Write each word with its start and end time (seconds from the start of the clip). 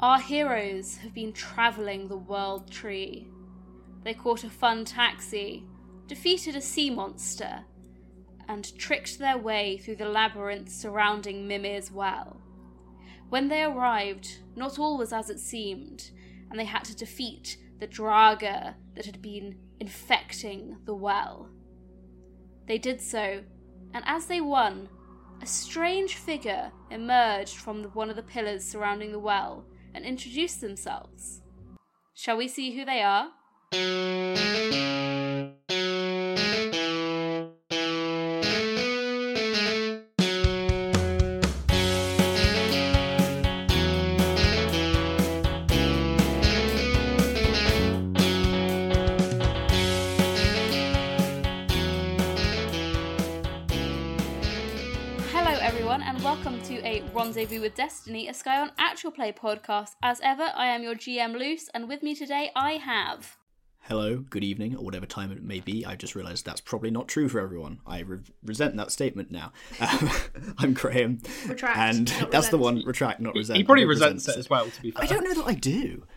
Our 0.00 0.20
heroes 0.20 0.98
have 0.98 1.12
been 1.12 1.32
travelling 1.32 2.06
the 2.06 2.16
world 2.16 2.70
tree. 2.70 3.26
They 4.04 4.14
caught 4.14 4.44
a 4.44 4.50
fun 4.50 4.84
taxi, 4.84 5.66
defeated 6.06 6.54
a 6.54 6.60
sea 6.60 6.88
monster, 6.88 7.64
and 8.46 8.78
tricked 8.78 9.18
their 9.18 9.36
way 9.36 9.76
through 9.76 9.96
the 9.96 10.08
labyrinth 10.08 10.70
surrounding 10.70 11.48
Mimir's 11.48 11.90
Well. 11.90 12.40
When 13.28 13.48
they 13.48 13.64
arrived, 13.64 14.38
not 14.54 14.78
all 14.78 14.98
was 14.98 15.12
as 15.12 15.30
it 15.30 15.40
seemed, 15.40 16.12
and 16.48 16.60
they 16.60 16.64
had 16.64 16.84
to 16.84 16.96
defeat 16.96 17.56
the 17.80 17.88
Draga 17.88 18.76
that 18.94 19.04
had 19.04 19.20
been 19.20 19.56
infecting 19.80 20.76
the 20.84 20.94
well. 20.94 21.48
They 22.68 22.78
did 22.78 23.00
so, 23.00 23.42
and 23.92 24.04
as 24.06 24.26
they 24.26 24.40
won, 24.40 24.90
a 25.42 25.46
strange 25.46 26.14
figure 26.14 26.70
emerged 26.88 27.56
from 27.56 27.82
the, 27.82 27.88
one 27.88 28.10
of 28.10 28.16
the 28.16 28.22
pillars 28.22 28.64
surrounding 28.64 29.10
the 29.10 29.18
well 29.18 29.66
and 29.94 30.04
introduce 30.04 30.56
themselves. 30.56 31.42
Shall 32.14 32.36
we 32.36 32.48
see 32.48 32.76
who 32.76 32.84
they 32.84 33.02
are? 33.02 33.30
Rendezvous 57.38 57.60
with 57.60 57.76
Destiny, 57.76 58.26
a 58.26 58.34
Scion 58.34 58.72
actual 58.78 59.12
play 59.12 59.30
podcast. 59.30 59.90
As 60.02 60.20
ever, 60.24 60.50
I 60.56 60.66
am 60.74 60.82
your 60.82 60.96
GM 60.96 61.38
Luce, 61.38 61.70
and 61.72 61.88
with 61.88 62.02
me 62.02 62.16
today 62.16 62.50
I 62.56 62.72
have. 62.72 63.36
Hello, 63.82 64.16
good 64.28 64.42
evening, 64.42 64.74
or 64.74 64.84
whatever 64.84 65.06
time 65.06 65.30
it 65.30 65.40
may 65.40 65.60
be. 65.60 65.86
I 65.86 65.94
just 65.94 66.16
realised 66.16 66.44
that's 66.44 66.60
probably 66.60 66.90
not 66.90 67.06
true 67.06 67.28
for 67.28 67.38
everyone. 67.38 67.78
I 67.86 68.00
re- 68.00 68.18
resent 68.44 68.76
that 68.78 68.90
statement 68.90 69.30
now. 69.30 69.52
Um, 69.80 70.10
I'm 70.58 70.72
Graham, 70.72 71.20
Retract, 71.46 71.78
and 71.78 72.20
not 72.20 72.30
that's 72.32 72.48
the 72.48 72.58
one. 72.58 72.82
Retract, 72.84 73.20
not 73.20 73.36
resent. 73.36 73.58
He 73.58 73.62
probably 73.62 73.82
I 73.82 73.84
don't 73.84 73.90
resents 73.90 74.26
resent 74.26 74.36
it 74.36 74.40
as 74.40 74.50
well, 74.50 74.68
to 74.68 74.82
be 74.82 74.90
fair. 74.90 75.04
I 75.04 75.06
don't 75.06 75.22
know 75.22 75.34
that 75.34 75.46
I 75.46 75.54
do. 75.54 76.08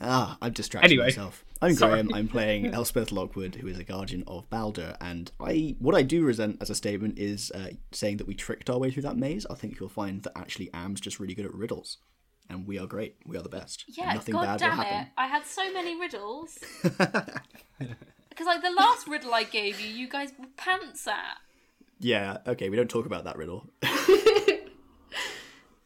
Ah, 0.00 0.38
I'm 0.40 0.52
distracting 0.52 0.88
Anyway, 0.88 1.06
myself. 1.06 1.44
I'm 1.62 1.74
sorry. 1.74 2.02
Graham. 2.02 2.14
I'm 2.14 2.28
playing 2.28 2.66
Elspeth 2.74 3.12
Lockwood, 3.12 3.56
who 3.56 3.66
is 3.68 3.78
a 3.78 3.84
guardian 3.84 4.24
of 4.26 4.48
Balder, 4.50 4.96
and 5.00 5.30
I 5.40 5.76
what 5.78 5.94
I 5.94 6.02
do 6.02 6.24
resent 6.24 6.58
as 6.60 6.70
a 6.70 6.74
statement 6.74 7.18
is 7.18 7.50
uh, 7.54 7.70
saying 7.92 8.16
that 8.18 8.26
we 8.26 8.34
tricked 8.34 8.70
our 8.70 8.78
way 8.78 8.90
through 8.90 9.02
that 9.02 9.16
maze. 9.16 9.46
I 9.50 9.54
think 9.54 9.78
you'll 9.78 9.88
find 9.90 10.22
that 10.22 10.32
actually 10.36 10.70
Am's 10.72 11.00
just 11.00 11.20
really 11.20 11.34
good 11.34 11.44
at 11.46 11.54
riddles, 11.54 11.98
and 12.48 12.66
we 12.66 12.78
are 12.78 12.86
great. 12.86 13.16
We 13.26 13.36
are 13.36 13.42
the 13.42 13.48
best. 13.50 13.84
and 13.88 13.96
Yeah, 13.96 14.14
nothing 14.14 14.34
god 14.34 14.44
bad 14.44 14.58
damn 14.60 14.78
will 14.78 14.84
it. 14.84 15.06
I 15.18 15.26
had 15.26 15.44
so 15.46 15.72
many 15.72 15.98
riddles. 15.98 16.58
Because, 18.30 18.46
like, 18.46 18.62
the 18.62 18.70
last 18.70 19.06
riddle 19.06 19.34
I 19.34 19.42
gave 19.42 19.80
you, 19.80 19.88
you 19.88 20.08
guys 20.08 20.32
were 20.38 20.46
pants 20.56 21.06
at. 21.06 21.36
Yeah. 21.98 22.38
Okay. 22.46 22.70
We 22.70 22.76
don't 22.76 22.88
talk 22.88 23.04
about 23.04 23.24
that 23.24 23.36
riddle. 23.36 23.68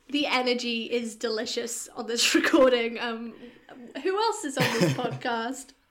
the 0.08 0.26
energy 0.26 0.84
is 0.84 1.16
delicious 1.16 1.88
on 1.96 2.06
this 2.06 2.32
recording. 2.34 3.00
Um, 3.00 3.32
who 4.02 4.16
else 4.16 4.44
is 4.44 4.58
on 4.58 4.64
this 4.80 4.92
podcast? 4.92 5.66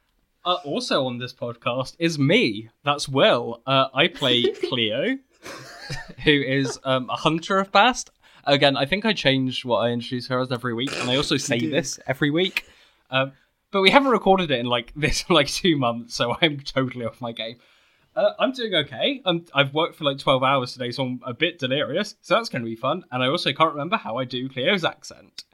Uh, 0.46 0.58
also 0.66 1.06
on 1.06 1.20
this 1.20 1.32
podcast 1.32 1.96
is 2.00 2.20
me. 2.20 2.70
That's 2.84 3.08
Will. 3.08 3.62
Uh, 3.66 3.88
I 3.94 4.10
play 4.10 4.44
Cleo, 4.68 5.18
who 6.26 6.32
is 6.32 6.78
um, 6.84 7.10
a 7.10 7.16
hunter 7.16 7.60
of 7.60 7.72
past. 7.72 8.12
Again, 8.44 8.76
I 8.76 8.86
think 8.86 9.06
I 9.06 9.14
change 9.14 9.64
what 9.64 9.78
I 9.78 9.92
introduce 9.92 10.28
her 10.28 10.42
as 10.42 10.52
every 10.52 10.74
week, 10.74 10.92
and 11.00 11.10
I 11.10 11.16
also 11.16 11.38
say 11.38 11.60
this 11.60 11.98
every 12.08 12.30
week. 12.30 12.66
Um, 13.10 13.32
but 13.72 13.82
we 13.82 13.90
haven't 13.90 14.12
recorded 14.12 14.52
it 14.52 14.60
in 14.60 14.66
like 14.66 14.92
this 14.98 15.22
for 15.22 15.34
like 15.34 15.48
two 15.48 15.78
months, 15.78 16.14
so 16.14 16.36
I'm 16.42 16.60
totally 16.60 17.06
off 17.06 17.22
my 17.22 17.32
game. 17.32 17.56
Uh, 18.16 18.32
I'm 18.38 18.52
doing 18.52 18.76
okay. 18.76 19.22
I'm, 19.26 19.46
I've 19.54 19.74
worked 19.74 19.96
for 19.96 20.04
like 20.04 20.18
12 20.18 20.44
hours 20.44 20.74
today, 20.74 20.92
so 20.92 21.04
I'm 21.04 21.22
a 21.26 21.34
bit 21.34 21.58
delirious. 21.58 22.16
So 22.22 22.36
that's 22.36 22.50
going 22.50 22.64
to 22.64 22.70
be 22.70 22.76
fun. 22.76 23.06
And 23.12 23.24
I 23.24 23.28
also 23.28 23.52
can't 23.54 23.72
remember 23.72 23.98
how 23.98 24.18
I 24.18 24.26
do 24.26 24.50
Cleo's 24.50 24.84
accent. 24.84 25.46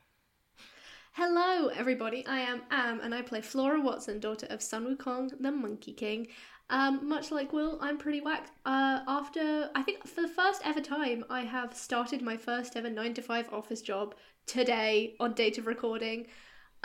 Hello, 1.21 1.67
everybody. 1.75 2.25
I 2.27 2.39
am 2.39 2.61
Am, 2.71 3.01
and 3.01 3.13
I 3.13 3.21
play 3.21 3.41
Flora 3.41 3.81
Watson, 3.81 4.21
daughter 4.21 4.47
of 4.49 4.61
Sun 4.61 4.85
Wukong, 4.87 5.33
the 5.41 5.51
Monkey 5.51 5.91
King. 5.91 6.27
Um, 6.69 7.09
much 7.09 7.29
like 7.29 7.51
Will, 7.51 7.77
I'm 7.81 7.97
pretty 7.97 8.21
whacked. 8.21 8.51
Uh, 8.65 9.01
after 9.05 9.69
I 9.75 9.83
think 9.83 10.07
for 10.07 10.21
the 10.21 10.29
first 10.29 10.61
ever 10.63 10.79
time, 10.79 11.25
I 11.29 11.41
have 11.41 11.75
started 11.75 12.21
my 12.21 12.37
first 12.37 12.77
ever 12.77 12.89
nine 12.89 13.13
to 13.15 13.21
five 13.21 13.51
office 13.51 13.81
job 13.81 14.15
today 14.45 15.15
on 15.19 15.33
date 15.33 15.57
of 15.57 15.67
recording. 15.67 16.27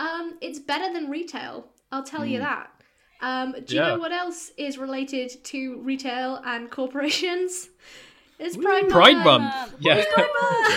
Um, 0.00 0.36
it's 0.40 0.58
better 0.58 0.92
than 0.92 1.10
retail. 1.10 1.68
I'll 1.92 2.02
tell 2.02 2.26
you 2.26 2.40
that. 2.40 2.72
Um, 3.20 3.52
do 3.64 3.76
you 3.76 3.82
Yeah. 3.82 3.90
know 3.90 3.98
what 4.00 4.10
else 4.10 4.50
is 4.56 4.78
related 4.78 5.44
to 5.44 5.78
retail 5.82 6.42
and 6.44 6.72
corporations? 6.72 7.68
It's 8.40 8.56
Pride 8.56 8.88
Pride 8.88 9.18
Month. 9.18 9.44
Month. 9.44 9.74
Yeah. 9.78 10.02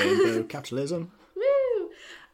Rainbow 0.03 0.43
capitalism. 0.43 1.11
Woo! 1.35 1.89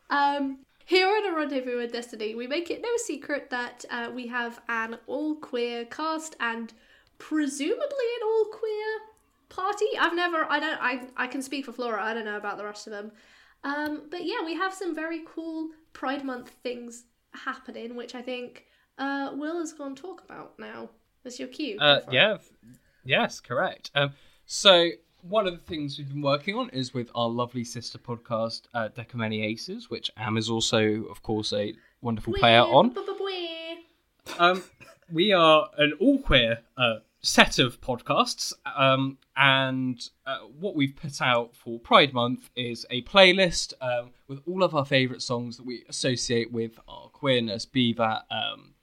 Um, 0.10 0.58
here 0.94 1.08
at 1.18 1.26
a 1.26 1.36
Rendezvous 1.36 1.78
with 1.78 1.92
Destiny, 1.92 2.36
we 2.36 2.46
make 2.46 2.70
it 2.70 2.80
no 2.80 2.90
secret 2.98 3.50
that 3.50 3.84
uh, 3.90 4.12
we 4.14 4.28
have 4.28 4.62
an 4.70 5.00
all 5.08 5.36
queer 5.36 5.86
cast 5.86 6.36
and 6.40 6.72
presumably 7.18 7.80
an 7.82 8.24
all 8.24 8.46
queer 8.46 9.00
party. 9.50 9.88
I've 10.00 10.16
never, 10.16 10.46
I 10.48 10.60
don't, 10.60 10.80
I, 10.80 11.08
I 11.18 11.26
can 11.26 11.42
speak 11.42 11.66
for 11.66 11.72
Flora. 11.72 12.04
I 12.04 12.14
don't 12.14 12.26
know 12.26 12.38
about 12.38 12.58
the 12.58 12.64
rest 12.64 12.86
of 12.86 12.92
them. 12.92 13.12
Um, 13.64 14.04
but 14.12 14.24
yeah, 14.24 14.46
we 14.46 14.54
have 14.54 14.72
some 14.72 14.94
very 14.94 15.24
cool 15.26 15.70
Pride 15.94 16.24
Month 16.24 16.52
things 16.62 17.06
happening, 17.34 17.96
which 17.96 18.14
I 18.14 18.22
think 18.22 18.66
uh, 19.00 19.32
Will 19.34 19.62
is 19.62 19.74
going 19.74 19.96
to 19.96 20.02
talk 20.02 20.24
about 20.24 20.60
now. 20.60 20.92
That's 21.24 21.40
your 21.40 21.48
cue. 21.48 21.80
Uh, 21.80 22.02
Go 22.02 22.06
for 22.06 22.12
it. 22.12 22.14
yeah, 22.14 22.38
yes, 23.04 23.40
correct. 23.40 23.90
Um, 23.96 24.12
so 24.46 24.90
one 25.24 25.48
of 25.48 25.54
the 25.54 25.64
things 25.64 25.98
we've 25.98 26.10
been 26.10 26.22
working 26.22 26.56
on 26.56 26.70
is 26.70 26.94
with 26.94 27.10
our 27.16 27.30
lovely 27.30 27.64
sister 27.64 27.98
podcast, 27.98 28.64
uh, 28.74 28.90
Aces, 28.98 29.90
which 29.90 30.12
Am 30.18 30.38
is 30.38 30.50
also, 30.50 31.06
of 31.06 31.24
course, 31.24 31.54
a 31.54 31.74
wonderful 32.02 32.34
player 32.34 32.62
on. 32.62 32.94
Um, 34.38 34.64
we 35.12 35.32
are 35.32 35.70
an 35.78 35.94
all 36.00 36.20
queer 36.20 36.60
uh, 36.76 36.96
set 37.22 37.58
of 37.58 37.80
podcasts, 37.80 38.52
um, 38.76 39.18
and 39.38 40.10
uh, 40.26 40.40
what 40.60 40.76
we've 40.76 40.96
put 40.96 41.22
out 41.22 41.56
for 41.56 41.80
Pride 41.80 42.14
Month 42.14 42.50
is 42.56 42.86
a 42.90 43.02
playlist 43.04 43.74
um, 43.80 44.12
with 44.28 44.42
all 44.46 44.62
of 44.62 44.76
our 44.76 44.86
favourite 44.86 45.22
songs 45.22 45.56
that 45.58 45.66
we 45.66 45.86
associate 45.88 46.52
with 46.52 46.78
our 46.88 47.08
queerness, 47.10 47.66
be 47.66 47.94
that 47.94 48.24
um, 48.30 48.74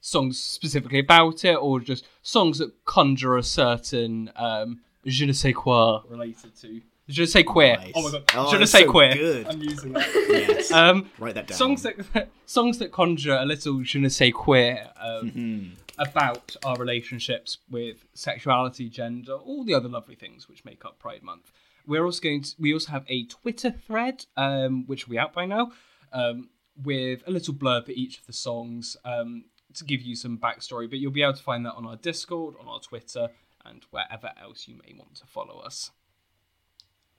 songs 0.00 0.38
specifically 0.40 0.98
about 0.98 1.44
it 1.44 1.56
or 1.56 1.80
just 1.80 2.06
songs 2.22 2.58
that 2.58 2.84
conjure 2.86 3.36
a 3.36 3.42
certain 3.42 4.30
um, 4.36 4.80
je 5.06 5.24
ne 5.24 5.32
sais 5.32 5.52
quoi 5.52 6.04
related 6.08 6.54
to. 6.60 6.80
Je 7.06 7.20
ne 7.20 7.26
sais 7.26 7.44
queer. 7.44 7.76
Nice. 7.78 7.92
Oh 7.96 8.02
my 8.02 8.10
god. 8.12 8.24
Oh, 8.34 8.50
je 8.50 8.56
ne 8.58 8.64
sais 8.64 8.84
so 8.84 8.90
queer. 8.90 9.14
good. 9.14 9.46
I'm 9.46 9.60
using 9.60 9.92
that. 9.92 10.08
Yes. 10.30 10.72
Um, 10.72 11.10
Write 11.18 11.34
that 11.34 11.48
down. 11.48 11.58
songs 11.58 11.82
that 11.82 12.28
songs 12.46 12.78
that 12.78 12.92
conjure 12.92 13.36
a 13.36 13.44
little 13.44 13.82
je 13.82 13.98
ne 13.98 14.08
sais 14.08 14.32
queer 14.32 14.88
um, 14.98 15.30
Mm-hmm. 15.30 15.74
about 15.98 16.56
our 16.64 16.76
relationships 16.76 17.58
with 17.70 18.06
sexuality, 18.14 18.88
gender, 18.88 19.34
all 19.34 19.64
the 19.64 19.74
other 19.74 19.88
lovely 19.88 20.14
things 20.14 20.48
which 20.48 20.64
make 20.64 20.84
up 20.86 20.98
Pride 20.98 21.22
Month. 21.22 21.52
We're 21.86 22.04
also 22.06 22.22
going 22.22 22.42
to 22.42 22.54
we 22.58 22.72
also 22.72 22.90
have 22.92 23.04
a 23.08 23.24
Twitter 23.26 23.70
thread, 23.70 24.24
um, 24.38 24.84
which 24.86 25.06
will 25.06 25.12
be 25.12 25.18
out 25.18 25.34
by 25.34 25.44
now, 25.44 25.72
um, 26.12 26.48
with 26.82 27.22
a 27.26 27.30
little 27.30 27.52
blurb 27.52 27.84
for 27.84 27.92
each 27.92 28.18
of 28.18 28.24
the 28.26 28.32
songs 28.32 28.96
um, 29.04 29.44
to 29.74 29.84
give 29.84 30.00
you 30.00 30.16
some 30.16 30.38
backstory. 30.38 30.88
But 30.88 31.00
you'll 31.00 31.12
be 31.12 31.22
able 31.22 31.34
to 31.34 31.42
find 31.42 31.66
that 31.66 31.74
on 31.74 31.84
our 31.86 31.96
Discord, 31.96 32.54
on 32.58 32.66
our 32.66 32.80
Twitter, 32.80 33.28
and 33.64 33.84
wherever 33.90 34.32
else 34.40 34.66
you 34.68 34.76
may 34.76 34.94
want 34.96 35.14
to 35.16 35.26
follow 35.26 35.60
us. 35.60 35.90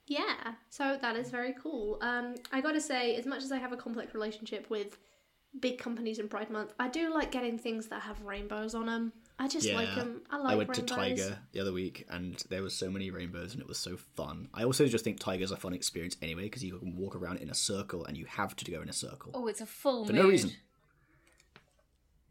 Yeah, 0.06 0.54
so 0.70 0.96
that 1.02 1.16
is 1.16 1.30
very 1.30 1.54
cool. 1.60 1.98
Um, 2.00 2.36
I 2.52 2.60
gotta 2.60 2.80
say, 2.80 3.16
as 3.16 3.26
much 3.26 3.42
as 3.42 3.50
I 3.50 3.58
have 3.58 3.72
a 3.72 3.76
complex 3.76 4.14
relationship 4.14 4.70
with 4.70 4.98
big 5.58 5.78
companies 5.78 6.18
in 6.20 6.28
Pride 6.28 6.48
Month, 6.50 6.74
I 6.78 6.88
do 6.88 7.12
like 7.12 7.32
getting 7.32 7.58
things 7.58 7.88
that 7.88 8.02
have 8.02 8.20
rainbows 8.22 8.74
on 8.74 8.86
them. 8.86 9.12
I 9.38 9.48
just 9.48 9.70
like 9.72 9.94
them. 9.96 10.22
I 10.30 10.38
like 10.38 10.52
I 10.52 10.56
went 10.56 10.70
rainbows. 10.70 10.88
to 10.88 10.94
Tiger 10.94 11.38
the 11.52 11.60
other 11.60 11.72
week, 11.72 12.06
and 12.08 12.36
there 12.48 12.62
was 12.62 12.72
so 12.74 12.88
many 12.90 13.10
rainbows, 13.10 13.52
and 13.52 13.60
it 13.60 13.68
was 13.68 13.78
so 13.78 13.96
fun. 13.96 14.48
I 14.54 14.62
also 14.64 14.86
just 14.86 15.02
think 15.04 15.18
Tiger's 15.18 15.50
a 15.50 15.56
fun 15.56 15.74
experience 15.74 16.16
anyway 16.22 16.44
because 16.44 16.62
you 16.64 16.78
can 16.78 16.96
walk 16.96 17.16
around 17.16 17.38
in 17.38 17.50
a 17.50 17.54
circle, 17.54 18.04
and 18.06 18.16
you 18.16 18.26
have 18.26 18.54
to 18.56 18.70
go 18.70 18.80
in 18.80 18.88
a 18.88 18.92
circle 18.94 19.32
Oh, 19.34 19.46
it's 19.48 19.60
a 19.60 19.66
full 19.66 20.06
for 20.06 20.12
mood. 20.12 20.22
no 20.22 20.28
reason. 20.28 20.52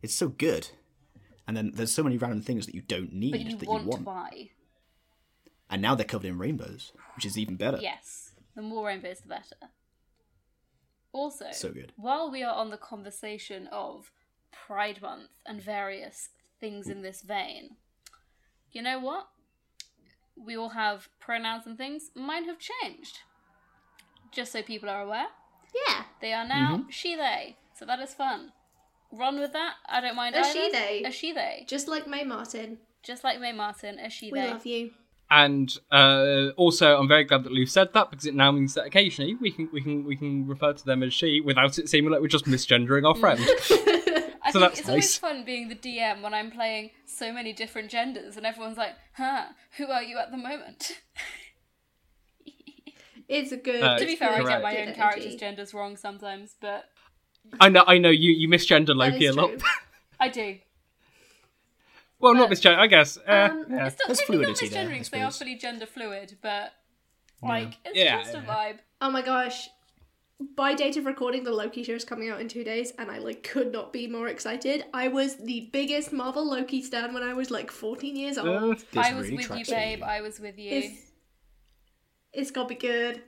It's 0.01 0.15
so 0.15 0.29
good, 0.29 0.69
and 1.47 1.55
then 1.55 1.71
there's 1.75 1.93
so 1.93 2.03
many 2.03 2.17
random 2.17 2.41
things 2.41 2.65
that 2.65 2.75
you 2.75 2.81
don't 2.81 3.13
need 3.13 3.31
But 3.31 3.41
you 3.41 3.57
that 3.57 3.67
want, 3.69 3.83
you 3.83 3.89
want, 3.89 4.01
to 4.01 4.05
buy. 4.05 4.49
and 5.69 5.81
now 5.81 5.95
they're 5.95 6.05
covered 6.05 6.27
in 6.27 6.37
rainbows, 6.37 6.91
which 7.15 7.25
is 7.25 7.37
even 7.37 7.55
better. 7.55 7.79
Yes. 7.81 8.31
The 8.55 8.61
more 8.61 8.87
rainbows, 8.87 9.19
the 9.21 9.27
better. 9.29 9.55
Also, 11.11 11.45
So 11.51 11.71
good. 11.71 11.93
while 11.95 12.29
we 12.29 12.43
are 12.43 12.53
on 12.53 12.69
the 12.71 12.77
conversation 12.77 13.67
of 13.71 14.11
Pride 14.51 15.01
Month 15.01 15.29
and 15.45 15.61
various 15.61 16.29
things 16.59 16.87
in 16.89 17.01
this 17.01 17.21
vein, 17.21 17.77
you 18.71 18.81
know 18.81 18.99
what? 18.99 19.27
We 20.37 20.57
all 20.57 20.69
have 20.69 21.07
pronouns 21.19 21.65
and 21.65 21.77
things. 21.77 22.11
Mine 22.15 22.45
have 22.45 22.57
changed. 22.59 23.19
Just 24.31 24.51
so 24.51 24.61
people 24.61 24.89
are 24.89 25.01
aware. 25.01 25.27
Yeah. 25.87 26.03
They 26.21 26.33
are 26.33 26.45
now 26.47 26.77
Mm-hmm. 26.77 26.89
she 26.89 27.15
they. 27.15 27.55
So 27.77 27.85
that 27.85 27.99
is 27.99 28.13
fun. 28.13 28.51
Run 29.17 29.39
with 29.39 29.53
that. 29.53 29.73
I 29.87 30.01
don't 30.01 30.15
mind 30.15 30.35
A 30.35 30.39
either. 30.39 30.49
she 30.51 30.71
they. 30.71 31.03
A 31.05 31.11
she 31.11 31.31
they. 31.31 31.65
Just 31.67 31.87
like 31.87 32.07
Mae 32.07 32.23
Martin. 32.23 32.77
Just 33.03 33.23
like 33.23 33.39
Mae 33.39 33.51
Martin, 33.53 33.99
a 33.99 34.09
she 34.09 34.31
We 34.31 34.39
they. 34.39 34.49
love 34.51 34.65
you. 34.65 34.91
And 35.29 35.75
uh, 35.91 36.49
also, 36.55 36.97
I'm 36.99 37.07
very 37.07 37.23
glad 37.23 37.43
that 37.45 37.51
Lou 37.51 37.65
said 37.65 37.93
that 37.93 38.11
because 38.11 38.25
it 38.27 38.35
now 38.35 38.51
means 38.51 38.75
that 38.75 38.85
occasionally 38.85 39.33
we 39.35 39.49
can 39.51 39.69
we 39.73 39.81
can 39.81 40.03
we 40.05 40.15
can 40.15 40.45
refer 40.47 40.73
to 40.73 40.85
them 40.85 41.01
as 41.01 41.13
she 41.15 41.41
without 41.41 41.79
it 41.79 41.89
seeming 41.89 42.11
like 42.11 42.21
we're 42.21 42.27
just 42.27 42.45
misgendering 42.45 43.07
our 43.07 43.15
friend. 43.15 43.39
I 44.47 44.51
So 44.51 44.59
think 44.59 44.69
that's 44.69 44.79
it's 44.81 44.89
always 44.89 45.05
nice. 45.05 45.17
fun 45.17 45.43
being 45.43 45.69
the 45.69 45.75
DM 45.75 46.21
when 46.21 46.35
I'm 46.35 46.51
playing 46.51 46.91
so 47.07 47.33
many 47.33 47.53
different 47.53 47.89
genders 47.89 48.37
and 48.37 48.45
everyone's 48.45 48.77
like, 48.77 48.93
huh, 49.13 49.45
who 49.77 49.87
are 49.87 50.03
you 50.03 50.19
at 50.19 50.29
the 50.29 50.37
moment? 50.37 50.91
It's 53.27 53.51
a 53.51 53.57
good. 53.57 53.81
Uh, 53.83 53.97
to 53.97 54.05
be 54.05 54.15
fair, 54.15 54.29
I 54.29 54.43
get 54.43 54.61
my 54.61 54.77
own 54.77 54.93
character's 54.93 55.35
genders 55.35 55.73
wrong 55.73 55.97
sometimes, 55.97 56.55
but 56.61 56.85
I 57.59 57.69
know 57.69 57.83
I 57.87 57.97
know 57.97 58.09
you 58.09 58.31
you 58.31 58.47
misgender 58.49 58.87
That 58.87 58.95
Loki 58.95 59.25
a 59.27 59.33
lot. 59.33 59.51
I 60.19 60.29
do. 60.29 60.57
well, 62.19 62.33
not 62.33 62.49
misgender, 62.49 62.77
I 62.77 62.87
guess. 62.87 63.17
Uh, 63.17 63.49
Um, 63.51 63.65
yeah. 63.69 63.87
It's 63.87 63.97
not 63.99 64.07
There's 64.07 64.19
technically 64.19 64.45
not 64.47 64.57
fluidity 64.57 64.67
there, 64.69 64.85
misgendering 64.85 64.91
because 64.93 65.09
they 65.09 65.21
are 65.21 65.31
suppose. 65.31 65.37
fully 65.47 65.55
gender 65.57 65.85
fluid, 65.85 66.37
but 66.41 66.73
like 67.41 67.77
it's 67.85 67.95
Yeah, 67.97 68.21
just 68.21 68.33
a 68.35 68.39
vibe. 68.39 68.77
Oh 69.01 69.09
my 69.11 69.21
gosh. 69.21 69.69
By 70.57 70.73
date 70.73 70.97
of 70.97 71.05
recording, 71.05 71.45
the 71.45 71.51
Loki 71.53 71.81
show 71.83 71.93
is 71.93 72.03
coming 72.03 72.29
out 72.29 72.41
in 72.41 72.49
two 72.49 72.65
days, 72.65 72.91
and 72.99 73.09
I 73.09 73.19
like 73.19 73.41
could 73.43 73.71
not 73.71 73.93
be 73.93 74.05
more 74.07 74.27
excited. 74.27 74.83
I 74.93 75.07
was 75.07 75.37
the 75.37 75.69
biggest 75.71 76.11
Marvel 76.11 76.45
Loki 76.49 76.81
stan 76.81 77.13
when 77.13 77.23
I 77.23 77.33
was 77.33 77.51
like 77.51 77.71
14 77.71 78.17
years 78.17 78.37
old. 78.37 78.47
Uh, 78.47 78.99
I 78.99 79.13
was 79.13 79.29
really 79.29 79.37
with 79.37 79.49
you, 79.51 79.63
tracks 79.63 79.69
babe. 79.69 80.03
I 80.03 80.19
was 80.19 80.39
with 80.41 80.57
you. 80.59 80.71
It's, 80.71 81.11
it's 82.33 82.51
gonna 82.51 82.67
be 82.67 82.75
good. 82.75 83.21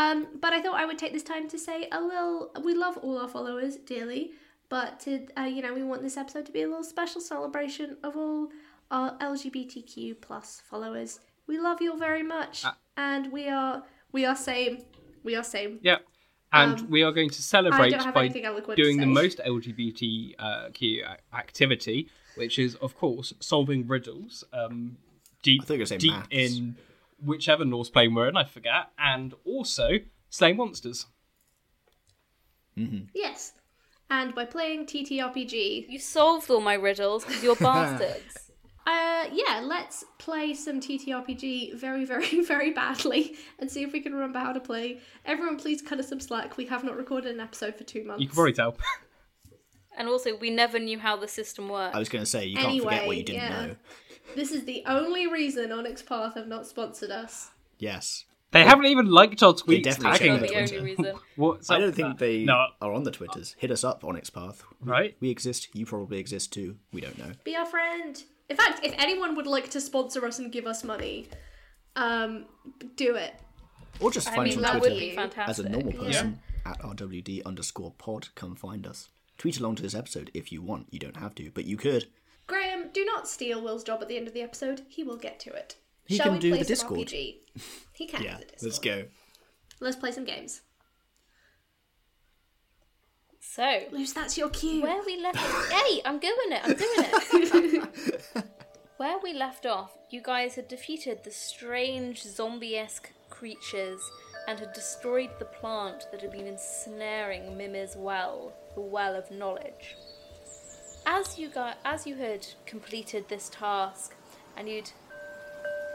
Um, 0.00 0.26
but 0.42 0.52
I 0.52 0.60
thought 0.62 0.74
I 0.74 0.84
would 0.84 0.98
take 0.98 1.12
this 1.12 1.22
time 1.22 1.48
to 1.48 1.58
say 1.58 1.88
a 1.90 2.00
little. 2.00 2.50
We 2.62 2.74
love 2.74 2.96
all 2.98 3.18
our 3.18 3.28
followers 3.28 3.76
dearly, 3.76 4.32
but 4.68 5.00
to 5.00 5.26
uh, 5.38 5.42
you 5.54 5.62
know, 5.62 5.72
we 5.74 5.82
want 5.82 6.02
this 6.02 6.16
episode 6.16 6.44
to 6.46 6.52
be 6.52 6.62
a 6.62 6.68
little 6.68 6.84
special 6.96 7.20
celebration 7.20 7.96
of 8.02 8.16
all 8.16 8.50
our 8.90 9.16
LGBTQ 9.18 10.20
plus 10.20 10.60
followers. 10.70 11.20
We 11.46 11.58
love 11.58 11.80
you 11.80 11.92
all 11.92 11.98
very 11.98 12.22
much, 12.22 12.62
Ah. 12.64 12.76
and 12.96 13.32
we 13.32 13.48
are 13.48 13.84
we 14.12 14.24
are 14.26 14.36
same. 14.36 14.82
We 15.24 15.34
are 15.34 15.44
same. 15.44 15.78
Yeah. 15.82 15.98
And 16.52 16.78
Um, 16.80 16.90
we 16.90 17.02
are 17.02 17.12
going 17.12 17.30
to 17.30 17.42
celebrate 17.42 17.92
by 18.14 18.24
anything 18.26 18.44
eloquent 18.44 18.76
to 18.76 18.82
doing 18.82 18.98
the 18.98 19.06
most 19.06 19.40
LGBTQ 19.44 20.34
a- 21.04 21.18
activity, 21.36 22.08
which 22.36 22.58
is, 22.58 22.76
of 22.76 22.96
course, 22.96 23.32
solving 23.40 23.86
riddles. 23.88 24.44
Um, 24.52 24.96
deep, 25.42 25.62
I 25.62 25.64
thought 25.64 25.74
you 25.74 25.78
were 25.78 25.78
gonna 25.78 25.86
say 25.86 25.98
deep 25.98 26.12
maths. 26.12 26.28
in 26.30 26.76
whichever 27.18 27.64
Norse 27.64 27.90
plane 27.90 28.14
we're 28.14 28.28
in, 28.28 28.36
I 28.36 28.44
forget, 28.44 28.90
and 28.98 29.34
also 29.44 29.98
slaying 30.28 30.56
monsters. 30.56 31.06
Yes, 33.14 33.52
and 34.10 34.34
by 34.34 34.44
playing 34.44 34.86
TTRPG, 34.86 35.86
You 35.88 35.98
solved 35.98 36.50
all 36.50 36.60
my 36.60 36.74
riddles 36.74 37.24
because 37.24 37.42
you're 37.42 37.56
bastards. 37.60 38.50
Uh, 38.86 39.24
yeah, 39.32 39.60
let's 39.64 40.04
play 40.18 40.54
some 40.54 40.80
TTRPG 40.80 41.74
very, 41.74 42.04
very, 42.04 42.40
very 42.46 42.70
badly 42.70 43.34
and 43.58 43.68
see 43.68 43.82
if 43.82 43.92
we 43.92 44.00
can 44.00 44.14
remember 44.14 44.38
how 44.38 44.52
to 44.52 44.60
play. 44.60 45.00
Everyone, 45.24 45.56
please 45.56 45.82
cut 45.82 45.98
us 45.98 46.08
some 46.08 46.20
slack. 46.20 46.56
We 46.56 46.66
have 46.66 46.84
not 46.84 46.96
recorded 46.96 47.34
an 47.34 47.40
episode 47.40 47.74
for 47.74 47.82
two 47.82 48.04
months. 48.04 48.20
You 48.20 48.28
can 48.28 48.34
probably 48.34 48.52
tell. 48.52 48.76
And 49.98 50.08
also, 50.08 50.36
we 50.36 50.50
never 50.50 50.78
knew 50.78 50.98
how 50.98 51.16
the 51.16 51.26
system 51.26 51.70
worked. 51.70 51.96
I 51.96 51.98
was 51.98 52.10
going 52.10 52.22
to 52.22 52.30
say 52.30 52.44
you 52.44 52.58
can't 52.58 52.82
forget 52.82 53.06
what 53.06 53.16
you 53.16 53.22
didn't 53.22 53.40
yeah. 53.40 53.66
know. 53.66 53.76
This 54.34 54.52
is 54.52 54.64
the 54.64 54.82
only 54.86 55.26
reason 55.26 55.72
Onyx 55.72 56.02
Path 56.02 56.34
have 56.34 56.46
not 56.48 56.66
sponsored 56.66 57.10
us. 57.10 57.50
Yes, 57.78 58.24
They 58.52 58.64
haven't 58.64 58.86
even 58.86 59.06
liked 59.06 59.42
our 59.42 59.52
tweets 59.52 59.82
definitely 59.84 60.18
tagging 60.18 60.38
checked 60.40 60.52
Not 60.52 60.62
it. 60.62 60.64
it. 60.64 60.70
the 60.70 60.76
only 60.78 60.90
reason. 60.96 61.14
What's 61.36 61.70
I 61.70 61.78
don't 61.78 61.94
think 61.94 62.08
that? 62.08 62.18
they 62.18 62.44
No, 62.44 62.66
are 62.80 62.92
on 62.92 63.02
the 63.02 63.10
Twitters. 63.10 63.54
Hit 63.58 63.70
us 63.70 63.84
up 63.84 64.02
Onyx 64.04 64.30
Path. 64.30 64.62
We- 64.82 64.90
Right. 64.90 65.16
We 65.20 65.30
exist. 65.30 65.68
You 65.74 65.84
probably 65.86 66.18
exist 66.18 66.52
too. 66.52 66.76
We 66.92 67.00
don't 67.00 67.18
know. 67.18 67.32
Be 67.44 67.54
our 67.56 67.66
friend. 67.66 68.22
In 68.48 68.56
fact, 68.56 68.80
if 68.84 68.94
anyone 68.98 69.34
would 69.36 69.46
like 69.46 69.70
to 69.70 69.80
sponsor 69.80 70.24
us 70.24 70.38
and 70.38 70.52
give 70.52 70.66
us 70.66 70.84
money, 70.84 71.28
um, 71.96 72.46
do 72.96 73.14
it. 73.16 73.34
Or 74.00 74.10
just 74.10 74.28
I 74.28 74.36
find 74.36 74.48
mean, 74.50 74.58
us 74.58 74.64
that 74.64 74.74
on 74.76 74.80
would 74.80 74.88
Twitter 74.90 75.28
be 75.28 75.40
as 75.42 75.58
a 75.58 75.68
normal 75.68 75.92
person 75.92 76.40
at 76.64 76.80
rwd 76.80 77.44
underscore 77.44 77.92
pod. 77.98 78.28
Come 78.34 78.54
find 78.54 78.86
us. 78.86 79.08
Tweet 79.38 79.58
along 79.58 79.76
to 79.76 79.82
this 79.82 79.94
episode 79.94 80.30
if 80.34 80.52
you 80.52 80.62
want. 80.62 80.86
You 80.90 80.98
don't 80.98 81.16
have 81.16 81.34
to, 81.36 81.50
but 81.52 81.64
you 81.64 81.76
could. 81.76 82.06
Graham, 82.46 82.90
do 82.92 83.04
not 83.04 83.26
steal 83.28 83.60
Will's 83.62 83.82
job 83.84 84.00
at 84.02 84.08
the 84.08 84.16
end 84.16 84.28
of 84.28 84.34
the 84.34 84.42
episode. 84.42 84.82
He 84.88 85.02
will 85.02 85.16
get 85.16 85.40
to 85.40 85.50
it. 85.52 85.76
He 86.06 86.16
Shall 86.16 86.26
can 86.26 86.32
we 86.34 86.38
do 86.38 86.50
play 86.50 86.58
the 86.62 86.64
some 86.64 86.94
Discord. 86.94 87.08
RPG? 87.08 87.36
He 87.92 88.06
can 88.06 88.22
Yeah, 88.22 88.34
do 88.38 88.44
the 88.44 88.52
Discord. 88.52 88.62
let's 88.62 88.78
go. 88.78 89.04
Let's 89.80 89.96
play 89.96 90.12
some 90.12 90.24
games. 90.24 90.62
So, 93.40 93.80
Luce, 93.90 94.12
that's 94.12 94.36
your 94.36 94.50
cue. 94.50 94.82
where 94.82 95.02
we 95.04 95.20
left 95.20 95.38
Hey, 95.72 96.00
I'm 96.04 96.18
doing 96.18 96.34
it. 96.50 96.60
I'm 96.64 96.74
doing 96.74 97.82
it. 97.82 98.44
where 98.96 99.18
we 99.22 99.32
left 99.32 99.66
off, 99.66 99.96
you 100.10 100.20
guys 100.22 100.54
had 100.56 100.68
defeated 100.68 101.24
the 101.24 101.30
strange 101.30 102.22
zombie-esque 102.22 103.10
creatures 103.30 104.00
and 104.48 104.58
had 104.60 104.72
destroyed 104.72 105.30
the 105.38 105.44
plant 105.46 106.06
that 106.12 106.20
had 106.22 106.30
been 106.32 106.46
ensnaring 106.46 107.56
Mimir's 107.56 107.96
well, 107.96 108.52
the 108.74 108.80
well 108.80 109.14
of 109.14 109.30
knowledge. 109.30 109.96
As 111.08 111.38
you 111.38 111.48
got, 111.48 111.78
as 111.84 112.04
you 112.04 112.16
had 112.16 112.44
completed 112.66 113.28
this 113.28 113.48
task, 113.48 114.16
and 114.56 114.68
you'd 114.68 114.90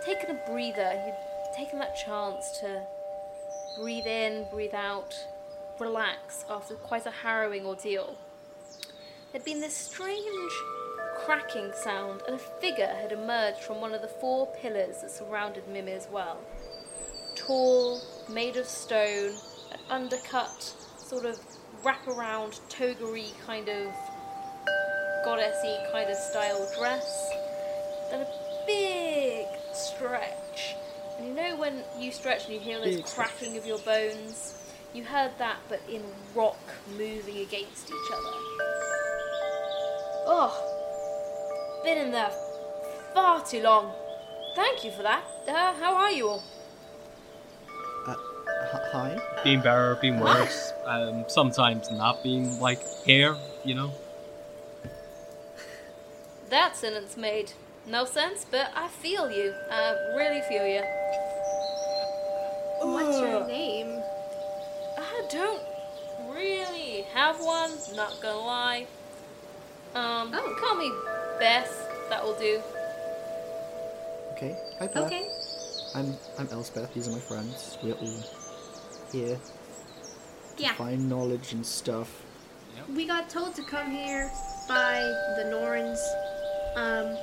taken 0.05 0.29
a 0.33 0.39
breather, 0.49 0.93
you'd 1.05 1.53
taken 1.53 1.79
that 1.79 1.97
chance 1.97 2.45
to 2.61 2.81
breathe 3.77 4.07
in, 4.07 4.45
breathe 4.53 4.73
out, 4.73 5.13
relax 5.81 6.45
after 6.49 6.75
quite 6.75 7.05
a 7.05 7.11
harrowing 7.11 7.65
ordeal. 7.65 8.17
There'd 9.31 9.43
been 9.43 9.59
this 9.59 9.75
strange 9.75 10.53
cracking 11.17 11.73
sound, 11.83 12.21
and 12.25 12.37
a 12.37 12.39
figure 12.61 12.87
had 12.87 13.11
emerged 13.11 13.59
from 13.59 13.81
one 13.81 13.93
of 13.93 14.01
the 14.01 14.07
four 14.07 14.47
pillars 14.61 15.01
that 15.01 15.11
surrounded 15.11 15.67
Mimir's 15.67 16.07
well. 16.09 16.39
Tall, 17.35 18.01
made 18.29 18.55
of 18.55 18.65
stone, 18.65 19.33
an 19.73 19.79
undercut, 19.89 20.73
sort 20.97 21.25
of 21.25 21.37
wraparound, 21.83 22.61
togery 22.69 23.33
kind 23.45 23.67
of 23.67 23.93
goddessy 25.25 25.91
kind 25.91 26.09
of 26.09 26.17
style 26.17 26.69
dress, 26.77 27.29
then 28.09 28.21
a 28.21 28.27
big 28.65 29.45
stretch. 29.73 30.75
And 31.17 31.27
you 31.27 31.33
know 31.33 31.55
when 31.57 31.83
you 31.99 32.11
stretch 32.11 32.45
and 32.45 32.53
you 32.53 32.59
hear 32.59 32.79
this 32.79 32.95
Big 32.97 33.07
stretch. 33.07 33.27
cracking 33.29 33.57
of 33.57 33.65
your 33.65 33.77
bones? 33.79 34.57
You 34.93 35.03
heard 35.03 35.31
that, 35.37 35.57
but 35.69 35.81
in 35.89 36.03
rock 36.35 36.59
moving 36.97 37.37
against 37.37 37.87
each 37.87 38.11
other. 38.11 38.37
Oh, 40.27 41.81
been 41.83 41.97
in 41.97 42.11
there 42.11 42.31
far 43.13 43.43
too 43.45 43.61
long. 43.61 43.91
Thank 44.55 44.83
you 44.83 44.91
for 44.91 45.03
that. 45.03 45.23
Uh, 45.47 45.73
how 45.73 45.95
are 45.95 46.11
you 46.11 46.27
all? 46.27 46.43
Uh, 48.07 48.15
hi. 48.91 49.17
Being 49.43 49.61
better, 49.61 49.97
being 50.01 50.19
worse. 50.19 50.73
Um, 50.85 51.25
sometimes 51.27 51.89
not 51.91 52.21
being 52.23 52.59
like 52.59 52.81
here, 53.05 53.35
you 53.63 53.75
know. 53.75 53.91
That 56.51 56.75
sentence 56.75 57.15
made 57.15 57.53
no 57.87 58.03
sense, 58.05 58.45
but 58.49 58.71
I 58.75 58.89
feel 58.89 59.31
you. 59.31 59.53
I 59.71 59.95
really 60.17 60.41
feel 60.41 60.67
you. 60.67 60.83
What's 62.81 63.19
your 63.19 63.47
name? 63.47 64.03
I 64.97 65.27
don't 65.31 65.61
really 66.29 67.03
have 67.13 67.39
one, 67.39 67.71
not 67.95 68.19
gonna 68.21 68.37
lie. 68.37 68.85
Um, 69.95 70.31
Oh. 70.33 70.55
call 70.59 70.75
me 70.75 70.91
Beth, 71.39 71.71
that 72.09 72.21
will 72.23 72.37
do. 72.37 72.61
Okay. 74.33 74.55
Hi, 74.79 74.87
Beth. 74.87 75.05
Okay. 75.07 75.27
I'm 75.95 76.17
I'm 76.37 76.47
Elspeth. 76.51 76.93
These 76.93 77.07
are 77.07 77.11
my 77.11 77.19
friends. 77.19 77.77
We're 77.81 77.93
all 77.95 78.23
here 79.11 79.39
Yeah. 80.57 80.69
to 80.69 80.75
find 80.75 81.07
knowledge 81.09 81.53
and 81.53 81.65
stuff. 81.65 82.09
We 82.93 83.05
got 83.07 83.29
told 83.29 83.55
to 83.55 83.63
come 83.63 83.91
here 83.91 84.29
by 84.67 84.99
the 85.37 85.45
Norns, 85.49 85.99
um, 86.75 87.17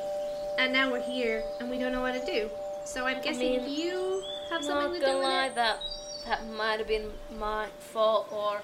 and 0.58 0.72
now 0.72 0.90
we're 0.90 1.02
here 1.02 1.42
and 1.60 1.70
we 1.70 1.78
don't 1.78 1.92
know 1.92 2.00
what 2.02 2.14
to 2.14 2.24
do. 2.26 2.50
So 2.84 3.06
I'm 3.06 3.22
guessing 3.22 3.64
mean, 3.64 3.78
you 3.78 4.22
have 4.50 4.64
something 4.64 4.92
Not 4.92 4.94
to 4.94 5.00
gonna 5.00 5.12
do 5.12 5.18
with 5.18 5.24
lie, 5.26 5.46
it. 5.46 5.54
that 5.54 5.78
that 6.26 6.46
might 6.56 6.78
have 6.78 6.88
been 6.88 7.10
my 7.38 7.66
fault 7.78 8.28
or 8.32 8.60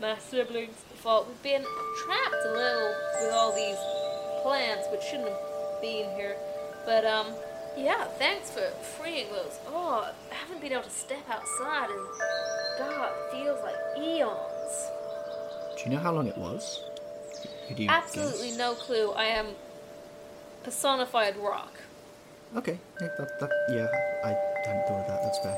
my 0.00 0.16
siblings' 0.18 0.76
fault. 0.96 1.26
We've 1.28 1.42
been 1.42 1.64
trapped 2.04 2.34
a 2.46 2.52
little 2.52 2.94
with 3.22 3.32
all 3.32 3.54
these 3.54 3.78
plants, 4.42 4.86
which 4.90 5.02
shouldn't 5.02 5.28
have 5.28 5.80
been 5.80 6.10
here. 6.16 6.36
But 6.84 7.04
um, 7.04 7.28
yeah, 7.76 8.04
thanks 8.18 8.50
for 8.50 8.68
freeing 8.98 9.28
those. 9.30 9.58
Oh, 9.68 10.10
I 10.30 10.34
haven't 10.34 10.60
been 10.60 10.72
able 10.72 10.82
to 10.84 10.90
step 10.90 11.24
outside, 11.30 11.90
and 11.90 12.06
God, 12.78 13.10
it 13.12 13.32
feels 13.32 13.62
like 13.62 13.76
eons. 13.98 14.90
Do 15.76 15.84
you 15.84 15.90
know 15.90 16.02
how 16.02 16.12
long 16.12 16.26
it 16.26 16.36
was? 16.38 16.82
Absolutely 17.88 18.48
guess? 18.48 18.58
no 18.58 18.74
clue. 18.74 19.10
I 19.12 19.24
am 19.24 19.48
personified 20.66 21.36
rock. 21.36 21.72
Okay. 22.56 22.76
Yeah, 23.00 23.08
that, 23.18 23.38
that, 23.38 23.50
yeah, 23.70 23.86
I 24.24 24.30
hadn't 24.66 24.84
thought 24.88 25.00
of 25.02 25.06
that. 25.06 25.22
That's 25.22 25.38
fair. 25.38 25.54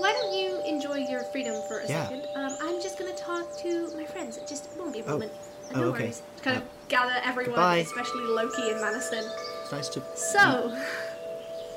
Why 0.00 0.12
don't 0.16 0.32
you 0.32 0.62
enjoy 0.64 0.96
your 1.12 1.24
freedom 1.24 1.60
for 1.68 1.80
a 1.80 1.86
Yeah. 1.86 2.04
second? 2.08 2.24
Um, 2.34 2.56
I'm 2.62 2.80
just 2.80 2.98
gonna 2.98 3.14
talk 3.16 3.44
to 3.62 3.94
my 3.94 4.06
friends. 4.06 4.38
It 4.38 4.48
just 4.48 4.70
won't 4.78 4.94
be 4.94 5.00
a 5.00 5.04
Oh. 5.04 5.12
moment. 5.12 5.32
Oh, 5.74 5.80
no 5.80 5.88
okay. 5.92 6.04
worries. 6.04 6.22
Just 6.32 6.42
kind 6.44 6.56
Uh, 6.56 6.60
of 6.60 6.88
gather 6.88 7.16
everyone, 7.22 7.56
goodbye. 7.56 7.76
especially 7.84 8.22
Loki 8.22 8.70
and 8.70 8.80
Madison. 8.80 9.24
It's 9.62 9.72
nice 9.72 9.88
to. 9.90 10.02
So, 10.16 10.72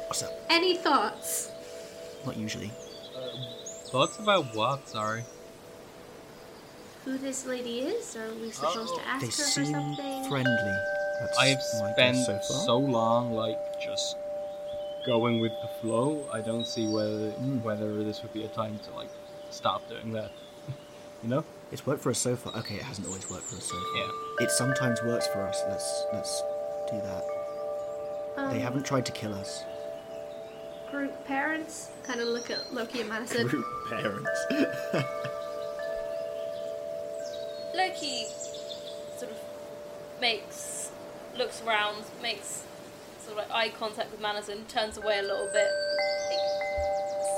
What's 0.07 0.23
up? 0.23 0.31
any 0.49 0.77
thoughts? 0.77 1.51
Not 2.25 2.37
usually. 2.37 2.71
Thoughts 3.91 4.17
about 4.19 4.55
what? 4.55 4.87
Sorry. 4.87 5.25
Who 7.03 7.17
this 7.17 7.45
lady 7.45 7.81
is? 7.81 8.15
Are 8.15 8.33
we 8.35 8.51
supposed 8.51 8.95
to 8.95 9.01
ask 9.05 9.19
They 9.19 9.27
her 9.27 9.31
for 9.33 9.43
seem 9.43 9.65
something? 9.65 10.29
friendly. 10.29 10.75
That's 11.19 11.37
I've 11.37 11.57
my 11.81 11.91
spent 11.93 12.17
so 12.17 12.39
so 12.41 12.77
long, 12.77 13.33
like, 13.33 13.57
just 13.79 14.17
going 15.05 15.39
with 15.39 15.51
the 15.61 15.67
flow. 15.81 16.25
I 16.33 16.41
don't 16.41 16.65
see 16.65 16.87
whether 16.87 17.31
Mm. 17.33 17.61
whether 17.63 18.03
this 18.03 18.21
would 18.23 18.33
be 18.33 18.43
a 18.45 18.47
time 18.49 18.79
to 18.79 18.91
like 18.95 19.09
stop 19.51 19.87
doing 19.89 20.11
that. 20.13 20.31
you 21.23 21.29
know? 21.29 21.43
It's 21.71 21.85
worked 21.85 22.01
for 22.03 22.09
us 22.11 22.19
so 22.19 22.35
far. 22.35 22.53
Okay, 22.57 22.75
it 22.75 22.83
hasn't 22.83 23.07
always 23.07 23.27
worked 23.29 23.45
for 23.45 23.55
us 23.57 23.65
so 23.65 23.75
far. 23.75 23.95
Yeah. 23.97 24.45
It 24.45 24.51
sometimes 24.51 25.01
works 25.03 25.27
for 25.27 25.41
us. 25.41 25.61
Let's 25.69 26.05
let's 26.13 26.41
do 26.91 26.97
that. 27.01 27.23
Um, 28.37 28.51
They 28.51 28.59
haven't 28.59 28.85
tried 28.85 29.05
to 29.07 29.11
kill 29.11 29.33
us. 29.33 29.63
Group 30.91 31.25
parents 31.25 31.89
kind 32.03 32.19
of 32.21 32.27
look 32.27 32.51
at 32.51 32.71
Loki 32.73 32.99
and 33.01 33.09
Madison. 33.09 33.47
Group 33.47 33.65
parents. 33.89 34.29
Loki 37.75 38.25
sort 39.17 39.31
of 39.31 39.37
makes, 40.21 40.82
looks 41.37 41.61
around, 41.65 42.03
makes 42.21 42.63
sort 43.25 43.37
of 43.37 43.49
like 43.49 43.51
eye 43.51 43.69
contact 43.77 44.11
with 44.11 44.21
Madison, 44.21 44.65
turns 44.65 44.97
away 44.97 45.19
a 45.19 45.21
little 45.21 45.49
bit. 45.53 45.67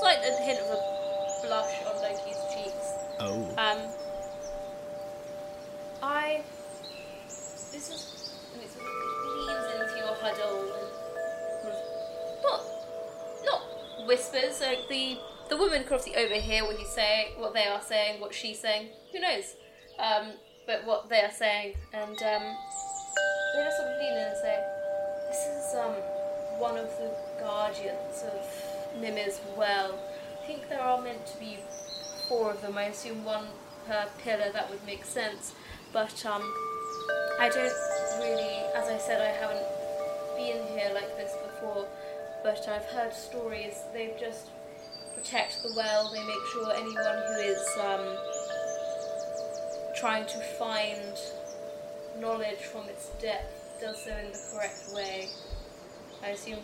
Slight 0.00 0.18
hint 0.18 0.58
of 0.60 0.66
a 0.66 0.96
blush 1.46 1.74
on 1.86 1.96
Loki's 2.02 2.36
cheeks. 2.54 2.86
oh. 3.20 3.54
Um, 3.56 3.78
I. 6.02 6.42
This 7.26 7.90
is. 7.90 8.32
And 8.54 8.62
it 8.62 8.70
sort 8.70 8.84
of 8.84 8.92
leans 9.48 9.80
into 9.80 9.98
your 9.98 10.14
huddle 10.20 10.60
and. 10.78 10.90
Not. 12.42 12.60
Not 13.44 14.06
whispers. 14.06 14.60
Like 14.60 14.88
the 14.88 15.18
the 15.48 15.56
women 15.56 15.84
could 15.84 15.94
obviously 15.94 16.16
overhear 16.16 16.64
what 16.64 16.76
he's 16.76 16.88
saying, 16.88 17.38
what 17.38 17.54
they 17.54 17.66
are 17.66 17.80
saying, 17.80 18.20
what 18.20 18.34
she's 18.34 18.60
saying. 18.60 18.88
Who 19.12 19.20
knows? 19.20 19.54
Um, 19.98 20.32
but 20.66 20.84
what 20.84 21.08
they 21.08 21.20
are 21.20 21.30
saying, 21.30 21.74
and 21.92 22.20
um, 22.22 22.56
and 23.58 23.66
"This 25.28 25.46
is 25.46 25.74
um 25.74 25.94
one 26.58 26.76
of 26.76 26.88
the 26.98 27.10
guardians 27.40 28.22
of 28.22 29.00
Mimir's 29.00 29.40
well. 29.56 29.98
I 30.42 30.46
think 30.46 30.68
there 30.68 30.80
are 30.80 31.00
meant 31.00 31.26
to 31.26 31.38
be 31.38 31.58
four 32.28 32.50
of 32.52 32.60
them. 32.60 32.76
I 32.76 32.84
assume 32.84 33.24
one 33.24 33.46
per 33.86 34.06
pillar. 34.22 34.52
That 34.52 34.68
would 34.70 34.84
make 34.84 35.04
sense. 35.04 35.54
But 35.92 36.24
um, 36.26 36.42
I 37.40 37.48
don't 37.48 37.72
really, 38.20 38.56
as 38.74 38.88
I 38.88 38.98
said, 38.98 39.20
I 39.22 39.32
haven't 39.40 39.66
been 40.36 40.66
here 40.76 40.90
like 40.92 41.16
this 41.16 41.32
before. 41.46 41.86
But 42.42 42.68
I've 42.68 42.86
heard 42.86 43.14
stories. 43.14 43.82
They 43.92 44.14
just 44.20 44.48
protect 45.14 45.62
the 45.62 45.72
well. 45.76 46.10
They 46.12 46.20
make 46.20 46.46
sure 46.52 46.72
anyone 46.74 47.18
who 47.26 47.40
is 47.40 47.66
um, 47.80 48.16
trying 49.96 50.26
to 50.26 50.38
find 50.58 51.18
knowledge 52.20 52.60
from 52.72 52.88
its 52.88 53.08
depth 53.20 53.80
does 53.80 54.02
so 54.04 54.10
in 54.16 54.32
the 54.32 54.38
correct 54.52 54.88
way. 54.94 55.28
I 56.24 56.28
assume 56.30 56.58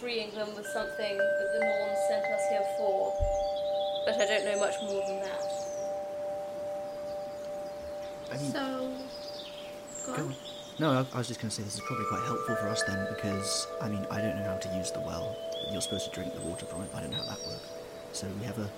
freeing 0.00 0.30
them 0.34 0.48
was 0.54 0.66
something 0.72 1.16
that 1.16 1.48
the 1.54 1.60
Norns 1.64 1.98
sent 2.08 2.24
us 2.26 2.42
here 2.50 2.66
for, 2.78 3.12
but 4.06 4.14
I 4.20 4.26
don't 4.26 4.44
know 4.44 4.60
much 4.60 4.74
more 4.82 5.02
than 5.06 5.20
that. 5.22 5.42
I 8.30 8.36
mean, 8.36 8.52
So, 8.52 8.94
go 10.06 10.16
go 10.16 10.22
on. 10.24 10.28
on. 10.28 10.36
No, 10.78 10.92
I, 10.92 11.06
I 11.14 11.18
was 11.18 11.26
just 11.26 11.40
going 11.40 11.50
to 11.50 11.56
say 11.56 11.62
this 11.64 11.74
is 11.74 11.80
probably 11.80 12.04
quite 12.06 12.22
helpful 12.26 12.54
for 12.56 12.68
us 12.68 12.82
then 12.84 13.06
because 13.14 13.66
I 13.82 13.88
mean 13.88 14.06
I 14.10 14.20
don't 14.20 14.36
know 14.36 14.44
how 14.44 14.58
to 14.58 14.76
use 14.76 14.90
the 14.92 15.00
well. 15.00 15.36
You're 15.72 15.80
supposed 15.80 16.04
to 16.06 16.14
drink 16.14 16.34
the 16.34 16.40
water 16.42 16.66
from 16.66 16.82
it. 16.82 16.90
I 16.94 17.00
don't 17.00 17.10
know 17.10 17.16
how 17.16 17.24
that 17.34 17.46
works. 17.46 17.68
So 18.12 18.28
we 18.38 18.46
have 18.46 18.58
a 18.58 18.70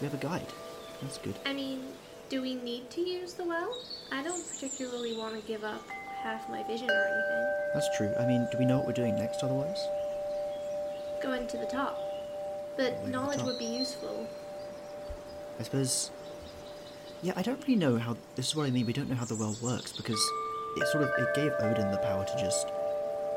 we 0.00 0.04
have 0.06 0.14
a 0.14 0.18
guide. 0.18 0.46
That's 1.02 1.18
good. 1.18 1.34
I 1.46 1.52
mean, 1.52 1.80
do 2.30 2.40
we 2.40 2.54
need 2.54 2.88
to 2.90 3.00
use 3.00 3.34
the 3.34 3.44
well? 3.44 3.76
I 4.12 4.22
don't 4.22 4.48
particularly 4.48 5.16
want 5.16 5.34
to 5.34 5.46
give 5.46 5.64
up 5.64 5.82
half 6.22 6.48
my 6.48 6.62
vision 6.62 6.88
or 6.88 6.92
anything. 6.92 7.46
That's 7.74 7.88
true. 7.96 8.12
I 8.18 8.26
mean, 8.26 8.46
do 8.52 8.58
we 8.58 8.64
know 8.64 8.78
what 8.78 8.86
we're 8.86 8.92
doing 8.92 9.16
next 9.16 9.42
otherwise? 9.42 9.78
Going 11.22 11.46
to 11.48 11.58
the 11.58 11.66
top. 11.66 11.98
But 12.76 12.92
Going 12.92 13.04
to 13.06 13.10
knowledge 13.10 13.38
top. 13.38 13.46
would 13.46 13.58
be 13.58 13.64
useful. 13.64 14.26
I 15.58 15.64
suppose. 15.64 16.10
Yeah, 17.22 17.32
I 17.36 17.42
don't 17.42 17.60
really 17.62 17.76
know 17.76 17.98
how. 17.98 18.16
This 18.36 18.48
is 18.48 18.56
what 18.56 18.66
I 18.66 18.70
mean. 18.70 18.86
We 18.86 18.92
don't 18.92 19.10
know 19.10 19.16
how 19.16 19.24
the 19.26 19.34
well 19.34 19.56
works 19.60 19.92
because 19.92 20.20
it 20.76 20.86
sort 20.88 21.04
of 21.04 21.10
it 21.18 21.34
gave 21.34 21.52
Odin 21.58 21.90
the 21.90 21.98
power 21.98 22.24
to 22.24 22.36
just 22.38 22.68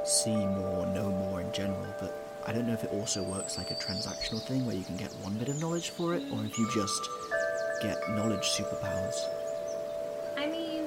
see 0.06 0.36
more, 0.36 0.86
know 0.94 1.10
more 1.10 1.42
in 1.42 1.52
general. 1.52 1.86
But 2.00 2.16
I 2.46 2.54
don't 2.54 2.68
know 2.68 2.74
if 2.74 2.84
it 2.84 2.92
also 2.92 3.24
works 3.24 3.58
like 3.58 3.72
a 3.72 3.76
transactional 3.76 4.46
thing 4.48 4.66
where 4.66 4.76
you 4.76 4.84
can 4.84 4.98
get 4.98 5.12
one 5.24 5.34
bit 5.34 5.50
of 5.50 5.60
knowledge 5.60 5.90
for 5.90 6.14
it, 6.14 6.24
or 6.32 6.46
if 6.46 6.58
you 6.58 6.70
just 6.74 7.10
get 7.84 8.10
knowledge 8.12 8.48
superpowers. 8.58 9.16
I 10.38 10.48
mean, 10.48 10.86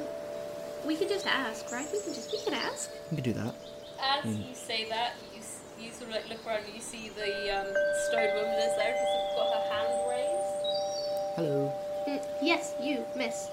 we 0.86 0.96
could 0.96 1.08
just 1.08 1.26
ask, 1.26 1.70
right? 1.70 1.86
We 1.92 2.00
can 2.00 2.14
just 2.14 2.32
we 2.32 2.40
can 2.42 2.54
ask. 2.54 2.90
We 3.10 3.16
could 3.16 3.24
do 3.24 3.32
that. 3.34 3.54
As 4.00 4.24
Hmm. 4.24 4.42
you 4.42 4.54
say 4.54 4.88
that, 4.88 5.12
you, 5.34 5.40
you 5.84 5.92
sort 5.92 6.08
of 6.08 6.16
like 6.16 6.28
look 6.28 6.44
around 6.46 6.64
and 6.64 6.74
you 6.74 6.80
see 6.80 7.10
the 7.10 7.58
um, 7.58 7.66
stone 8.08 8.34
woman 8.34 8.58
is 8.58 8.76
there, 8.76 8.92
just 8.92 9.12
sort 9.12 9.26
of 9.28 9.36
got 9.36 9.48
her 9.56 9.74
hand 9.74 10.10
raised. 10.10 11.36
Hello. 11.36 11.72
Mm, 12.08 12.22
yes, 12.42 12.72
you, 12.82 13.04
miss. 13.16 13.48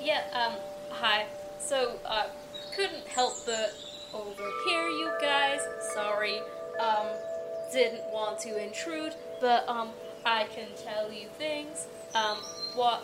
Yeah, 0.00 0.22
um, 0.32 0.54
hi. 0.90 1.26
So, 1.60 1.98
uh, 2.04 2.26
couldn't 2.74 3.06
help 3.08 3.34
but 3.46 3.74
overhear 4.14 4.88
you 4.88 5.10
guys. 5.20 5.60
Sorry. 5.94 6.38
Um, 6.80 7.06
didn't 7.72 8.02
want 8.12 8.38
to 8.40 8.62
intrude, 8.64 9.14
but, 9.40 9.68
um, 9.68 9.90
I 10.24 10.44
can 10.44 10.68
tell 10.84 11.12
you 11.12 11.28
things. 11.38 11.86
Um, 12.14 12.38
what 12.74 13.02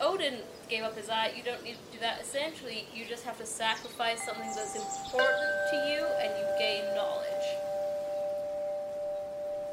Odin 0.00 0.38
gave 0.68 0.82
up 0.82 0.96
his 0.96 1.08
eye, 1.10 1.32
you 1.36 1.42
don't 1.42 1.62
need 1.62 1.76
to 1.76 1.92
do 1.92 1.98
that. 2.00 2.20
Essentially, 2.22 2.86
you 2.94 3.04
just 3.06 3.24
have 3.24 3.38
to 3.38 3.46
sacrifice 3.46 4.24
something 4.24 4.48
that's 4.54 4.74
important 4.76 5.52
to 5.70 5.76
you 5.88 6.06
and 6.20 6.30
you 6.38 6.46
gain 6.58 6.94
knowledge. 6.94 7.46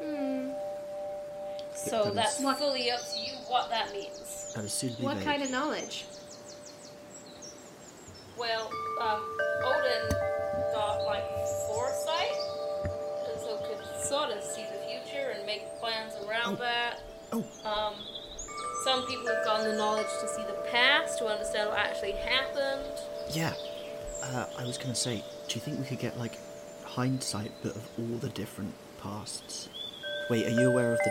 Hmm. 0.02 0.50
So 1.74 2.04
that 2.04 2.14
that's 2.14 2.38
is- 2.38 2.44
What- 2.44 2.58
fully 2.58 2.90
up 2.90 3.00
to 3.00 3.18
you 3.18 3.32
what 3.48 3.70
that 3.70 3.92
means. 3.92 4.52
That 4.54 4.64
is 4.64 4.72
suitably 4.72 5.04
What 5.06 5.16
vague. 5.18 5.24
kind 5.26 5.42
of 5.42 5.50
knowledge? 5.50 6.04
Well, 8.36 8.70
um, 9.00 9.38
Odin 9.64 10.08
got 10.72 11.04
like 11.04 11.24
foresight, 11.66 12.32
and 13.28 13.40
so 13.40 13.56
could 13.58 14.04
sort 14.04 14.30
of 14.30 14.42
see 14.42 14.62
the 14.64 14.68
future 14.70 14.79
and 14.79 14.79
make 15.50 15.80
plans 15.80 16.12
around 16.26 16.58
that. 16.58 17.00
Oh. 17.32 17.44
Um, 17.64 17.94
some 18.84 19.06
people 19.06 19.26
have 19.26 19.44
gotten 19.44 19.70
the 19.70 19.76
knowledge 19.76 20.06
to 20.20 20.28
see 20.28 20.42
the 20.42 20.56
past 20.70 21.18
to 21.18 21.26
understand 21.26 21.70
what 21.70 21.78
actually 21.78 22.12
happened. 22.12 22.98
Yeah. 23.32 23.54
Uh, 24.22 24.46
I 24.58 24.64
was 24.64 24.78
gonna 24.78 24.94
say, 24.94 25.24
do 25.48 25.54
you 25.54 25.60
think 25.60 25.80
we 25.80 25.86
could 25.86 25.98
get 25.98 26.18
like 26.18 26.38
hindsight, 26.84 27.50
but 27.62 27.74
of 27.74 27.88
all 27.98 28.18
the 28.18 28.28
different 28.28 28.74
pasts? 29.02 29.68
Wait, 30.28 30.46
are 30.46 30.50
you 30.50 30.68
aware 30.68 30.92
of 30.92 30.98
the 30.98 31.10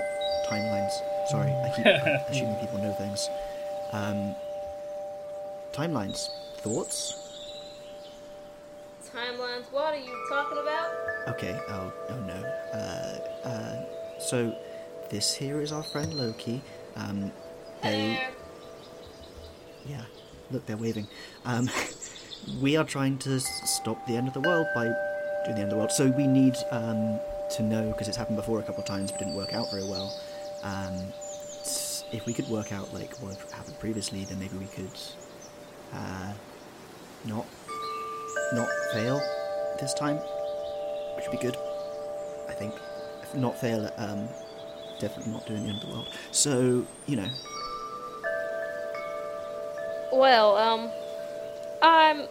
timelines? 0.49 0.91
Sorry, 1.29 1.51
I 1.51 1.73
keep 1.75 1.85
assuming 2.29 2.55
people 2.61 2.77
know 2.77 2.93
things. 2.93 3.27
Um, 3.91 4.35
timelines. 5.73 6.29
Thoughts? 6.59 7.15
Timelines. 9.13 9.65
What 9.71 9.93
are 9.93 9.97
you 9.97 10.15
talking 10.29 10.59
about? 10.59 10.91
Okay. 11.29 11.59
Oh, 11.69 11.91
oh 12.09 12.19
no. 12.21 12.77
Uh, 12.77 13.08
so 14.29 14.55
this 15.09 15.33
here 15.33 15.59
is 15.59 15.71
our 15.71 15.81
friend 15.81 16.13
Loki. 16.13 16.61
Um, 16.95 17.31
they. 17.81 18.27
Yeah, 19.87 20.03
look, 20.51 20.67
they're 20.67 20.77
waving. 20.77 21.07
Um, 21.45 21.67
we 22.61 22.77
are 22.77 22.83
trying 22.83 23.17
to 23.19 23.39
stop 23.39 24.05
the 24.05 24.15
end 24.15 24.27
of 24.27 24.35
the 24.35 24.41
world 24.41 24.67
by 24.75 24.83
doing 25.45 25.55
the 25.55 25.61
end 25.61 25.63
of 25.63 25.69
the 25.71 25.77
world. 25.77 25.91
So 25.91 26.09
we 26.09 26.27
need 26.27 26.55
um, 26.69 27.19
to 27.55 27.63
know 27.63 27.89
because 27.91 28.07
it's 28.07 28.17
happened 28.17 28.37
before 28.37 28.59
a 28.59 28.63
couple 28.63 28.81
of 28.81 28.87
times, 28.87 29.11
but 29.11 29.17
didn't 29.19 29.33
work 29.33 29.53
out 29.53 29.71
very 29.71 29.89
well. 29.89 30.15
Um, 30.61 31.11
if 32.11 32.27
we 32.27 32.33
could 32.33 32.47
work 32.49 32.71
out 32.71 32.93
like 32.93 33.17
what 33.23 33.35
happened 33.51 33.79
previously, 33.79 34.25
then 34.25 34.37
maybe 34.37 34.57
we 34.57 34.67
could 34.67 34.91
uh, 35.91 36.33
not 37.25 37.47
not 38.53 38.69
fail 38.93 39.19
this 39.79 39.95
time, 39.95 40.17
which 41.15 41.25
would 41.27 41.39
be 41.39 41.43
good. 41.43 41.57
I 42.47 42.53
think. 42.53 42.75
Not 43.35 43.59
fail 43.59 43.85
at 43.85 43.93
um, 43.97 44.27
definitely 44.99 45.33
not 45.33 45.45
doing 45.45 45.63
the 45.63 45.69
end 45.69 45.83
of 45.83 45.87
the 45.87 45.93
world. 45.95 46.09
So 46.31 46.85
you 47.05 47.15
know, 47.15 47.29
Well, 50.11 50.57
um, 50.57 50.91
I'm. 51.81 52.27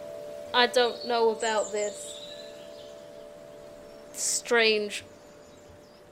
I 0.53 0.67
don't 0.67 1.07
know 1.07 1.29
about 1.29 1.71
this. 1.71 2.15
Strange. 4.13 5.03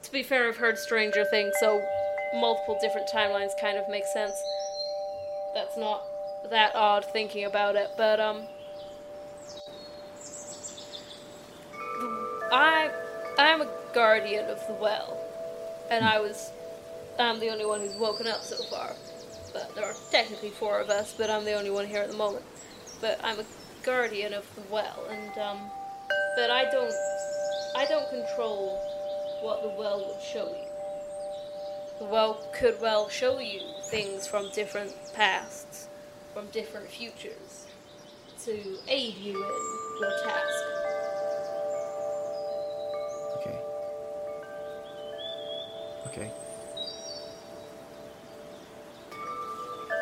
To 0.03 0.11
be 0.11 0.23
fair, 0.23 0.47
I've 0.47 0.57
heard 0.57 0.77
stranger 0.77 1.25
things, 1.25 1.53
so 1.59 1.81
multiple 2.35 2.77
different 2.81 3.07
timelines 3.09 3.51
kind 3.59 3.77
of 3.77 3.89
makes 3.89 4.11
sense. 4.13 4.31
That's 5.53 5.77
not 5.77 6.03
that 6.49 6.75
odd 6.75 7.05
thinking 7.11 7.45
about 7.45 7.75
it, 7.75 7.89
but 7.97 8.19
um 8.19 8.43
I 12.51 12.89
I'm 13.37 13.61
a 13.61 13.67
guardian 13.97 14.45
of 14.45 14.59
the 14.67 14.73
well. 14.73 15.17
And 15.89 16.05
I 16.05 16.19
was 16.19 16.51
I'm 17.17 17.39
the 17.39 17.49
only 17.49 17.65
one 17.65 17.81
who's 17.81 17.95
woken 17.95 18.27
up 18.27 18.43
so 18.43 18.57
far. 18.65 18.93
But 19.53 19.73
there 19.73 19.85
are 19.85 19.95
technically 20.11 20.51
four 20.51 20.79
of 20.79 20.91
us, 20.91 21.15
but 21.17 21.31
I'm 21.31 21.45
the 21.45 21.53
only 21.53 21.71
one 21.71 21.87
here 21.87 22.03
at 22.03 22.11
the 22.11 22.17
moment. 22.17 22.45
But 23.01 23.19
I'm 23.23 23.39
a 23.39 23.45
guardian 23.81 24.33
of 24.33 24.45
the 24.53 24.61
well 24.69 25.07
and 25.09 25.37
um 25.39 25.57
but 26.35 26.51
I 26.51 26.69
don't 26.69 26.93
I 27.75 27.85
don't 27.85 28.07
control 28.09 28.77
what 29.41 29.63
the 29.63 29.69
well 29.69 29.99
would 30.05 30.21
show 30.21 30.47
you. 30.47 30.67
The 31.99 32.05
well 32.05 32.47
could 32.53 32.79
well 32.79 33.09
show 33.09 33.39
you 33.39 33.61
things 33.89 34.27
from 34.27 34.51
different 34.51 34.93
pasts, 35.15 35.87
from 36.35 36.47
different 36.47 36.87
futures, 36.89 37.65
to 38.45 38.77
aid 38.87 39.15
you 39.15 39.35
in 39.35 40.01
your 40.01 40.11
task. 40.23 40.63
Okay. 43.37 43.59
Okay. 46.07 46.31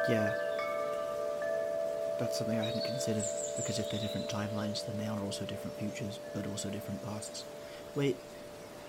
Yeah. 0.10 0.34
That's 2.20 2.38
something 2.38 2.58
I 2.58 2.64
hadn't 2.64 2.86
considered, 2.86 3.24
because 3.58 3.80
if 3.80 3.90
they're 3.92 4.00
different 4.00 4.30
timelines, 4.30 4.86
then 4.86 4.98
they 4.98 5.08
are 5.08 5.20
also 5.20 5.44
different 5.46 5.76
futures, 5.78 6.20
but 6.34 6.46
also 6.48 6.70
different 6.70 7.04
pasts. 7.06 7.44
Wait, 7.96 8.16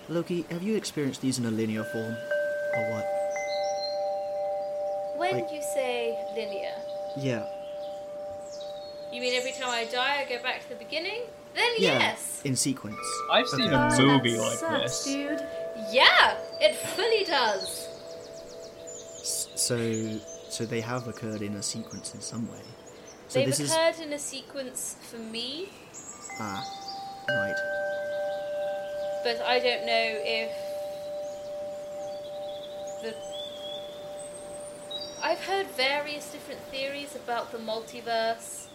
Loki, 0.09 0.45
have 0.49 0.63
you 0.63 0.75
experienced 0.77 1.21
these 1.21 1.37
in 1.39 1.45
a 1.45 1.51
linear 1.51 1.83
form? 1.83 2.15
Or 2.77 2.91
what? 2.93 3.05
When 5.17 5.33
Like- 5.41 5.51
you 5.51 5.61
say 5.73 6.15
linear, 6.35 6.75
Yeah. 7.17 7.43
you 9.11 9.19
mean 9.19 9.33
every 9.35 9.51
time 9.53 9.69
I 9.69 9.85
die 9.85 10.21
I 10.21 10.25
go 10.29 10.41
back 10.41 10.61
to 10.63 10.69
the 10.69 10.75
beginning? 10.75 11.21
Then 11.55 11.73
Yeah. 11.79 11.97
yes. 11.99 12.41
In 12.45 12.55
sequence. 12.55 12.99
I've 13.31 13.47
seen 13.47 13.73
Okay. 13.73 14.03
a 14.03 14.05
movie 14.05 14.33
that 14.37 14.41
like 14.41 14.59
sucks, 14.59 15.03
this. 15.03 15.03
dude. 15.05 15.43
Yeah, 15.91 16.37
it 16.59 16.75
fully 16.75 17.23
does. 17.23 17.87
So, 19.55 20.19
so 20.49 20.65
they 20.65 20.81
have 20.81 21.07
occurred 21.07 21.41
in 21.41 21.55
a 21.55 21.63
sequence 21.63 22.13
in 22.13 22.21
some 22.21 22.49
way. 22.51 22.61
So 23.27 23.39
They've 23.39 23.47
this 23.49 23.59
is 23.59 23.71
occurred 23.71 23.99
in 24.01 24.13
a 24.13 24.19
sequence 24.19 24.95
for 25.01 25.17
me, 25.17 25.69
ah, 26.39 26.63
right. 27.29 27.55
but 29.23 29.41
I 29.41 29.59
don't 29.59 29.85
know 29.85 30.07
if 30.23 30.51
the. 33.03 33.13
I've 35.21 35.43
heard 35.43 35.67
various 35.71 36.31
different 36.31 36.61
theories 36.71 37.15
about 37.17 37.51
the 37.51 37.57
multiverse. 37.57 38.67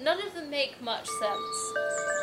None 0.00 0.24
of 0.24 0.34
them 0.34 0.48
make 0.48 0.80
much 0.80 1.08
sense. 1.08 2.21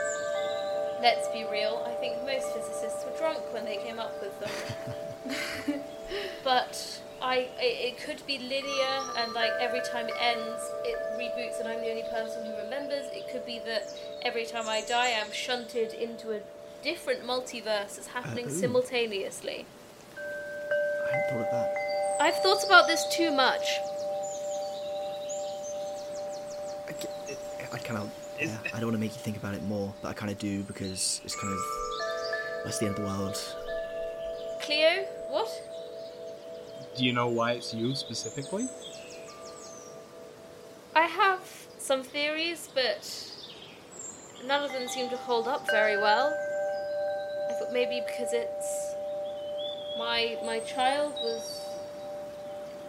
Let's 1.01 1.27
be 1.29 1.45
real, 1.49 1.85
I 1.87 1.93
think 1.95 2.17
most 2.25 2.53
physicists 2.53 3.05
were 3.05 3.17
drunk 3.17 3.39
when 3.53 3.63
they 3.63 3.77
came 3.77 3.99
up 3.99 4.13
with 4.21 4.37
them. 4.39 5.81
but 6.43 6.99
I, 7.21 7.47
it, 7.59 7.93
it 7.93 7.97
could 7.99 8.25
be 8.25 8.37
linear, 8.37 9.13
and 9.17 9.33
like 9.33 9.51
every 9.59 9.81
time 9.81 10.07
it 10.07 10.15
ends, 10.21 10.61
it 10.83 10.97
reboots, 11.17 11.59
and 11.59 11.67
I'm 11.69 11.81
the 11.81 11.89
only 11.89 12.03
person 12.11 12.45
who 12.45 12.55
remembers. 12.63 13.05
It 13.13 13.31
could 13.31 13.45
be 13.45 13.59
that 13.65 13.93
every 14.23 14.45
time 14.45 14.67
I 14.67 14.81
die, 14.81 15.13
I'm 15.19 15.31
shunted 15.31 15.93
into 15.93 16.31
a 16.31 16.39
different 16.81 17.23
multiverse 17.23 17.95
that's 17.95 18.07
happening 18.07 18.47
ooh. 18.47 18.51
simultaneously. 18.51 19.65
I 20.17 21.15
hadn't 21.15 21.29
thought 21.29 21.45
of 21.45 21.51
that. 21.51 21.75
I've 22.21 22.35
thought 22.43 22.65
about 22.65 22.87
this 22.87 23.05
too 23.11 23.31
much. 23.31 23.63
I, 26.87 26.91
ca- 26.93 27.73
I 27.73 27.77
kind 27.79 27.99
of. 27.99 28.11
Yeah, 28.39 28.57
I 28.73 28.79
don't 28.79 28.85
want 28.85 28.93
to 28.93 28.99
make 28.99 29.11
you 29.11 29.21
think 29.21 29.35
about 29.35 29.53
it 29.53 29.63
more, 29.63 29.93
but 30.01 30.09
I 30.09 30.13
kind 30.13 30.31
of 30.31 30.37
do 30.37 30.63
because 30.63 31.19
it's 31.25 31.35
kind 31.35 31.51
of 31.51 31.59
that's 32.63 32.79
the 32.79 32.85
end 32.85 32.97
of 32.97 33.01
the 33.01 33.07
world. 33.07 33.37
Cleo, 34.61 35.05
what? 35.29 35.49
Do 36.97 37.05
you 37.05 37.11
know 37.11 37.27
why 37.27 37.53
it's 37.53 37.73
you 37.73 37.95
specifically? 37.95 38.67
I 40.95 41.03
have 41.03 41.41
some 41.77 42.03
theories, 42.03 42.69
but 42.73 43.29
none 44.45 44.63
of 44.63 44.71
them 44.71 44.87
seem 44.87 45.09
to 45.09 45.17
hold 45.17 45.47
up 45.47 45.65
very 45.69 45.97
well. 45.97 46.33
I 47.49 47.53
thought 47.53 47.73
maybe 47.73 48.01
because 48.07 48.29
it's 48.31 48.95
my 49.97 50.37
my 50.45 50.59
child 50.59 51.13
was 51.13 51.61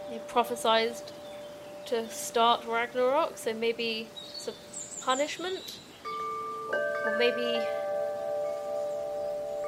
you 0.09 0.15
know, 0.15 0.21
prophesized 0.29 1.11
to 1.87 2.07
start 2.09 2.65
Ragnarok, 2.65 3.37
so 3.37 3.53
maybe 3.53 4.07
it's 4.35 4.47
a 4.47 4.53
punishment, 5.03 5.79
or, 6.71 7.11
or 7.13 7.17
maybe 7.17 7.59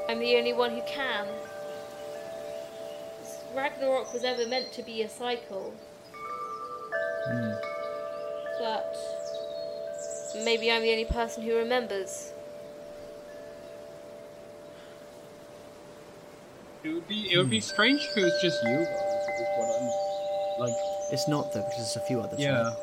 I'm 0.10 0.20
the 0.20 0.36
only 0.38 0.54
one 0.54 0.72
who 0.72 0.82
can. 0.88 1.28
Ragnarok 3.56 4.14
was 4.14 4.24
ever 4.24 4.48
meant 4.48 4.72
to 4.74 4.84
be 4.84 5.02
a 5.04 5.10
cycle, 5.10 5.74
Hmm. 7.28 7.52
but 8.60 8.96
maybe 10.44 10.72
I'm 10.72 10.82
the 10.82 10.92
only 10.92 11.06
person 11.06 11.44
who 11.44 11.56
remembers. 11.56 12.32
It 16.84 16.90
would 16.94 17.08
be 17.08 17.32
it 17.32 17.38
would 17.38 17.50
be 17.50 17.62
strange 17.62 18.02
if 18.02 18.18
it 18.18 18.24
was 18.24 18.42
just 18.42 18.62
you. 18.64 18.72
Though, 18.72 18.82
is, 18.82 19.40
is 19.40 19.48
what 19.58 19.82
I'm 19.82 19.90
like. 20.60 20.76
It's 21.12 21.28
not 21.28 21.54
though 21.54 21.62
because 21.62 21.78
there's 21.78 21.96
a 21.96 22.08
few 22.08 22.20
others. 22.22 22.40
Yeah, 22.40 22.64
right? 22.64 22.76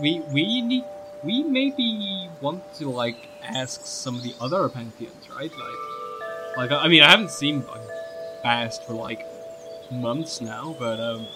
we 0.00 0.20
we 0.32 0.62
need 0.62 0.84
we 1.24 1.42
maybe 1.42 2.28
want 2.40 2.62
to 2.74 2.88
like 2.88 3.28
ask 3.42 3.82
some 3.84 4.16
of 4.16 4.22
the 4.22 4.34
other 4.40 4.68
pantheons, 4.68 5.28
right? 5.30 5.50
Like, 5.50 6.70
like 6.70 6.72
I 6.72 6.88
mean, 6.88 7.02
I 7.02 7.10
haven't 7.10 7.30
seen 7.30 7.64
like 7.66 7.80
Bast 8.42 8.84
for 8.84 8.94
like 8.94 9.24
months 9.90 10.40
now, 10.40 10.74
but 10.78 10.98
um, 10.98 11.26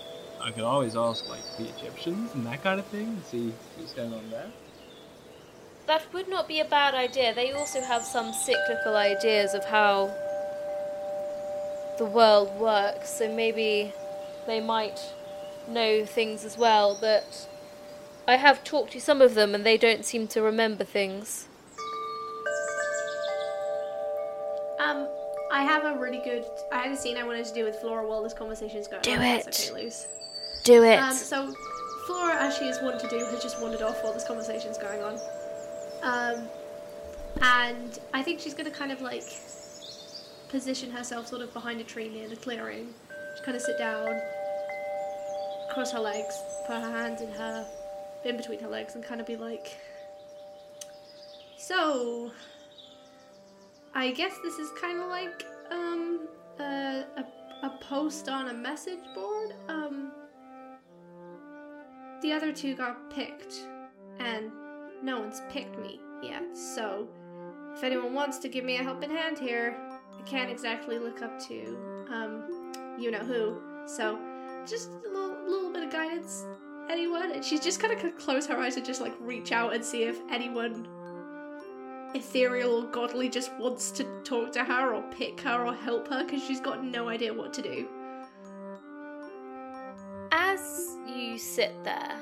I 0.40 0.50
could 0.50 0.64
always 0.64 0.96
ask 0.96 1.28
like 1.28 1.42
the 1.56 1.68
Egyptians 1.68 2.34
and 2.34 2.44
that 2.46 2.62
kind 2.62 2.80
of 2.80 2.86
thing, 2.86 3.06
and 3.06 3.24
see 3.24 3.52
what's 3.76 3.92
going 3.92 4.12
on 4.12 4.28
there. 4.30 4.50
That 5.86 6.12
would 6.12 6.28
not 6.28 6.48
be 6.48 6.58
a 6.58 6.64
bad 6.64 6.94
idea. 6.94 7.32
They 7.32 7.52
also 7.52 7.80
have 7.80 8.02
some 8.04 8.32
cyclical 8.32 8.96
ideas 8.96 9.54
of 9.54 9.64
how 9.66 10.12
the 11.98 12.06
world 12.06 12.58
works, 12.58 13.10
so 13.10 13.32
maybe 13.32 13.92
they 14.48 14.60
might 14.60 15.00
know 15.68 16.04
things 16.04 16.44
as 16.44 16.58
well, 16.58 16.98
but 17.00 17.48
I 18.28 18.36
have 18.36 18.64
talked 18.64 18.92
to 18.92 19.00
some 19.00 19.20
of 19.22 19.34
them 19.34 19.54
and 19.54 19.64
they 19.64 19.76
don't 19.76 20.04
seem 20.04 20.26
to 20.28 20.42
remember 20.42 20.84
things. 20.84 21.46
Um, 24.80 25.08
I 25.52 25.62
have 25.62 25.84
a 25.84 25.98
really 25.98 26.20
good. 26.24 26.44
I 26.72 26.82
had 26.82 26.92
a 26.92 26.96
scene 26.96 27.16
I 27.16 27.24
wanted 27.24 27.46
to 27.46 27.54
do 27.54 27.64
with 27.64 27.76
Flora 27.76 28.06
while 28.06 28.22
this 28.22 28.34
conversation 28.34 28.78
is 28.78 28.88
going 28.88 29.02
Do 29.02 29.12
on. 29.12 29.22
it. 29.22 29.46
Okay, 29.46 29.84
Luz. 29.84 30.06
Do 30.64 30.82
it. 30.82 30.96
Um, 30.98 31.12
so 31.14 31.54
Flora, 32.06 32.36
as 32.36 32.56
she 32.56 32.64
is 32.64 32.78
wont 32.82 33.00
to 33.00 33.08
do, 33.08 33.18
has 33.18 33.42
just 33.42 33.60
wandered 33.60 33.82
off 33.82 34.02
while 34.02 34.12
this 34.12 34.26
conversation 34.26 34.70
is 34.70 34.78
going 34.78 35.02
on. 35.02 35.18
Um, 36.02 36.48
and 37.42 37.98
I 38.12 38.22
think 38.22 38.40
she's 38.40 38.54
gonna 38.54 38.70
kind 38.70 38.92
of 38.92 39.00
like 39.00 39.22
position 40.48 40.90
herself 40.90 41.26
sort 41.28 41.42
of 41.42 41.52
behind 41.52 41.80
a 41.80 41.84
tree 41.84 42.08
near 42.08 42.28
the 42.28 42.36
clearing. 42.36 42.88
Just 43.32 43.44
kind 43.44 43.56
of 43.56 43.62
sit 43.62 43.78
down, 43.78 44.20
cross 45.70 45.92
her 45.92 46.00
legs, 46.00 46.34
put 46.66 46.76
her 46.76 46.90
hands 46.90 47.20
in 47.20 47.30
her, 47.32 47.66
in 48.24 48.36
between 48.36 48.60
her 48.60 48.68
legs, 48.68 48.94
and 48.94 49.04
kind 49.04 49.20
of 49.20 49.26
be 49.26 49.36
like, 49.36 49.76
"So, 51.58 52.30
I 53.94 54.10
guess 54.12 54.34
this 54.42 54.54
is 54.54 54.70
kind 54.80 55.00
of 55.00 55.08
like 55.08 55.46
um 55.70 56.28
a, 56.58 57.04
a 57.16 57.24
a 57.62 57.70
post 57.80 58.28
on 58.28 58.48
a 58.48 58.54
message 58.54 59.00
board. 59.14 59.54
Um, 59.68 60.12
the 62.22 62.32
other 62.32 62.52
two 62.52 62.74
got 62.74 63.10
picked, 63.10 63.54
and 64.18 64.50
no 65.02 65.20
one's 65.20 65.42
picked 65.50 65.78
me 65.78 66.00
yet. 66.22 66.56
So, 66.56 67.08
if 67.74 67.82
anyone 67.84 68.14
wants 68.14 68.38
to 68.38 68.48
give 68.48 68.64
me 68.64 68.78
a 68.78 68.82
helping 68.82 69.10
hand 69.10 69.38
here, 69.38 69.76
I 70.18 70.22
can't 70.22 70.50
exactly 70.50 70.98
look 70.98 71.22
up 71.22 71.38
to 71.48 72.06
um, 72.10 72.72
you 72.98 73.10
know 73.10 73.18
who. 73.18 73.60
So, 73.86 74.18
just 74.66 74.90
a 74.90 75.08
little, 75.08 75.36
little 75.46 75.72
bit 75.72 75.84
of 75.84 75.90
guidance, 75.90 76.44
anyone. 76.90 77.32
And 77.32 77.44
she's 77.44 77.60
just 77.60 77.80
kind 77.80 77.92
of 77.92 78.16
close 78.16 78.46
her 78.46 78.56
eyes 78.56 78.76
and 78.76 78.84
just 78.84 79.00
like 79.00 79.14
reach 79.20 79.52
out 79.52 79.74
and 79.74 79.84
see 79.84 80.04
if 80.04 80.18
anyone 80.30 80.88
ethereal 82.14 82.84
or 82.84 82.86
godly 82.86 83.28
just 83.28 83.52
wants 83.54 83.90
to 83.90 84.04
talk 84.24 84.52
to 84.52 84.64
her 84.64 84.94
or 84.94 85.02
pick 85.10 85.40
her 85.40 85.66
or 85.66 85.74
help 85.74 86.08
her 86.08 86.24
because 86.24 86.42
she's 86.42 86.60
got 86.60 86.84
no 86.84 87.08
idea 87.08 87.32
what 87.32 87.52
to 87.54 87.62
do. 87.62 87.88
As 90.32 90.96
you 91.06 91.38
sit 91.38 91.72
there, 91.84 92.16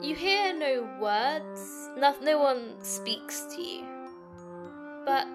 you 0.00 0.14
hear 0.14 0.54
no 0.54 0.88
words, 1.00 1.88
no, 1.96 2.14
no 2.22 2.38
one 2.38 2.82
speaks 2.82 3.42
to 3.54 3.62
you, 3.62 3.84
but 5.04 5.26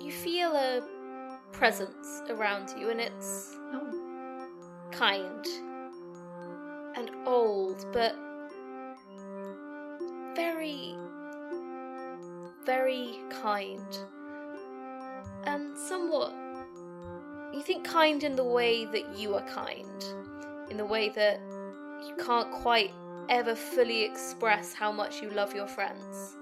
you 0.00 0.10
feel 0.10 0.52
a 0.52 0.82
presence 1.52 2.22
around 2.30 2.70
you, 2.78 2.90
and 2.90 3.00
it's 3.00 3.56
Oh, 3.72 4.48
kind 4.92 5.44
and 6.96 7.10
old, 7.26 7.84
but 7.92 8.16
very, 10.34 10.96
very 12.64 13.18
kind. 13.42 13.98
And 15.44 15.76
somewhat. 15.78 16.34
You 17.52 17.62
think 17.62 17.84
kind 17.84 18.22
in 18.22 18.36
the 18.36 18.44
way 18.44 18.84
that 18.86 19.16
you 19.16 19.34
are 19.34 19.48
kind, 19.48 20.04
in 20.70 20.76
the 20.76 20.84
way 20.84 21.08
that 21.10 21.40
you 22.06 22.14
can't 22.24 22.50
quite 22.50 22.92
ever 23.28 23.54
fully 23.54 24.04
express 24.04 24.74
how 24.74 24.92
much 24.92 25.22
you 25.22 25.30
love 25.30 25.54
your 25.54 25.66
friends. 25.66 26.36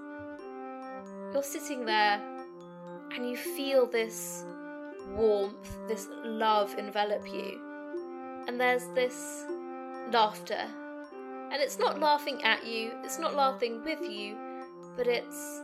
You're 1.33 1.43
sitting 1.43 1.85
there 1.85 2.21
and 3.13 3.29
you 3.29 3.37
feel 3.37 3.85
this 3.85 4.43
warmth, 5.15 5.77
this 5.87 6.07
love 6.23 6.75
envelop 6.77 7.25
you. 7.31 7.61
And 8.47 8.59
there's 8.59 8.87
this 8.89 9.45
laughter. 10.11 10.65
And 11.51 11.61
it's 11.61 11.79
not 11.79 11.99
laughing 11.99 12.43
at 12.43 12.65
you, 12.65 12.91
it's 13.03 13.19
not 13.19 13.35
laughing 13.35 13.83
with 13.83 14.01
you, 14.01 14.35
but 14.97 15.07
it's 15.07 15.61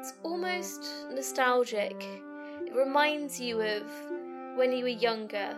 it's 0.00 0.14
almost 0.22 0.82
nostalgic. 1.12 2.02
It 2.66 2.74
reminds 2.74 3.38
you 3.38 3.60
of 3.60 3.82
when 4.56 4.72
you 4.72 4.84
were 4.84 4.88
younger, 4.88 5.56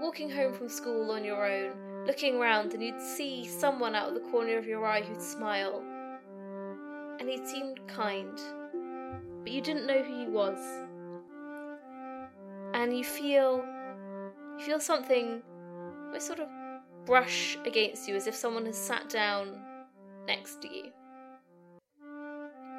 walking 0.00 0.30
home 0.30 0.52
from 0.52 0.68
school 0.68 1.10
on 1.10 1.24
your 1.24 1.44
own, 1.44 2.06
looking 2.06 2.36
around, 2.36 2.74
and 2.74 2.82
you'd 2.82 3.00
see 3.00 3.46
someone 3.46 3.96
out 3.96 4.08
of 4.08 4.14
the 4.14 4.30
corner 4.30 4.56
of 4.56 4.66
your 4.66 4.86
eye 4.86 5.02
who'd 5.02 5.20
smile. 5.20 5.82
And 7.18 7.28
he 7.28 7.44
seemed 7.44 7.80
kind, 7.88 8.38
but 9.42 9.52
you 9.52 9.60
didn't 9.60 9.86
know 9.86 10.02
who 10.02 10.20
he 10.20 10.26
was. 10.26 10.58
And 12.74 12.96
you 12.96 13.04
feel 13.04 13.64
you 14.58 14.64
feel 14.64 14.80
something 14.80 15.42
sort 16.20 16.40
of 16.40 16.48
brush 17.06 17.58
against 17.64 18.08
you 18.08 18.14
as 18.14 18.26
if 18.26 18.34
someone 18.34 18.66
has 18.66 18.76
sat 18.76 19.08
down 19.08 19.58
next 20.26 20.62
to 20.62 20.68
you. 20.68 20.84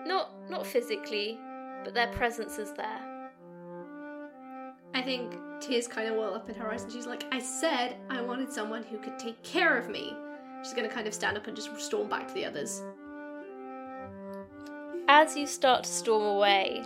Not 0.05 0.31
not 0.49 0.65
physically, 0.65 1.37
but 1.83 1.93
their 1.93 2.07
presence 2.07 2.57
is 2.57 2.73
there. 2.73 3.31
I 4.93 5.01
think 5.01 5.33
tears 5.59 5.87
kind 5.87 6.07
of 6.07 6.15
well 6.15 6.35
up 6.35 6.49
in 6.49 6.55
her 6.55 6.71
eyes, 6.71 6.83
and 6.83 6.91
she's 6.91 7.07
like, 7.07 7.25
I 7.31 7.39
said 7.39 7.97
I 8.09 8.21
wanted 8.21 8.51
someone 8.51 8.83
who 8.83 8.97
could 8.97 9.17
take 9.17 9.41
care 9.43 9.77
of 9.77 9.89
me. 9.89 10.15
She's 10.63 10.73
gonna 10.73 10.89
kind 10.89 11.07
of 11.07 11.13
stand 11.13 11.37
up 11.37 11.47
and 11.47 11.55
just 11.55 11.77
storm 11.81 12.09
back 12.09 12.27
to 12.27 12.33
the 12.33 12.45
others. 12.45 12.81
As 15.09 15.35
you 15.35 15.47
start 15.47 15.83
to 15.83 15.89
storm 15.89 16.23
away, 16.23 16.83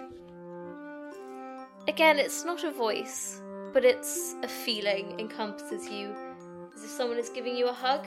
again, 1.87 2.17
it's 2.17 2.45
not 2.45 2.63
a 2.63 2.71
voice, 2.71 3.41
but 3.73 3.85
it's 3.85 4.35
a 4.41 4.47
feeling 4.47 5.19
encompasses 5.19 5.87
you 5.87 6.15
as 6.77 6.83
if 6.83 6.91
someone 6.91 7.17
is 7.17 7.29
giving 7.29 7.57
you 7.57 7.67
a 7.67 7.73
hug. 7.73 8.05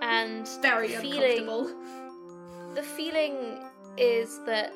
And 0.00 0.48
Very 0.62 0.88
the 0.88 0.96
feeling, 0.96 1.48
uncomfortable. 1.48 2.74
the 2.74 2.82
feeling 2.82 3.58
is 3.98 4.40
that 4.46 4.72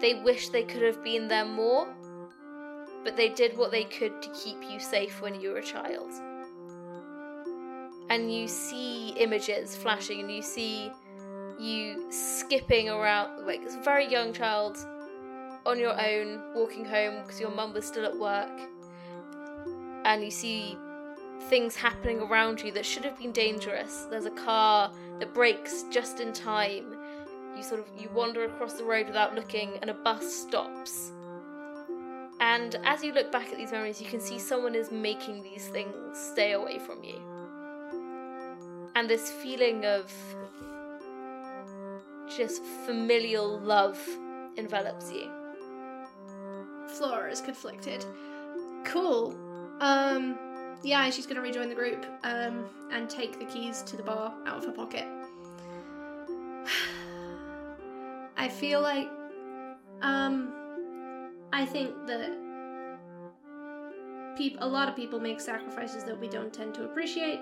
they 0.00 0.14
wish 0.14 0.48
they 0.50 0.62
could 0.62 0.82
have 0.82 1.02
been 1.02 1.28
there 1.28 1.44
more, 1.46 1.88
but 3.02 3.16
they 3.16 3.30
did 3.30 3.56
what 3.56 3.70
they 3.70 3.84
could 3.84 4.20
to 4.22 4.28
keep 4.30 4.56
you 4.70 4.78
safe 4.78 5.20
when 5.22 5.40
you 5.40 5.50
were 5.50 5.58
a 5.58 5.62
child. 5.62 6.10
And 8.10 8.32
you 8.34 8.46
see 8.48 9.10
images 9.10 9.76
flashing, 9.76 10.20
and 10.20 10.30
you 10.30 10.42
see 10.42 10.90
you 11.58 12.10
skipping 12.10 12.88
around 12.88 13.46
like 13.46 13.62
a 13.62 13.82
very 13.82 14.06
young 14.10 14.32
child 14.32 14.76
on 15.66 15.78
your 15.78 15.98
own, 16.00 16.40
walking 16.54 16.84
home 16.84 17.22
because 17.22 17.40
your 17.40 17.50
mum 17.50 17.72
was 17.72 17.86
still 17.86 18.04
at 18.06 18.18
work, 18.18 18.69
and 20.04 20.22
you 20.24 20.30
see 20.30 20.76
things 21.48 21.74
happening 21.74 22.20
around 22.20 22.60
you 22.60 22.72
that 22.72 22.84
should 22.84 23.04
have 23.04 23.18
been 23.18 23.32
dangerous. 23.32 24.06
There's 24.10 24.26
a 24.26 24.30
car 24.30 24.92
that 25.18 25.32
brakes 25.34 25.84
just 25.90 26.20
in 26.20 26.32
time. 26.32 26.96
You 27.56 27.62
sort 27.62 27.80
of 27.80 27.86
you 28.00 28.08
wander 28.14 28.44
across 28.44 28.74
the 28.74 28.84
road 28.84 29.06
without 29.06 29.34
looking 29.34 29.70
and 29.80 29.90
a 29.90 29.94
bus 29.94 30.32
stops. 30.32 31.12
And 32.40 32.76
as 32.84 33.04
you 33.04 33.12
look 33.12 33.30
back 33.30 33.50
at 33.50 33.58
these 33.58 33.72
memories, 33.72 34.00
you 34.00 34.06
can 34.06 34.20
see 34.20 34.38
someone 34.38 34.74
is 34.74 34.90
making 34.90 35.42
these 35.42 35.68
things 35.68 36.18
stay 36.18 36.52
away 36.52 36.78
from 36.78 37.04
you. 37.04 37.20
And 38.94 39.08
this 39.08 39.30
feeling 39.30 39.84
of 39.84 40.10
just 42.34 42.62
familial 42.86 43.58
love 43.60 43.98
envelops 44.56 45.12
you. 45.12 45.30
Flora 46.88 47.30
is 47.30 47.40
conflicted. 47.40 48.04
Cool. 48.84 49.36
Um, 49.80 50.38
yeah, 50.82 51.08
she's 51.10 51.26
gonna 51.26 51.40
rejoin 51.40 51.68
the 51.68 51.74
group 51.74 52.06
um, 52.22 52.66
and 52.92 53.08
take 53.08 53.38
the 53.38 53.44
keys 53.46 53.82
to 53.82 53.96
the 53.96 54.02
bar 54.02 54.32
out 54.46 54.58
of 54.58 54.64
her 54.64 54.72
pocket. 54.72 55.06
I 58.36 58.48
feel 58.48 58.80
like, 58.80 59.08
um, 60.02 60.52
I 61.52 61.66
think 61.66 61.94
that 62.06 62.30
peop- 64.36 64.58
a 64.60 64.68
lot 64.68 64.88
of 64.88 64.96
people 64.96 65.20
make 65.20 65.40
sacrifices 65.40 66.04
that 66.04 66.18
we 66.18 66.28
don't 66.28 66.52
tend 66.52 66.74
to 66.74 66.84
appreciate, 66.84 67.40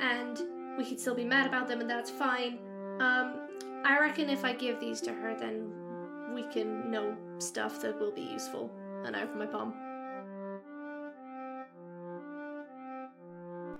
and 0.00 0.42
we 0.76 0.84
could 0.84 0.98
still 0.98 1.14
be 1.14 1.24
mad 1.24 1.46
about 1.46 1.68
them, 1.68 1.80
and 1.80 1.88
that's 1.88 2.10
fine. 2.10 2.58
Um, 3.00 3.34
I 3.84 3.98
reckon 4.00 4.30
if 4.30 4.44
I 4.44 4.52
give 4.52 4.80
these 4.80 5.00
to 5.02 5.12
her, 5.12 5.36
then 5.38 5.70
we 6.34 6.42
can 6.44 6.90
know 6.90 7.16
stuff 7.38 7.80
that 7.82 8.00
will 8.00 8.12
be 8.12 8.22
useful. 8.22 8.70
And 9.04 9.14
I 9.14 9.22
open 9.22 9.38
my 9.38 9.46
palm. 9.46 9.74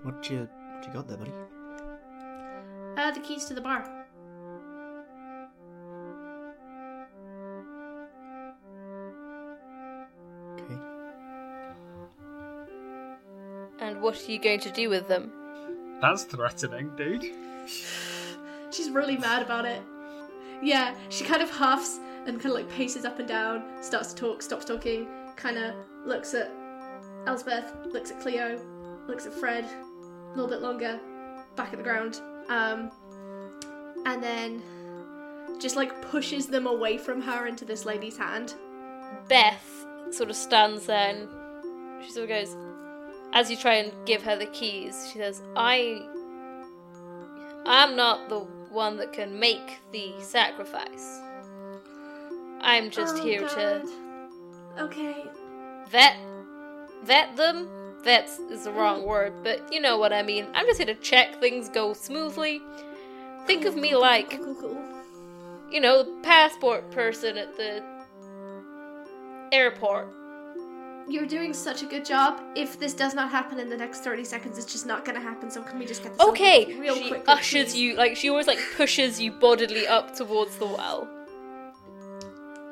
What 0.05 0.29
you 0.29 0.47
what 0.75 0.85
you 0.85 0.93
got 0.93 1.07
there, 1.07 1.17
buddy? 1.17 1.33
Uh, 2.95 3.09
the 3.09 3.19
keys 3.21 3.45
to 3.45 3.55
the 3.55 3.61
bar. 3.61 3.81
Okay. 10.53 10.79
And 13.79 13.99
what 13.99 14.15
are 14.15 14.31
you 14.31 14.37
going 14.37 14.59
to 14.59 14.69
do 14.69 14.91
with 14.91 15.07
them? 15.07 15.31
That's 16.01 16.23
threatening, 16.25 16.95
dude. 16.95 17.25
She's 18.69 18.91
really 18.91 19.17
mad 19.17 19.41
about 19.41 19.65
it. 19.65 19.81
Yeah, 20.61 20.93
she 21.09 21.23
kind 21.23 21.41
of 21.41 21.49
huffs 21.49 21.99
and 22.27 22.39
kind 22.39 22.45
of 22.45 22.53
like 22.53 22.69
paces 22.69 23.05
up 23.05 23.17
and 23.17 23.27
down, 23.27 23.63
starts 23.81 24.13
to 24.13 24.15
talk, 24.15 24.43
stops 24.43 24.65
talking, 24.65 25.07
kind 25.35 25.57
of 25.57 25.73
looks 26.05 26.35
at 26.35 26.51
Elspeth, 27.25 27.73
looks 27.87 28.11
at 28.11 28.19
Cleo, 28.19 28.59
looks 29.07 29.25
at 29.25 29.33
Fred, 29.33 29.65
a 29.65 29.84
little 30.35 30.49
bit 30.49 30.61
longer, 30.61 30.99
back 31.55 31.71
at 31.71 31.77
the 31.77 31.83
ground, 31.83 32.21
um, 32.49 32.91
and 34.05 34.21
then 34.21 34.61
just 35.59 35.75
like 35.75 36.01
pushes 36.01 36.47
them 36.47 36.67
away 36.67 36.97
from 36.97 37.21
her 37.21 37.47
into 37.47 37.65
this 37.65 37.85
lady's 37.85 38.17
hand. 38.17 38.55
Beth 39.27 39.85
sort 40.11 40.29
of 40.29 40.35
stands 40.35 40.85
there 40.85 41.09
and 41.15 42.03
she 42.03 42.11
sort 42.11 42.23
of 42.23 42.29
goes, 42.29 42.55
as 43.33 43.49
you 43.49 43.57
try 43.57 43.75
and 43.75 43.91
give 44.05 44.21
her 44.23 44.35
the 44.35 44.45
keys, 44.47 45.09
she 45.11 45.19
says, 45.19 45.41
I. 45.55 46.01
I'm 47.65 47.95
not 47.95 48.29
the 48.29 48.41
one 48.69 48.97
that 48.97 49.11
can 49.11 49.39
make 49.39 49.79
the 49.91 50.13
sacrifice. 50.21 51.19
I'm 52.61 52.89
just 52.89 53.15
Oh, 53.17 53.23
here 53.23 53.41
God. 53.41 53.83
Okay. 54.79 55.23
vet 55.89 56.17
vet 57.03 57.35
them. 57.35 57.67
Vet 58.05 58.29
is 58.51 58.63
the 58.63 58.71
wrong 58.71 59.03
word, 59.03 59.33
but 59.43 59.73
you 59.73 59.81
know 59.81 59.97
what 59.97 60.13
I 60.13 60.21
mean. 60.21 60.45
I'm 60.53 60.65
just 60.67 60.77
here 60.77 60.85
to 60.85 61.01
check 61.01 61.41
things 61.41 61.67
go 61.67 61.93
smoothly. 61.93 62.61
Think 63.47 63.65
of 63.65 63.75
me 63.75 63.95
like 63.95 64.39
you 65.71 65.81
know, 65.81 66.03
the 66.03 66.21
passport 66.21 66.89
person 66.91 67.37
at 67.37 67.57
the 67.57 67.83
airport. 69.51 70.07
You're 71.07 71.25
doing 71.25 71.53
such 71.53 71.83
a 71.83 71.85
good 71.85 72.05
job. 72.05 72.41
If 72.55 72.79
this 72.79 72.93
does 72.93 73.13
not 73.13 73.29
happen 73.29 73.59
in 73.59 73.69
the 73.69 73.77
next 73.77 74.03
30 74.03 74.23
seconds, 74.23 74.57
it's 74.57 74.71
just 74.71 74.85
not 74.85 75.03
gonna 75.03 75.19
happen, 75.19 75.49
so 75.51 75.61
can 75.63 75.77
we 75.79 75.85
just 75.85 76.03
get 76.03 76.13
this 76.13 76.27
Okay, 76.27 76.77
real 76.79 76.95
she 76.95 77.09
quick? 77.09 77.23
ushers 77.27 77.75
you 77.75 77.95
like 77.95 78.15
she 78.15 78.29
always 78.29 78.47
like 78.47 78.59
pushes 78.77 79.19
you 79.19 79.31
bodily 79.31 79.87
up 79.87 80.15
towards 80.15 80.57
the 80.57 80.65
well. 80.65 81.07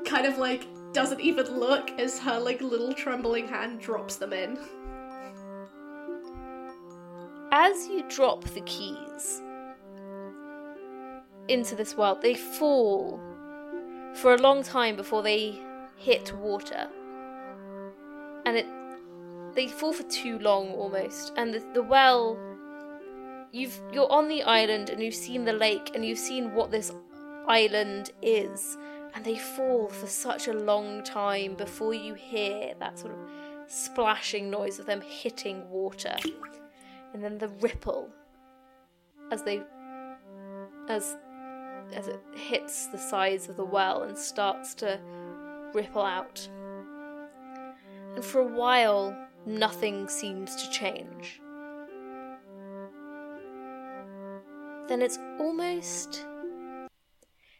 Kind 0.05 0.25
of 0.25 0.37
like 0.37 0.67
doesn't 0.93 1.21
even 1.21 1.59
look 1.59 1.89
as 1.99 2.19
her 2.19 2.39
like 2.39 2.61
little 2.61 2.93
trembling 2.93 3.47
hand 3.47 3.79
drops 3.79 4.15
them 4.15 4.31
in. 4.33 4.57
As 7.55 7.85
you 7.87 8.03
drop 8.09 8.43
the 8.45 8.61
keys 8.61 9.43
into 11.47 11.75
this 11.75 11.95
well, 11.95 12.15
they 12.15 12.33
fall 12.33 13.19
for 14.15 14.33
a 14.33 14.39
long 14.39 14.63
time 14.63 14.95
before 14.95 15.21
they 15.21 15.59
hit 15.95 16.35
water. 16.35 16.87
And 18.47 18.57
it 18.57 18.65
they 19.53 19.67
fall 19.67 19.93
for 19.93 20.01
too 20.09 20.39
long 20.39 20.71
almost. 20.71 21.31
And 21.37 21.53
the, 21.53 21.63
the 21.75 21.83
well 21.83 22.39
you've 23.51 23.79
you're 23.91 24.11
on 24.11 24.29
the 24.29 24.41
island 24.41 24.89
and 24.89 24.99
you've 25.03 25.13
seen 25.13 25.45
the 25.45 25.53
lake 25.53 25.91
and 25.93 26.03
you've 26.03 26.17
seen 26.17 26.55
what 26.55 26.71
this 26.71 26.91
island 27.47 28.13
is. 28.23 28.79
And 29.13 29.23
they 29.23 29.37
fall 29.37 29.89
for 29.89 30.07
such 30.07 30.47
a 30.47 30.53
long 30.53 31.03
time 31.03 31.53
before 31.53 31.93
you 31.93 32.15
hear 32.15 32.73
that 32.79 32.97
sort 32.97 33.13
of 33.13 33.19
splashing 33.67 34.49
noise 34.49 34.79
of 34.79 34.87
them 34.87 35.01
hitting 35.01 35.69
water, 35.69 36.15
and 37.13 37.23
then 37.23 37.37
the 37.37 37.47
ripple 37.47 38.09
as 39.31 39.43
they 39.43 39.61
as 40.89 41.15
as 41.93 42.07
it 42.07 42.19
hits 42.35 42.87
the 42.87 42.97
sides 42.97 43.49
of 43.49 43.57
the 43.57 43.65
well 43.65 44.03
and 44.03 44.17
starts 44.17 44.73
to 44.75 44.99
ripple 45.73 46.01
out. 46.01 46.47
And 48.15 48.23
for 48.23 48.41
a 48.41 48.47
while, 48.47 49.15
nothing 49.45 50.07
seems 50.07 50.55
to 50.55 50.71
change. 50.71 51.41
Then 54.87 55.01
it's 55.01 55.17
almost 55.39 56.25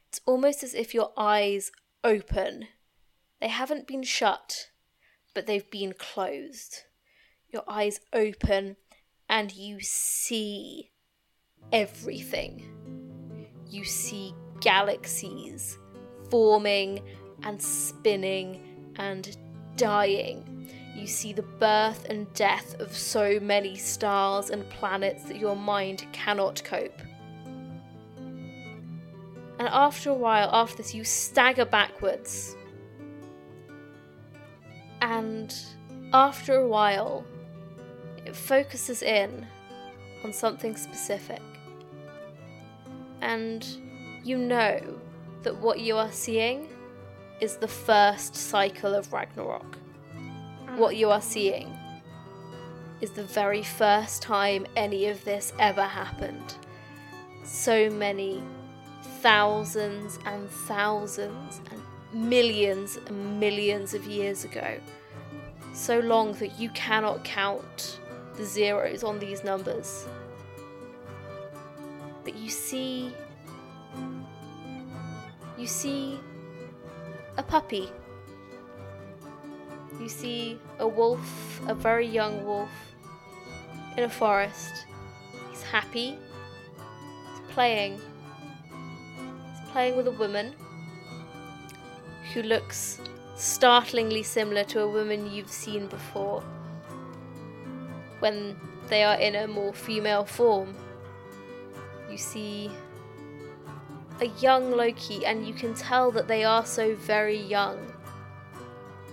it's 0.07 0.21
almost 0.25 0.63
as 0.63 0.73
if 0.73 0.93
your 0.93 1.11
eyes 1.17 1.71
open. 2.03 2.67
They 3.41 3.47
haven't 3.47 3.87
been 3.87 4.03
shut, 4.03 4.69
but 5.33 5.47
they've 5.47 5.69
been 5.69 5.93
closed. 5.97 6.83
Your 7.49 7.63
eyes 7.67 7.99
open 8.13 8.77
and 9.33 9.51
you 9.51 9.79
see 9.79 10.91
everything. 11.71 12.63
You 13.67 13.83
see 13.83 14.31
galaxies 14.61 15.79
forming 16.29 17.01
and 17.41 17.59
spinning 17.59 18.93
and 18.97 19.35
dying. 19.75 20.69
You 20.95 21.07
see 21.07 21.33
the 21.33 21.41
birth 21.41 22.05
and 22.09 22.31
death 22.35 22.79
of 22.79 22.95
so 22.95 23.39
many 23.39 23.75
stars 23.75 24.51
and 24.51 24.69
planets 24.69 25.23
that 25.23 25.37
your 25.37 25.55
mind 25.55 26.05
cannot 26.11 26.63
cope. 26.63 27.01
And 29.57 29.67
after 29.67 30.11
a 30.11 30.13
while, 30.13 30.51
after 30.53 30.77
this, 30.77 30.93
you 30.93 31.03
stagger 31.03 31.65
backwards. 31.65 32.55
And 35.01 35.55
after 36.13 36.53
a 36.53 36.67
while, 36.67 37.25
it 38.25 38.35
focuses 38.35 39.01
in 39.01 39.45
on 40.23 40.33
something 40.33 40.75
specific. 40.75 41.41
And 43.21 43.65
you 44.23 44.37
know 44.37 44.79
that 45.43 45.55
what 45.57 45.79
you 45.79 45.97
are 45.97 46.11
seeing 46.11 46.67
is 47.41 47.57
the 47.57 47.67
first 47.67 48.35
cycle 48.35 48.93
of 48.93 49.11
Ragnarok. 49.11 49.77
Mm. 50.15 50.77
What 50.77 50.95
you 50.95 51.09
are 51.09 51.21
seeing 51.21 51.73
is 53.01 53.11
the 53.11 53.23
very 53.23 53.63
first 53.63 54.21
time 54.21 54.65
any 54.77 55.07
of 55.07 55.23
this 55.25 55.51
ever 55.59 55.83
happened. 55.83 56.55
So 57.43 57.89
many 57.89 58.41
thousands 59.19 60.19
and 60.25 60.49
thousands 60.49 61.59
and 61.71 62.29
millions 62.29 62.97
and 63.07 63.39
millions 63.39 63.93
of 63.93 64.05
years 64.05 64.45
ago. 64.45 64.79
So 65.73 65.99
long 65.99 66.33
that 66.33 66.59
you 66.59 66.69
cannot 66.69 67.23
count 67.23 67.99
the 68.37 68.45
zeros 68.45 69.03
on 69.03 69.19
these 69.19 69.43
numbers. 69.43 70.05
But 72.23 72.35
you 72.35 72.49
see. 72.49 73.13
You 75.57 75.67
see 75.67 76.19
a 77.37 77.43
puppy. 77.43 77.91
You 79.99 80.09
see 80.09 80.59
a 80.79 80.87
wolf, 80.87 81.61
a 81.67 81.75
very 81.75 82.07
young 82.07 82.43
wolf, 82.45 82.71
in 83.97 84.03
a 84.03 84.09
forest. 84.09 84.85
He's 85.49 85.61
happy. 85.61 86.17
He's 87.29 87.39
playing. 87.49 87.93
He's 87.93 89.69
playing 89.71 89.95
with 89.95 90.07
a 90.07 90.11
woman 90.11 90.53
who 92.33 92.41
looks 92.41 92.99
startlingly 93.35 94.23
similar 94.23 94.63
to 94.63 94.81
a 94.81 94.87
woman 94.87 95.31
you've 95.31 95.51
seen 95.51 95.87
before 95.87 96.43
when 98.23 98.55
they 98.87 99.03
are 99.03 99.15
in 99.15 99.35
a 99.35 99.47
more 99.47 99.73
female 99.73 100.23
form. 100.23 100.73
You 102.09 102.17
see 102.17 102.71
a 104.21 104.27
young 104.39 104.71
Loki, 104.71 105.25
and 105.25 105.45
you 105.45 105.53
can 105.53 105.73
tell 105.73 106.09
that 106.11 106.29
they 106.29 106.45
are 106.45 106.65
so 106.65 106.95
very 106.95 107.37
young. 107.37 107.77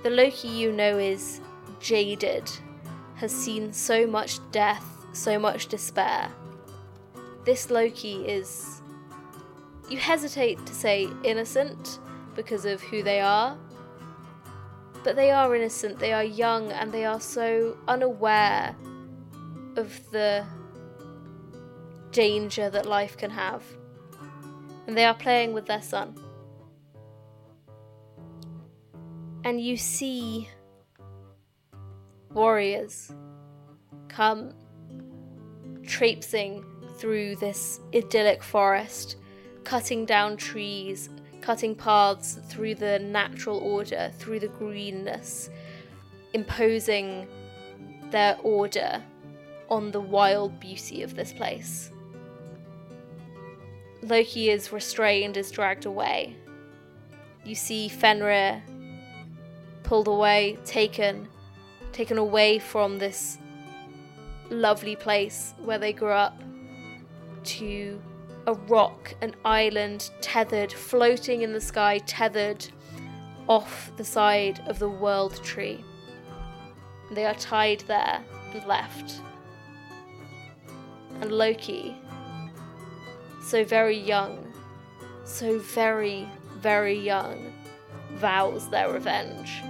The 0.05 0.11
Loki 0.11 0.47
you 0.47 0.71
know 0.71 0.97
is 0.97 1.41
jaded, 1.81 2.49
has 3.17 3.33
seen 3.33 3.73
so 3.73 4.07
much 4.07 4.39
death, 4.53 4.87
so 5.13 5.41
much 5.41 5.67
despair. 5.67 6.31
This 7.45 7.69
Loki 7.69 8.25
is. 8.29 8.81
You 9.89 9.99
hesitate 9.99 10.65
to 10.67 10.73
say 10.73 11.09
innocent 11.25 11.99
because 12.37 12.65
of 12.65 12.81
who 12.81 13.03
they 13.03 13.21
are, 13.21 13.59
but 15.03 15.17
they 15.17 15.33
are 15.33 15.53
innocent, 15.57 15.99
they 15.99 16.13
are 16.13 16.23
young, 16.23 16.71
and 16.71 16.93
they 16.93 17.05
are 17.05 17.21
so 17.21 17.77
unaware 17.89 18.77
of 19.77 20.11
the 20.11 20.45
danger 22.13 22.71
that 22.71 22.87
life 22.87 23.17
can 23.17 23.31
have. 23.31 23.63
And 24.87 24.97
they 24.97 25.05
are 25.05 25.15
playing 25.15 25.53
with 25.53 25.67
their 25.67 25.83
son. 25.83 26.17
And 29.45 29.61
you 29.61 29.77
see 29.77 30.49
warriors 32.33 33.13
come 34.09 34.53
traipsing 35.87 36.65
through 36.99 37.37
this 37.37 37.81
idyllic 37.95 38.43
forest, 38.43 39.17
cutting 39.65 40.05
down 40.05 40.37
trees, 40.37 41.09
cutting 41.41 41.75
paths 41.75 42.39
through 42.49 42.75
the 42.75 42.99
natural 42.99 43.59
order, 43.59 44.13
through 44.19 44.41
the 44.41 44.49
greenness, 44.49 45.49
imposing 46.35 47.27
their 48.11 48.37
order 48.43 49.03
on 49.71 49.91
the 49.91 50.01
wild 50.01 50.59
beauty 50.61 51.03
of 51.03 51.15
this 51.15 51.33
place. 51.33 51.91
Loki 54.03 54.51
is 54.51 54.73
restrained, 54.73 55.37
is 55.37 55.51
dragged 55.51 55.85
away. 55.85 56.37
You 57.45 57.55
see 57.55 57.89
Fenrir 57.89 58.63
pulled 59.83 60.09
away, 60.09 60.59
taken, 60.65 61.29
taken 61.93 62.19
away 62.19 62.59
from 62.59 62.99
this 62.99 63.39
lovely 64.49 64.97
place 64.97 65.55
where 65.59 65.79
they 65.79 65.93
grew 65.93 66.13
up 66.13 66.43
to 67.45 68.01
a 68.47 68.55
rock, 68.55 69.15
an 69.21 69.35
island, 69.45 70.11
tethered, 70.21 70.73
floating 70.73 71.43
in 71.43 71.53
the 71.53 71.61
sky, 71.61 71.99
tethered 72.07 72.67
off 73.49 73.93
the 73.97 74.05
side 74.05 74.61
of 74.67 74.79
the 74.79 74.89
world 74.89 75.43
tree. 75.43 75.85
They 77.13 77.27
are 77.27 77.35
tied 77.35 77.81
there 77.87 78.23
and 78.55 78.65
left. 78.67 79.21
And 81.21 81.33
Loki. 81.33 81.97
So 83.43 83.65
very 83.65 83.99
young, 83.99 84.53
so 85.25 85.59
very, 85.59 86.29
very 86.59 86.99
young, 86.99 87.53
vows 88.13 88.69
their 88.69 88.93
revenge. 88.93 89.63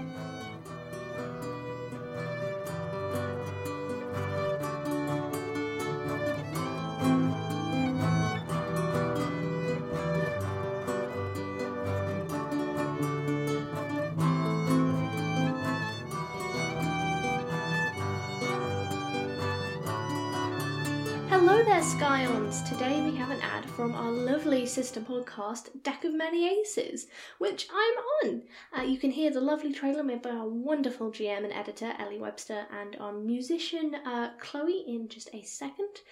Scions! 21.83 22.61
Today 22.69 23.01
we 23.01 23.17
have 23.17 23.31
an 23.31 23.41
ad 23.41 23.65
from 23.65 23.95
our 23.95 24.13
lovely 24.13 24.67
sister 24.67 25.01
podcast, 25.01 25.83
Deck 25.83 26.05
of 26.05 26.13
Many 26.13 26.61
Aces, 26.61 27.07
which 27.39 27.69
I'm 27.73 28.29
on. 28.29 28.43
Uh, 28.77 28.83
you 28.83 28.99
can 28.99 29.11
hear 29.11 29.31
the 29.31 29.41
lovely 29.41 29.73
trailer 29.73 30.03
made 30.03 30.21
by 30.21 30.29
our 30.29 30.47
wonderful 30.47 31.11
GM 31.11 31.43
and 31.43 31.55
editor, 31.55 31.95
Ellie 31.99 32.19
Webster, 32.19 32.67
and 32.71 32.97
our 33.01 33.15
musician, 33.15 33.95
uh, 33.95 34.33
Chloe, 34.39 34.85
in 34.87 35.09
just 35.09 35.31
a 35.33 35.43
second. 35.43 36.03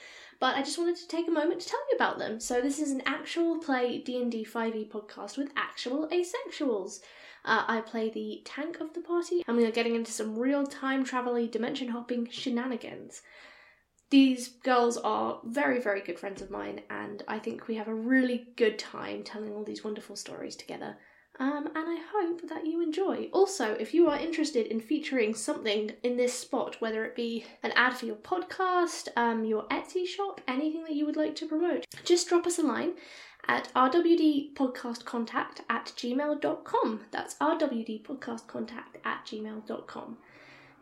But 0.41 0.57
I 0.57 0.63
just 0.63 0.79
wanted 0.79 0.97
to 0.97 1.09
take 1.09 1.29
a 1.29 1.33
moment 1.33 1.61
to 1.61 1.69
tell 1.69 1.81
you 1.91 1.97
about 1.97 2.19
them. 2.19 2.41
So 2.41 2.63
this 2.63 2.79
is 2.79 2.91
an 2.91 3.03
actual 3.05 3.59
play 3.59 3.99
D&D 3.99 4.47
5e 4.47 4.91
podcast 4.91 5.37
with 5.37 5.53
actual 5.55 6.09
asexuals. 6.09 7.01
Uh, 7.45 7.65
I 7.69 7.83
play 7.83 8.09
the 8.09 8.41
tank 8.47 8.81
of 8.81 8.95
the 8.95 9.03
party, 9.03 9.45
and 9.47 9.55
we 9.55 9.67
are 9.67 9.71
getting 9.71 9.97
into 9.97 10.13
some 10.13 10.39
real 10.39 10.67
time 10.67 11.05
travel 11.05 11.47
dimension 11.47 11.89
hopping 11.89 12.27
shenanigans. 12.31 13.21
These 14.11 14.49
girls 14.49 14.97
are 14.97 15.41
very, 15.45 15.81
very 15.81 16.01
good 16.01 16.19
friends 16.19 16.41
of 16.41 16.51
mine, 16.51 16.81
and 16.89 17.23
I 17.29 17.39
think 17.39 17.69
we 17.69 17.75
have 17.77 17.89
a 17.89 17.95
really 17.95 18.49
good 18.57 18.79
time 18.79 19.23
telling 19.23 19.53
all 19.53 19.65
these 19.65 19.85
wonderful 19.85 20.17
stories 20.17 20.57
together. 20.57 20.97
Um, 21.41 21.69
and 21.75 21.87
I 21.89 21.99
hope 22.13 22.49
that 22.49 22.67
you 22.67 22.83
enjoy. 22.83 23.29
Also, 23.33 23.75
if 23.75 23.95
you 23.95 24.09
are 24.09 24.19
interested 24.19 24.67
in 24.67 24.81
featuring 24.81 25.35
something 25.35 25.93
in 26.03 26.17
this 26.17 26.35
spot, 26.35 26.81
whether 26.81 27.05
it 27.05 27.15
be 27.15 27.45
an 27.63 27.73
ad 27.77 27.97
for 27.97 28.07
your 28.07 28.17
podcast, 28.17 29.09
um, 29.17 29.45
your 29.45 29.65
Etsy 29.69 30.07
shop, 30.07 30.41
anything 30.49 30.83
that 30.85 30.97
you 30.97 31.07
would 31.07 31.17
like 31.17 31.37
to 31.37 31.47
promote, 31.47 31.85
just 32.05 32.29
drop 32.29 32.47
us 32.47 32.59
a 32.59 32.63
line 32.63 32.95
at 33.47 33.73
rwdpodcastcontact 33.75 35.61
at 35.71 35.93
gmail.com. 35.97 37.01
That's 37.13 37.35
rwdpodcastcontact 37.37 38.97
at 39.05 39.25
gmail.com. 39.25 40.19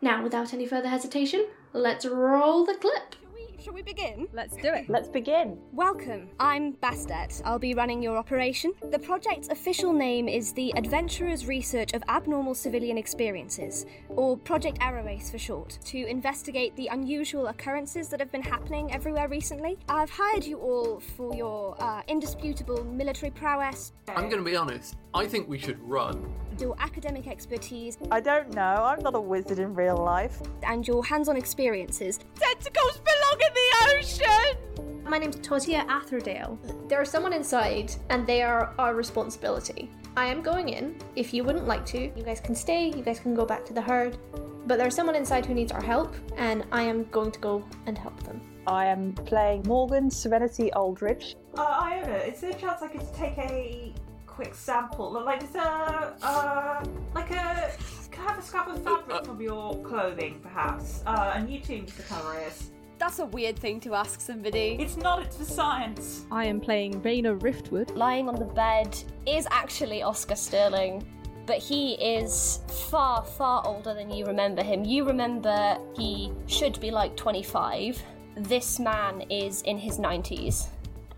Now, 0.01 0.23
without 0.23 0.53
any 0.53 0.65
further 0.65 0.89
hesitation, 0.89 1.47
let's 1.73 2.05
roll 2.05 2.65
the 2.65 2.75
clip. 2.75 3.15
Shall 3.59 3.73
we 3.73 3.81
begin? 3.81 4.27
Let's 4.33 4.55
do 4.55 4.71
it. 4.71 4.87
Let's 4.87 5.07
begin. 5.07 5.57
Welcome. 5.73 6.29
I'm 6.39 6.73
Bastet. 6.73 7.41
I'll 7.43 7.57
be 7.57 7.73
running 7.73 8.03
your 8.03 8.15
operation. 8.15 8.71
The 8.91 8.99
project's 8.99 9.47
official 9.47 9.91
name 9.93 10.27
is 10.27 10.53
the 10.53 10.71
Adventurers 10.77 11.47
Research 11.47 11.93
of 11.93 12.03
Abnormal 12.07 12.53
Civilian 12.53 12.99
Experiences, 12.99 13.87
or 14.09 14.37
Project 14.37 14.77
Arrowace 14.79 15.31
for 15.31 15.39
short, 15.39 15.79
to 15.85 16.05
investigate 16.05 16.75
the 16.75 16.87
unusual 16.87 17.47
occurrences 17.47 18.09
that 18.09 18.19
have 18.19 18.31
been 18.31 18.43
happening 18.43 18.93
everywhere 18.93 19.27
recently. 19.27 19.79
I've 19.89 20.11
hired 20.11 20.43
you 20.45 20.59
all 20.59 20.99
for 20.99 21.33
your 21.35 21.75
uh, 21.81 22.03
indisputable 22.07 22.83
military 22.83 23.31
prowess, 23.31 23.91
I'm 24.09 24.29
going 24.29 24.43
to 24.43 24.49
be 24.49 24.55
honest. 24.55 24.95
I 25.13 25.25
think 25.27 25.49
we 25.49 25.57
should 25.57 25.79
run. 25.81 26.31
your 26.59 26.75
academic 26.79 27.27
expertise, 27.27 27.97
I 28.11 28.19
don't 28.19 28.53
know. 28.53 28.61
I'm 28.61 29.01
not 29.01 29.15
a 29.15 29.19
wizard 29.19 29.59
in 29.59 29.73
real 29.73 29.97
life. 29.97 30.41
and 30.63 30.87
your 30.87 31.03
hands 31.03 31.27
on 31.27 31.35
experiences. 31.37 32.19
Tentacles 32.39 32.99
belong 32.99 33.41
in 33.47 33.53
the 33.53 33.97
ocean! 33.97 35.03
My 35.03 35.17
name's 35.17 35.37
Tosia 35.37 35.87
Atherdale. 35.87 36.57
There 36.89 37.01
is 37.01 37.09
someone 37.09 37.31
inside, 37.31 37.93
and 38.09 38.27
they 38.27 38.41
are 38.41 38.73
our 38.77 38.93
responsibility. 38.93 39.89
I 40.17 40.25
am 40.25 40.41
going 40.41 40.69
in. 40.69 40.97
If 41.15 41.33
you 41.33 41.45
wouldn't 41.45 41.65
like 41.65 41.85
to, 41.87 41.99
you 41.99 42.23
guys 42.23 42.41
can 42.41 42.55
stay, 42.55 42.87
you 42.87 43.03
guys 43.03 43.19
can 43.19 43.33
go 43.33 43.45
back 43.45 43.63
to 43.65 43.73
the 43.73 43.81
herd. 43.81 44.17
But 44.65 44.77
there's 44.77 44.95
someone 44.95 45.15
inside 45.15 45.45
who 45.45 45.53
needs 45.53 45.71
our 45.71 45.81
help, 45.81 46.13
and 46.35 46.65
I 46.73 46.81
am 46.81 47.05
going 47.05 47.31
to 47.31 47.39
go 47.39 47.63
and 47.85 47.97
help 47.97 48.21
them. 48.23 48.41
I 48.65 48.85
am 48.85 49.13
playing 49.13 49.63
Morgan 49.65 50.11
Serenity 50.11 50.73
Aldridge. 50.73 51.37
Uh, 51.57 51.61
Iona, 51.61 52.17
is 52.17 52.41
there 52.41 52.51
a 52.51 52.55
chance 52.55 52.81
I 52.81 52.89
could 52.89 53.13
take 53.13 53.37
a 53.37 53.93
quick 54.25 54.55
sample? 54.55 55.11
Like, 55.23 55.43
is 55.43 55.51
there, 55.51 56.15
uh, 56.21 56.85
like 57.15 57.31
a, 57.31 57.71
can 58.11 58.27
I 58.27 58.31
have 58.31 58.39
a 58.39 58.41
scrap 58.41 58.67
of 58.67 58.83
fabric 58.83 59.25
from 59.25 59.39
your 59.39 59.81
clothing, 59.83 60.41
perhaps? 60.43 61.01
Uh, 61.05 61.33
and 61.35 61.49
you 61.49 61.61
too, 61.61 61.83
Mr. 61.83 62.01
Calarius. 62.09 62.71
That's 62.99 63.19
a 63.19 63.25
weird 63.25 63.59
thing 63.59 63.79
to 63.81 63.93
ask 63.93 64.19
somebody. 64.19 64.77
It's 64.79 64.97
not, 64.97 65.21
it's 65.21 65.37
for 65.37 65.43
science. 65.43 66.25
I 66.31 66.45
am 66.45 66.59
playing 66.59 67.01
Raina 67.01 67.41
Riftwood. 67.41 67.91
lying 67.91 68.27
on 68.27 68.35
the 68.35 68.45
bed 68.45 68.97
is 69.27 69.47
actually 69.51 70.01
Oscar 70.01 70.35
Sterling, 70.35 71.05
but 71.45 71.57
he 71.57 71.93
is 71.93 72.61
far, 72.89 73.23
far 73.23 73.65
older 73.67 73.93
than 73.93 74.09
you 74.09 74.25
remember 74.25 74.63
him. 74.63 74.83
You 74.83 75.05
remember 75.05 75.77
he 75.95 76.31
should 76.47 76.79
be 76.79 76.89
like 76.89 77.15
25. 77.15 78.01
This 78.35 78.79
man 78.79 79.21
is 79.29 79.61
in 79.63 79.77
his 79.77 79.99
90s. 79.99 80.67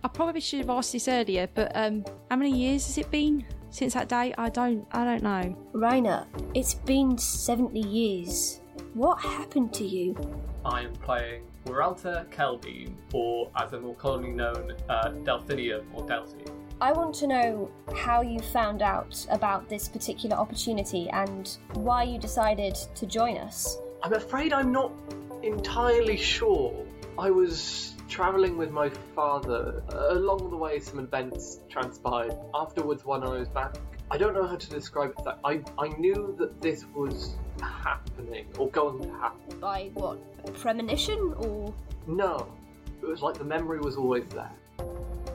I 0.04 0.10
probably 0.10 0.42
should 0.42 0.60
have 0.60 0.70
asked 0.70 0.92
this 0.92 1.08
earlier, 1.08 1.48
but 1.54 1.72
um, 1.76 2.04
how 2.30 2.36
many 2.36 2.58
years 2.58 2.88
has 2.88 2.98
it 2.98 3.10
been 3.10 3.46
since 3.70 3.94
that 3.94 4.10
day? 4.10 4.34
I 4.38 4.50
don't, 4.50 4.86
I 4.92 5.06
don't 5.06 5.24
know. 5.24 5.56
Rainer, 5.74 6.28
it's 6.54 6.74
been 6.74 7.18
70 7.18 7.80
years. 7.80 8.62
What 8.94 9.22
happened 9.22 9.74
to 9.76 9.86
you? 9.86 10.16
I 10.66 10.82
am 10.82 10.94
playing 10.94 11.44
Weralta 11.66 12.28
Keldine, 12.30 12.94
or 13.14 13.50
as 13.56 13.74
I'm 13.74 13.84
more 13.84 13.96
commonly 13.96 14.32
known, 14.32 14.74
uh, 14.90 15.10
Delphinium 15.24 15.86
or 15.94 16.06
Delphi. 16.08 16.52
I 16.82 16.94
want 16.94 17.14
to 17.16 17.28
know 17.28 17.70
how 17.96 18.22
you 18.22 18.40
found 18.40 18.82
out 18.82 19.26
about 19.30 19.68
this 19.68 19.90
particular 19.90 20.38
opportunity 20.38 21.10
and 21.10 21.58
why 21.74 22.04
you 22.04 22.18
decided 22.18 22.76
to 22.96 23.06
join 23.06 23.38
us. 23.38 23.78
I'm 24.02 24.14
afraid 24.14 24.54
I'm 24.54 24.72
not 24.72 24.94
entirely 25.44 26.16
sure. 26.16 26.74
I 27.18 27.30
was 27.32 27.96
travelling 28.08 28.58
with 28.58 28.72
my 28.72 28.90
father. 29.14 29.84
Uh, 29.94 30.14
along 30.14 30.50
the 30.50 30.56
way, 30.56 30.80
some 30.80 31.00
events 31.00 31.60
transpired. 31.70 32.34
Afterwards, 32.56 33.04
when 33.04 33.24
I 33.24 33.30
was 33.30 33.50
back, 33.50 33.76
I 34.10 34.18
don't 34.18 34.34
know 34.34 34.48
how 34.48 34.56
to 34.56 34.70
describe 34.70 35.14
it. 35.20 35.36
I, 35.44 35.62
I 35.78 35.90
knew 36.00 36.36
that 36.40 36.62
this 36.62 36.86
was 36.96 37.36
happening 37.66 38.46
or 38.58 38.70
going 38.70 39.02
to 39.04 39.10
happen. 39.18 39.60
By 39.60 39.92
what? 39.94 40.20
Premonition 40.56 41.34
or. 41.38 41.74
No, 42.08 42.48
it 43.02 43.06
was 43.06 43.22
like 43.22 43.38
the 43.38 43.44
memory 43.44 43.80
was 43.80 43.98
always 43.98 44.26
there. 44.30 44.52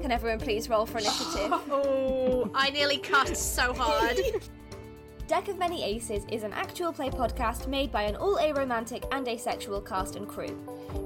Can 0.00 0.10
everyone 0.10 0.40
please 0.40 0.68
roll 0.68 0.86
for 0.86 0.98
initiative? 0.98 1.52
Oh, 1.70 2.50
I 2.54 2.70
nearly 2.70 2.98
cut 2.98 3.36
so 3.36 3.72
hard. 3.72 4.18
Deck 5.26 5.48
of 5.48 5.58
Many 5.58 5.82
Aces 5.82 6.26
is 6.30 6.42
an 6.42 6.52
actual 6.52 6.92
play 6.92 7.08
podcast 7.08 7.66
made 7.66 7.90
by 7.90 8.02
an 8.02 8.14
all 8.16 8.36
aromantic 8.36 9.04
and 9.10 9.26
asexual 9.26 9.80
cast 9.80 10.16
and 10.16 10.28
crew. 10.28 10.54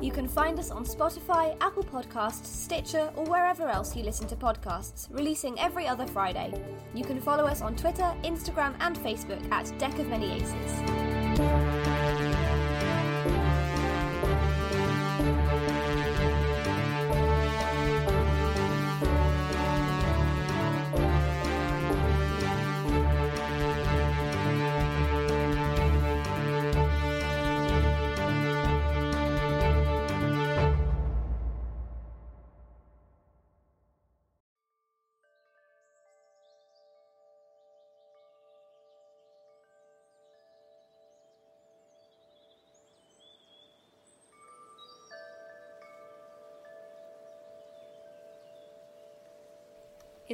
You 0.00 0.10
can 0.10 0.26
find 0.26 0.58
us 0.58 0.72
on 0.72 0.84
Spotify, 0.84 1.56
Apple 1.60 1.84
Podcasts, 1.84 2.46
Stitcher, 2.46 3.12
or 3.14 3.24
wherever 3.26 3.68
else 3.68 3.94
you 3.94 4.02
listen 4.02 4.26
to 4.28 4.36
podcasts, 4.36 5.06
releasing 5.10 5.58
every 5.60 5.86
other 5.86 6.06
Friday. 6.06 6.52
You 6.94 7.04
can 7.04 7.20
follow 7.20 7.44
us 7.44 7.62
on 7.62 7.76
Twitter, 7.76 8.12
Instagram, 8.24 8.74
and 8.80 8.96
Facebook 8.98 9.48
at 9.52 9.72
Deck 9.78 9.96
of 10.00 10.08
Many 10.08 10.32
Aces. 10.32 11.07
Thank 11.38 11.86
you. 11.86 12.07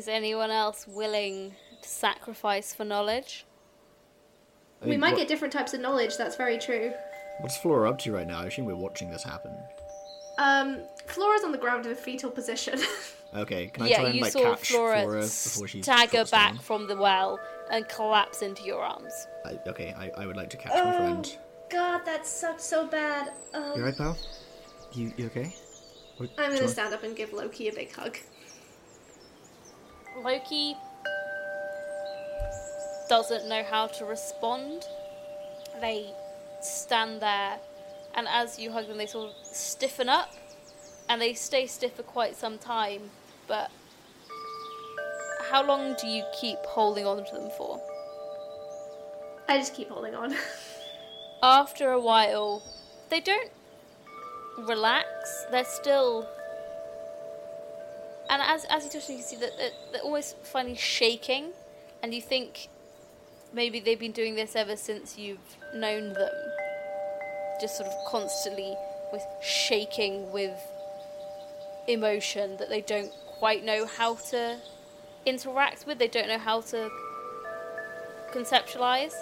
Is 0.05 0.09
anyone 0.09 0.51
else 0.51 0.87
willing 0.87 1.55
to 1.81 1.89
sacrifice 1.89 2.75
for 2.75 2.85
knowledge? 2.85 3.47
I 4.83 4.87
we 4.89 4.99
might 4.99 5.13
what- 5.13 5.21
get 5.21 5.29
different 5.29 5.51
types 5.55 5.73
of 5.73 5.81
knowledge, 5.81 6.19
that's 6.19 6.37
very 6.37 6.59
true. 6.59 6.93
What's 7.41 7.57
Flora 7.57 7.89
up 7.89 7.99
to 8.01 8.13
right 8.13 8.27
now? 8.27 8.41
I 8.41 8.45
assume 8.49 8.67
we're 8.67 8.77
watching 8.77 9.11
this 9.11 9.23
happen. 9.23 9.57
Um, 10.37 10.83
Flora's 11.07 11.43
on 11.43 11.53
the 11.53 11.59
ground 11.59 11.87
in 11.87 11.93
a 11.93 11.95
fetal 11.97 12.31
position. 12.31 12.79
Okay, 13.35 13.67
can 13.67 13.83
I 13.83 13.89
yeah, 13.89 13.97
try 14.01 14.11
and 14.11 14.21
like 14.21 14.33
catch 14.33 14.69
Flora, 14.71 15.03
Flora 15.03 15.21
before 15.23 15.67
she 15.67 15.83
stagger 15.83 16.25
back 16.27 16.53
down? 16.53 16.59
from 16.59 16.87
the 16.87 16.97
well 16.97 17.41
and 17.69 17.89
collapse 17.89 18.43
into 18.43 18.63
your 18.63 18.81
arms. 18.81 19.13
I, 19.45 19.59
okay, 19.67 19.93
I, 19.99 20.09
I 20.23 20.27
would 20.27 20.37
like 20.37 20.51
to 20.51 20.57
catch 20.57 20.73
my 20.73 20.93
friend. 20.93 21.37
God, 21.69 22.05
that 22.05 22.29
sucked 22.29 22.61
so 22.61 22.87
bad. 22.87 23.33
Um, 23.53 23.63
You 23.75 23.79
alright, 23.79 23.97
pal? 23.99 24.17
You 24.93 25.13
you 25.17 25.27
okay? 25.27 25.53
What, 26.19 26.31
I'm 26.39 26.51
gonna 26.51 26.61
want- 26.61 26.71
stand 26.71 26.95
up 26.95 27.03
and 27.03 27.17
give 27.17 27.33
Loki 27.33 27.67
a 27.67 27.73
big 27.73 27.93
hug. 27.93 28.19
Loki 30.23 30.77
doesn't 33.09 33.49
know 33.49 33.63
how 33.63 33.87
to 33.87 34.05
respond. 34.05 34.87
They 35.81 36.07
stand 36.61 37.21
there, 37.21 37.59
and 38.15 38.27
as 38.29 38.59
you 38.59 38.71
hug 38.71 38.89
them, 38.89 38.99
they 38.99 39.07
sort 39.07 39.31
of 39.31 39.37
stiffen 39.47 40.09
up, 40.09 40.31
and 41.09 41.21
they 41.21 41.35
stay 41.35 41.67
stiff 41.67 41.95
for 41.95 42.03
quite 42.03 42.37
some 42.37 42.59
time. 42.59 43.11
But 43.47 43.71
how 45.51 45.65
long 45.67 45.95
do 46.01 46.07
you 46.07 46.25
keep 46.41 46.59
holding 46.65 47.07
on 47.07 47.25
to 47.25 47.33
them 47.33 47.51
for? 47.57 47.81
I 49.49 49.59
just 49.59 49.75
keep 49.75 49.91
holding 49.91 50.15
on. 50.15 50.35
After 51.43 51.91
a 51.91 52.01
while, 52.01 52.63
they 53.11 53.21
don't 53.21 53.51
relax. 54.59 55.45
They're 55.51 55.65
still. 55.65 56.29
And 58.35 58.43
as, 58.43 58.65
as 58.65 58.83
you 58.83 58.91
touch 58.91 59.07
them, 59.07 59.17
you 59.17 59.23
can 59.23 59.29
see 59.29 59.37
that 59.37 59.57
they're, 59.57 59.71
they're 59.93 60.03
almost 60.03 60.37
finally 60.43 60.75
shaking, 60.75 61.53
and 62.03 62.13
you 62.13 62.21
think 62.21 62.67
maybe 63.53 63.79
they've 63.79 63.97
been 63.97 64.11
doing 64.11 64.35
this 64.35 64.57
ever 64.57 64.75
since 64.75 65.17
you've 65.17 65.57
known 65.73 66.15
them. 66.15 66.35
Just 67.61 67.77
sort 67.77 67.89
of 67.89 67.95
constantly 68.11 68.75
with 69.13 69.23
shaking 69.41 70.33
with 70.33 70.59
emotion 71.87 72.57
that 72.57 72.69
they 72.69 72.81
don't 72.81 73.13
quite 73.39 73.65
know 73.65 73.87
how 73.87 74.17
to 74.17 74.59
interact 75.25 75.87
with, 75.87 76.01
they 76.01 76.09
don't 76.09 76.27
know 76.27 76.37
how 76.37 76.61
to 76.61 76.91
conceptualize, 78.33 79.15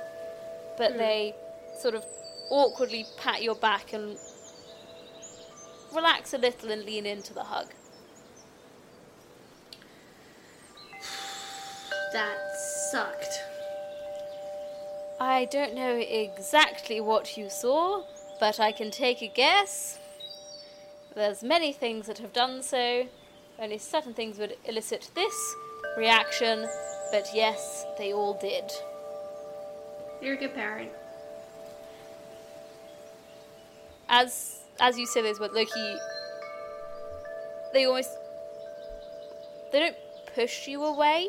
but 0.79 0.93
hmm. 0.93 0.97
they 0.97 1.35
sort 1.79 1.95
of 1.95 2.07
awkwardly 2.49 3.05
pat 3.19 3.43
your 3.43 3.57
back 3.57 3.93
and 3.93 4.17
relax 5.95 6.33
a 6.33 6.39
little 6.39 6.71
and 6.71 6.87
lean 6.87 7.05
into 7.05 7.35
the 7.35 7.45
hug. 7.45 7.67
That 12.13 12.57
sucked. 12.91 13.43
I 15.21 15.47
don't 15.47 15.75
know 15.75 15.97
exactly 15.97 17.01
what 17.01 17.37
you 17.37 17.49
saw, 17.49 18.05
but 18.41 18.59
I 18.59 18.73
can 18.73 18.91
take 18.91 19.23
a 19.23 19.29
guess. 19.29 19.99
There's 21.15 21.43
many 21.43 21.73
things 21.73 22.07
that 22.07 22.19
have 22.19 22.33
done 22.33 22.63
so. 22.63 23.07
Only 23.59 23.79
certain 23.79 24.15
things 24.15 24.39
would 24.39 24.57
elicit 24.65 25.11
this 25.15 25.55
reaction, 25.97 26.67
but 27.13 27.29
yes, 27.35 27.85
they 27.99 28.13
all 28.13 28.35
did. 28.35 28.73
You're 30.21 30.35
a 30.35 30.39
good 30.39 30.55
parent. 30.55 30.91
as 34.13 34.61
as 34.79 34.99
you 34.99 35.07
say 35.07 35.23
those 35.23 35.41
words, 35.41 35.55
Loki, 35.55 35.97
they 37.73 37.87
almost 37.87 38.11
they 39.73 39.81
don't 39.81 39.97
push 40.35 40.69
you 40.69 40.85
away, 40.85 41.29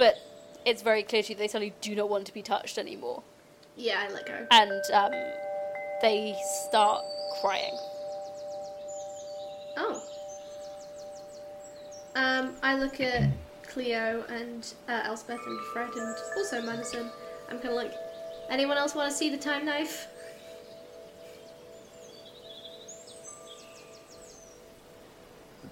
but 0.00 0.18
it's 0.64 0.80
very 0.80 1.02
clear 1.02 1.22
to 1.22 1.28
you 1.28 1.34
they 1.38 1.46
suddenly 1.46 1.74
do 1.82 1.94
not 1.94 2.08
want 2.08 2.26
to 2.26 2.32
be 2.32 2.40
touched 2.42 2.78
anymore, 2.78 3.22
Yeah, 3.76 4.02
I 4.08 4.10
let 4.12 4.26
go. 4.26 4.46
and 4.50 4.82
um, 4.94 5.12
they 6.00 6.34
start 6.68 7.04
crying. 7.42 7.76
Oh. 9.76 10.02
Um, 12.16 12.54
I 12.62 12.76
look 12.76 13.00
at 13.00 13.30
Cleo 13.62 14.24
and 14.30 14.72
uh, 14.88 15.02
Elspeth 15.04 15.38
and 15.46 15.60
Fred 15.72 15.90
and 15.90 16.16
also 16.36 16.62
Madison. 16.62 17.10
I'm 17.50 17.58
kind 17.58 17.68
of 17.68 17.74
like, 17.74 17.92
anyone 18.48 18.78
else 18.78 18.94
want 18.94 19.10
to 19.10 19.16
see 19.16 19.28
the 19.28 19.36
time 19.36 19.66
knife? 19.66 20.06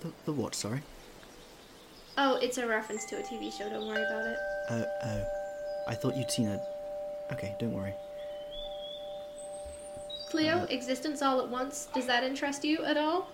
The, 0.01 0.13
the 0.27 0.33
what? 0.33 0.55
Sorry. 0.55 0.83
Oh, 2.21 2.35
it's 2.43 2.59
a 2.59 2.67
reference 2.67 3.05
to 3.07 3.17
a 3.17 3.23
TV 3.23 3.57
show. 3.57 3.69
Don't 3.69 3.87
worry 3.87 4.03
about 4.03 4.27
it. 4.27 4.37
Oh, 4.71 4.85
oh. 5.05 5.25
I 5.87 5.95
thought 5.95 6.17
you'd 6.17 6.31
seen 6.33 6.49
a. 6.49 6.61
Okay, 7.33 7.55
don't 7.61 7.73
worry. 7.73 7.95
Cleo, 10.29 10.57
uh, 10.57 10.67
existence 10.69 11.23
all 11.23 11.41
at 11.41 11.49
once. 11.49 11.87
Does 11.95 12.07
that 12.07 12.25
interest 12.25 12.65
you 12.65 12.85
at 12.85 12.97
all? 12.97 13.29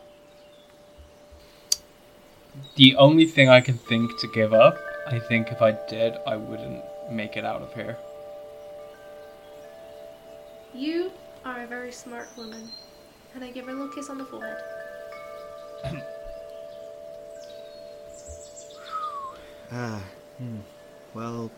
The 2.76 2.94
only 2.96 3.24
thing 3.24 3.48
I 3.48 3.62
can 3.62 3.78
think 3.78 4.20
to 4.20 4.28
give 4.34 4.52
up, 4.52 4.78
I 5.06 5.18
think 5.18 5.50
if 5.50 5.62
I 5.62 5.72
did, 5.88 6.18
I 6.26 6.36
wouldn't 6.36 6.84
make 7.10 7.38
it 7.38 7.44
out 7.44 7.62
of 7.62 7.72
here. 7.72 7.96
You 10.74 11.10
are 11.46 11.62
a 11.62 11.66
very 11.66 11.90
smart 11.90 12.28
woman. 12.36 12.68
And 13.34 13.42
I 13.42 13.50
give 13.50 13.64
her 13.64 13.70
a 13.70 13.74
little 13.74 13.88
kiss 13.88 14.10
on 14.10 14.18
the 14.18 14.26
forehead. 14.26 14.58
Ah, 19.72 20.02
hmm. 20.38 20.58
Well, 21.14 21.50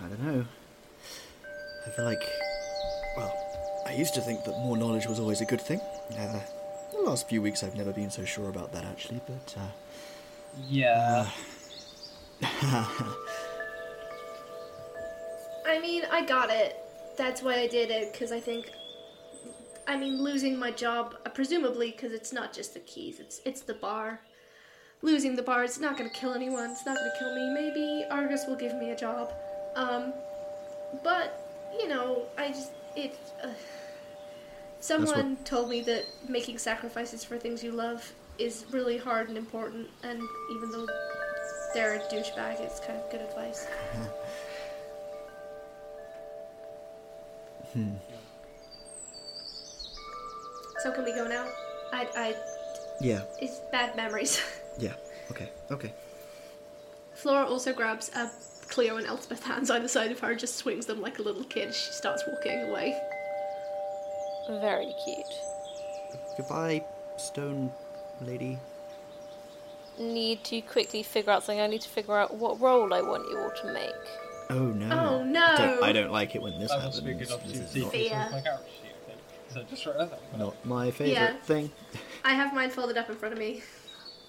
I 0.00 0.08
don't 0.08 0.22
know. 0.24 0.44
I 1.86 1.90
feel 1.90 2.04
like, 2.04 2.22
well, 3.16 3.34
I 3.86 3.92
used 3.94 4.14
to 4.14 4.20
think 4.20 4.44
that 4.44 4.52
more 4.58 4.76
knowledge 4.76 5.06
was 5.06 5.18
always 5.18 5.40
a 5.40 5.44
good 5.44 5.60
thing. 5.60 5.80
Uh, 6.16 6.40
the 6.92 7.00
last 7.00 7.28
few 7.28 7.40
weeks, 7.42 7.62
I've 7.62 7.76
never 7.76 7.92
been 7.92 8.10
so 8.10 8.24
sure 8.24 8.48
about 8.48 8.72
that, 8.72 8.84
actually. 8.84 9.20
But 9.26 9.54
uh, 9.58 9.70
Yeah. 10.68 11.28
I 15.66 15.78
mean, 15.80 16.02
I 16.10 16.24
got 16.24 16.50
it. 16.50 16.76
That's 17.16 17.42
why 17.42 17.60
I 17.60 17.66
did 17.66 17.90
it, 17.90 18.12
because 18.12 18.32
I 18.32 18.40
think. 18.40 18.70
I 19.86 19.96
mean, 19.96 20.22
losing 20.22 20.58
my 20.58 20.70
job, 20.70 21.16
uh, 21.26 21.30
presumably, 21.30 21.90
because 21.90 22.12
it's 22.12 22.32
not 22.32 22.52
just 22.52 22.74
the 22.74 22.80
keys, 22.80 23.18
it's 23.18 23.40
it's 23.44 23.62
the 23.62 23.74
bar. 23.74 24.20
Losing 25.02 25.34
the 25.34 25.42
bar, 25.42 25.64
it's 25.64 25.80
not 25.80 25.96
gonna 25.96 26.10
kill 26.10 26.34
anyone, 26.34 26.70
it's 26.72 26.84
not 26.84 26.96
gonna 26.96 27.12
kill 27.18 27.34
me. 27.34 27.54
Maybe 27.54 28.04
Argus 28.10 28.44
will 28.46 28.56
give 28.56 28.74
me 28.76 28.90
a 28.90 28.96
job. 28.96 29.32
Um, 29.74 30.12
but, 31.02 31.40
you 31.78 31.88
know, 31.88 32.24
I 32.36 32.48
just. 32.48 32.72
It. 32.96 33.16
Uh, 33.42 33.48
someone 34.80 35.36
told 35.44 35.70
me 35.70 35.80
that 35.82 36.04
making 36.28 36.58
sacrifices 36.58 37.24
for 37.24 37.38
things 37.38 37.62
you 37.62 37.70
love 37.72 38.12
is 38.38 38.66
really 38.72 38.98
hard 38.98 39.28
and 39.28 39.38
important, 39.38 39.88
and 40.02 40.20
even 40.52 40.70
though 40.70 40.86
they're 41.72 41.94
a 41.94 41.98
douchebag, 42.12 42.60
it's 42.60 42.80
kind 42.80 42.98
of 42.98 43.10
good 43.10 43.20
advice. 43.20 43.66
hmm. 47.72 47.90
So 50.82 50.90
can 50.92 51.04
we 51.04 51.14
go 51.14 51.26
now? 51.28 51.46
I, 51.92 52.08
I, 52.16 52.34
Yeah. 53.00 53.22
it's 53.40 53.60
bad 53.70 53.94
memories. 53.96 54.40
Yeah. 54.80 54.94
Okay. 55.30 55.48
Okay. 55.70 55.92
Flora 57.14 57.46
also 57.46 57.72
grabs 57.72 58.10
a 58.14 58.30
Cleo 58.68 58.96
and 58.96 59.06
Elspeth 59.06 59.42
hands 59.44 59.70
either 59.70 59.88
side 59.88 60.10
of 60.10 60.20
her, 60.20 60.30
and 60.30 60.40
just 60.40 60.56
swings 60.56 60.86
them 60.86 61.00
like 61.00 61.18
a 61.18 61.22
little 61.22 61.44
kid. 61.44 61.74
She 61.74 61.92
starts 61.92 62.22
walking 62.26 62.60
away. 62.70 62.98
Very 64.48 64.92
cute. 65.04 65.26
Goodbye, 66.36 66.84
stone 67.16 67.70
lady. 68.20 68.58
Need 69.98 70.42
to 70.44 70.60
quickly 70.62 71.02
figure 71.02 71.30
out 71.32 71.44
something. 71.44 71.60
I 71.60 71.66
need 71.66 71.82
to 71.82 71.88
figure 71.88 72.16
out 72.16 72.34
what 72.36 72.60
role 72.60 72.94
I 72.94 73.02
want 73.02 73.28
you 73.30 73.38
all 73.38 73.50
to 73.62 73.72
make. 73.72 73.90
Oh 74.48 74.66
no. 74.68 74.88
Oh, 75.20 75.24
no. 75.24 75.44
I 75.44 75.56
don't, 75.56 75.82
I 75.84 75.92
don't 75.92 76.10
like 76.10 76.34
it 76.34 76.42
when 76.42 76.58
this 76.58 76.70
That 76.70 76.76
was 76.84 76.96
happens. 76.96 76.98
a 76.98 77.02
good 77.02 77.18
This 77.20 77.32
opportunity 77.32 77.60
is 77.80 77.84
not, 77.84 77.92
Fear. 77.92 78.28
my 78.32 78.40
character 78.40 78.66
sheet, 78.82 78.92
I 79.04 79.06
think. 79.10 79.20
So 79.48 79.62
just 79.64 79.86
wrote 79.86 79.98
that 79.98 80.10
down. 80.30 80.40
not 80.40 80.66
my 80.66 80.90
favorite 80.90 81.12
Yeah. 81.14 81.36
thing. 81.44 81.70
I 82.24 82.32
have 82.34 82.54
mine 82.54 82.70
folded 82.70 82.96
up 82.96 83.08
in 83.10 83.16
front 83.16 83.32
of 83.34 83.38
me. 83.38 83.62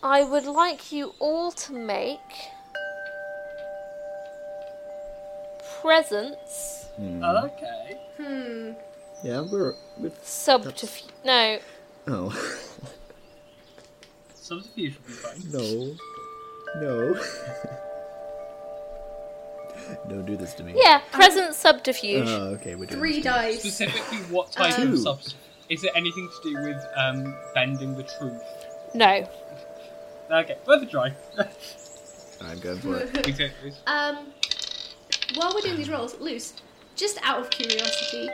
I 0.04 0.24
would 0.24 0.46
like 0.46 0.92
you 0.92 1.14
all 1.20 1.52
to 1.52 1.74
make 1.74 2.20
presence 5.82 6.78
Hmm. 6.98 7.24
Okay. 7.24 7.98
Hmm. 8.18 8.72
Yeah, 9.24 9.42
we're 9.42 9.74
with. 9.98 10.24
subterfuge. 10.28 11.10
No, 11.24 11.60
Oh 12.08 12.30
Subterfuge 14.36 14.96
would 14.98 15.08
be 15.08 15.14
fine. 15.14 15.42
no, 15.52 15.96
no. 16.82 17.14
don't 20.10 20.26
do 20.26 20.36
this 20.36 20.54
to 20.56 20.64
me. 20.64 20.74
yeah, 20.76 21.00
presence 21.12 21.56
subterfuge. 21.58 22.28
Oh, 22.28 22.56
okay, 22.56 22.76
we're 22.76 22.86
doing 22.88 23.00
Three 23.00 23.22
dice. 23.22 23.60
Specifically, 23.62 24.18
what 24.30 24.52
type 24.52 24.78
Um, 24.80 24.92
of 24.94 25.00
substance? 25.00 25.36
Is 25.70 25.84
it 25.86 25.92
anything 25.96 26.28
to 26.44 26.50
do 26.50 26.62
with 26.64 26.84
um, 26.98 27.34
bending 27.54 27.96
the 27.96 28.04
truth? 28.04 28.42
No, 28.94 29.26
Okay, 30.32 30.58
worth 30.66 30.84
a 30.84 30.86
try. 30.86 31.14
I'm 32.42 32.60
going 32.60 32.80
for 32.80 32.98
it. 32.98 33.28
Exactly. 33.28 33.74
Um, 33.86 34.18
while 35.36 35.54
we're 35.54 35.62
doing 35.62 35.78
these 35.78 35.90
rolls, 35.90 36.18
Luce, 36.20 36.54
just 36.96 37.20
out 37.24 37.40
of 37.40 37.50
curiosity, 37.50 38.30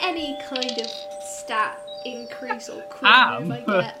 any 0.00 0.38
kind 0.48 0.72
of 0.80 0.86
stat 1.44 1.78
increase 2.04 2.68
or 2.68 2.82
cool 2.90 3.08
Am. 3.08 3.48
move 3.48 3.52
I 3.68 3.82
get? 3.82 4.00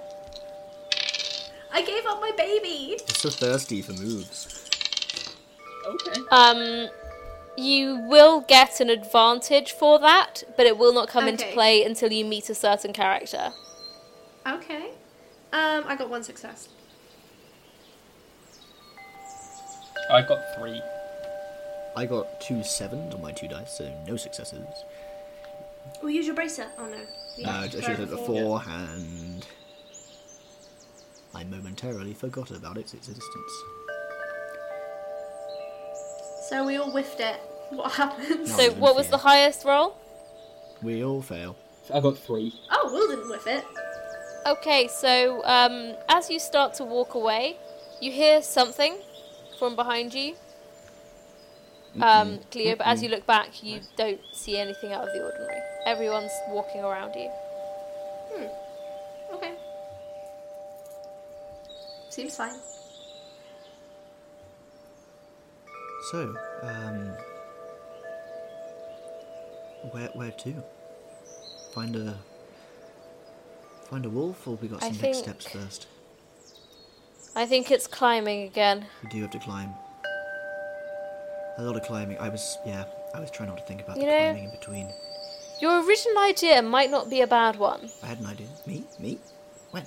I 1.72 1.82
gave 1.82 2.06
up 2.06 2.20
my 2.20 2.32
baby! 2.36 2.96
You're 2.98 2.98
so 3.08 3.30
thirsty 3.30 3.82
for 3.82 3.92
moves. 3.92 4.70
Okay. 5.86 6.20
um, 6.30 6.88
you 7.58 7.98
will 8.08 8.40
get 8.40 8.80
an 8.80 8.88
advantage 8.90 9.72
for 9.72 9.98
that, 9.98 10.42
but 10.56 10.66
it 10.66 10.78
will 10.78 10.94
not 10.94 11.08
come 11.08 11.28
into 11.28 11.44
play 11.46 11.84
until 11.84 12.10
you 12.12 12.24
meet 12.24 12.48
a 12.48 12.54
certain 12.54 12.92
character. 12.92 13.52
Okay. 14.46 14.90
Um, 15.52 15.84
I 15.86 15.94
got 15.96 16.08
one 16.10 16.22
success. 16.22 16.68
I 20.10 20.22
got 20.22 20.40
three. 20.58 20.80
I 21.96 22.06
got 22.06 22.40
two 22.40 22.62
sevens 22.62 23.14
on 23.14 23.22
my 23.22 23.32
two 23.32 23.48
dice, 23.48 23.72
so 23.78 23.90
no 24.06 24.16
successes. 24.16 24.66
We'll 26.02 26.10
use 26.12 26.26
your 26.26 26.34
bracelet. 26.34 26.68
Oh 26.78 26.86
no. 26.86 26.98
We 27.38 27.44
Uh, 27.44 27.50
I 27.52 27.68
should 27.68 27.82
try 27.82 27.90
have 27.90 28.00
it 28.00 28.08
said 28.08 28.18
beforehand. 28.18 29.46
I 31.34 31.44
momentarily 31.44 32.14
forgot 32.14 32.50
about 32.50 32.76
its 32.78 32.94
existence. 32.94 33.52
So 36.48 36.64
we 36.64 36.76
all 36.76 36.90
whiffed 36.90 37.20
it. 37.20 37.40
What 37.70 37.92
happens? 37.92 38.50
No, 38.50 38.56
So, 38.56 38.62
even 38.66 38.78
what 38.80 38.94
was 38.94 39.06
fear. 39.06 39.12
the 39.12 39.18
highest 39.18 39.64
roll? 39.64 39.96
We 40.82 41.02
all 41.02 41.22
fail. 41.22 41.56
I 41.92 42.00
got 42.00 42.18
three. 42.18 42.52
Oh, 42.70 42.90
Will 42.92 43.08
didn't 43.08 43.28
whiff 43.30 43.46
it. 43.46 43.64
Okay, 44.46 44.86
so 44.88 45.42
um, 45.44 45.94
as 46.08 46.28
you 46.30 46.38
start 46.38 46.74
to 46.74 46.84
walk 46.84 47.14
away, 47.14 47.56
you 48.00 48.12
hear 48.12 48.42
something 48.42 48.98
from 49.58 49.76
behind 49.76 50.14
you. 50.14 50.34
Um, 52.00 52.40
Cleo, 52.50 52.74
but 52.74 52.86
as 52.88 53.02
you 53.02 53.08
look 53.08 53.24
back, 53.24 53.62
you 53.62 53.80
don't 53.96 54.20
see 54.32 54.58
anything 54.58 54.92
out 54.92 55.06
of 55.06 55.14
the 55.14 55.22
ordinary. 55.24 55.60
Everyone's 55.86 56.32
walking 56.48 56.82
around 56.82 57.14
you. 57.14 57.28
Hmm. 58.32 59.34
Okay. 59.36 59.54
Seems 62.10 62.36
fine. 62.36 62.58
So, 66.10 66.34
um, 66.62 67.12
where 69.92 70.08
where 70.14 70.30
to? 70.32 70.54
Find 71.74 71.94
a 71.96 72.18
find 73.88 74.04
a 74.04 74.10
wolf, 74.10 74.46
or 74.48 74.56
we 74.56 74.66
got 74.68 74.82
I 74.82 74.88
some 74.90 74.98
next 75.00 75.00
think- 75.00 75.16
steps 75.16 75.46
first? 75.48 75.86
I 77.36 77.46
think 77.46 77.70
it's 77.70 77.86
climbing 77.86 78.42
again. 78.44 78.86
We 79.02 79.08
do 79.10 79.20
have 79.22 79.30
to 79.32 79.38
climb. 79.38 79.74
A 81.58 81.62
lot 81.62 81.76
of 81.76 81.82
climbing. 81.82 82.18
I 82.18 82.28
was 82.28 82.58
yeah. 82.66 82.84
I 83.14 83.20
was 83.20 83.30
trying 83.30 83.48
not 83.48 83.58
to 83.58 83.64
think 83.64 83.80
about 83.82 83.96
You 83.96 84.02
the 84.02 84.08
know- 84.08 84.18
climbing 84.18 84.44
in 84.44 84.50
between. 84.50 84.88
Your 85.60 85.84
original 85.86 86.18
idea 86.18 86.62
might 86.62 86.90
not 86.90 87.08
be 87.08 87.20
a 87.20 87.26
bad 87.26 87.56
one. 87.56 87.88
I 88.02 88.06
had 88.06 88.18
an 88.20 88.26
idea. 88.26 88.48
Me? 88.66 88.84
Me? 88.98 89.18
When? 89.70 89.84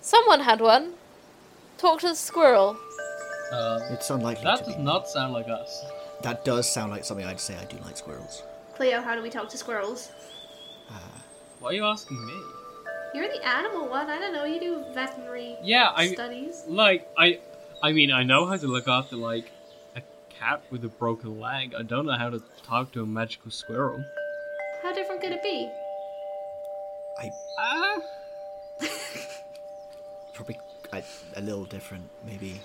Someone 0.00 0.40
had 0.40 0.60
one. 0.60 0.94
Talk 1.76 2.00
to 2.00 2.08
the 2.08 2.14
squirrel. 2.14 2.76
Um, 3.52 3.82
It's 3.90 4.08
unlikely 4.08 4.44
that 4.44 4.58
to 4.60 4.64
does 4.64 4.76
be. 4.76 4.82
not 4.82 5.08
sound 5.08 5.34
like 5.34 5.48
us. 5.48 5.84
That 6.22 6.44
does 6.44 6.68
sound 6.72 6.90
like 6.90 7.04
something 7.04 7.26
I'd 7.26 7.38
say. 7.38 7.54
I 7.54 7.64
do 7.66 7.76
like 7.84 7.98
squirrels. 7.98 8.42
Cleo, 8.74 9.02
how 9.02 9.14
do 9.14 9.22
we 9.22 9.28
talk 9.30 9.48
to 9.50 9.58
squirrels? 9.58 10.10
Why 11.60 11.70
are 11.70 11.72
you 11.74 11.84
asking 11.84 12.24
me? 12.26 12.34
You're 13.14 13.28
the 13.28 13.46
animal 13.46 13.88
one. 13.88 14.10
I 14.10 14.18
don't 14.18 14.32
know. 14.34 14.44
You 14.44 14.60
do 14.60 14.84
veterinary 14.94 15.56
Yeah, 15.62 15.90
I 15.94 16.08
studies. 16.08 16.64
like 16.66 17.08
I. 17.16 17.40
I 17.82 17.92
mean, 17.92 18.10
I 18.10 18.22
know 18.22 18.46
how 18.46 18.56
to 18.56 18.66
look 18.66 18.88
after 18.88 19.16
like 19.16 19.50
a 19.94 20.02
cat 20.30 20.62
with 20.70 20.84
a 20.84 20.88
broken 20.88 21.38
leg. 21.40 21.74
I 21.78 21.82
don't 21.82 22.06
know 22.06 22.16
how 22.16 22.30
to 22.30 22.42
talk 22.62 22.92
to 22.92 23.02
a 23.02 23.06
magical 23.06 23.50
squirrel. 23.50 24.02
How 24.82 24.92
different 24.92 25.20
could 25.20 25.32
it 25.32 25.42
be? 25.42 25.70
I 27.18 27.30
Ah. 27.58 27.96
probably 30.34 30.58
a, 30.92 31.02
a 31.36 31.40
little 31.40 31.64
different, 31.64 32.04
maybe. 32.26 32.60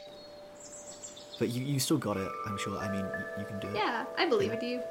But 1.40 1.50
you, 1.50 1.64
you 1.64 1.80
still 1.80 1.98
got 1.98 2.18
it. 2.18 2.30
I'm 2.46 2.58
sure. 2.58 2.78
I 2.78 2.90
mean, 2.92 3.06
you, 3.06 3.26
you 3.40 3.46
can 3.46 3.60
do 3.60 3.68
it. 3.70 3.76
Yeah, 3.76 4.06
I 4.18 4.28
believe 4.28 4.52
in 4.52 4.62
you. 4.62 4.82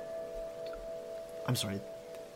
I'm 1.47 1.57
sorry. 1.57 1.81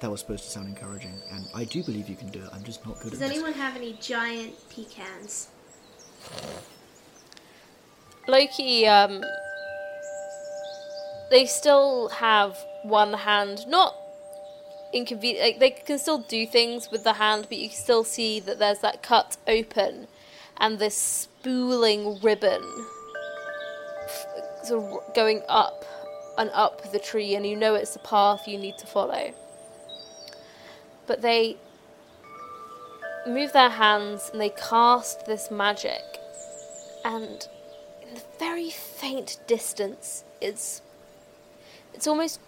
That 0.05 0.11
was 0.11 0.21
supposed 0.21 0.45
to 0.45 0.51
sound 0.51 0.69
encouraging, 0.69 1.19
and 1.33 1.47
I 1.55 1.65
do 1.65 1.83
believe 1.83 2.11
you 2.11 2.15
can 2.15 2.29
do 2.29 2.41
it. 2.41 2.51
I'm 2.53 2.63
just 2.63 2.85
not 2.85 3.01
good 3.01 3.13
Does 3.13 3.23
at 3.23 3.29
this. 3.29 3.39
anyone 3.39 3.55
have 3.55 3.75
any 3.75 3.95
giant 4.03 4.53
pecans? 4.69 5.49
Loki, 8.29 8.87
um, 8.87 9.25
they 11.31 11.47
still 11.47 12.11
have 12.11 12.55
one 12.83 13.15
hand, 13.15 13.67
not 13.67 13.97
inconvenient. 14.93 15.43
Like, 15.43 15.59
they 15.59 15.71
can 15.71 15.99
still 15.99 16.19
do 16.19 16.47
things 16.47 16.91
with 16.91 17.03
the 17.03 17.15
hand, 17.15 17.47
but 17.49 17.57
you 17.57 17.71
can 17.71 17.79
still 17.79 18.05
see 18.05 18.41
that 18.41 18.59
there's 18.59 18.81
that 18.81 19.03
cut 19.03 19.39
open 19.49 20.07
and 20.59 20.79
this 20.79 20.99
spooling 20.99 22.21
ribbon 22.21 22.63
f- 24.05 24.27
sort 24.65 24.85
of 24.85 25.15
going 25.15 25.41
up 25.49 25.83
and 26.37 26.51
up 26.53 26.93
the 26.93 26.99
tree, 26.99 27.35
and 27.35 27.47
you 27.47 27.57
know 27.57 27.75
it's 27.75 27.95
the 27.95 28.01
path 28.01 28.47
you 28.47 28.59
need 28.59 28.77
to 28.77 28.87
follow. 28.87 29.33
But 31.07 31.23
they 31.23 31.57
move 33.27 33.53
their 33.53 33.71
hands 33.71 34.31
and 34.33 34.41
they 34.41 34.51
cast 34.51 35.27
this 35.27 35.51
magic, 35.51 36.03
and 37.05 37.47
in 38.03 38.15
the 38.15 38.23
very 38.39 38.71
faint 38.71 39.39
distance 39.47 40.25
it's 40.41 40.83
it's 41.95 42.07
almost 42.07 42.41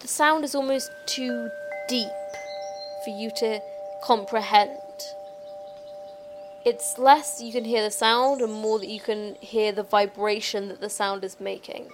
the 0.00 0.08
sound 0.08 0.44
is 0.44 0.54
almost 0.54 0.90
too 1.06 1.48
deep 1.88 2.08
for 3.04 3.10
you 3.10 3.30
to 3.36 3.60
comprehend. 4.02 4.78
It's 6.64 6.98
less 6.98 7.40
you 7.42 7.52
can 7.52 7.64
hear 7.64 7.82
the 7.82 7.90
sound 7.90 8.42
and 8.42 8.52
more 8.52 8.78
that 8.78 8.88
you 8.88 9.00
can 9.00 9.36
hear 9.40 9.72
the 9.72 9.82
vibration 9.82 10.68
that 10.68 10.80
the 10.80 10.90
sound 10.90 11.24
is 11.24 11.40
making. 11.40 11.88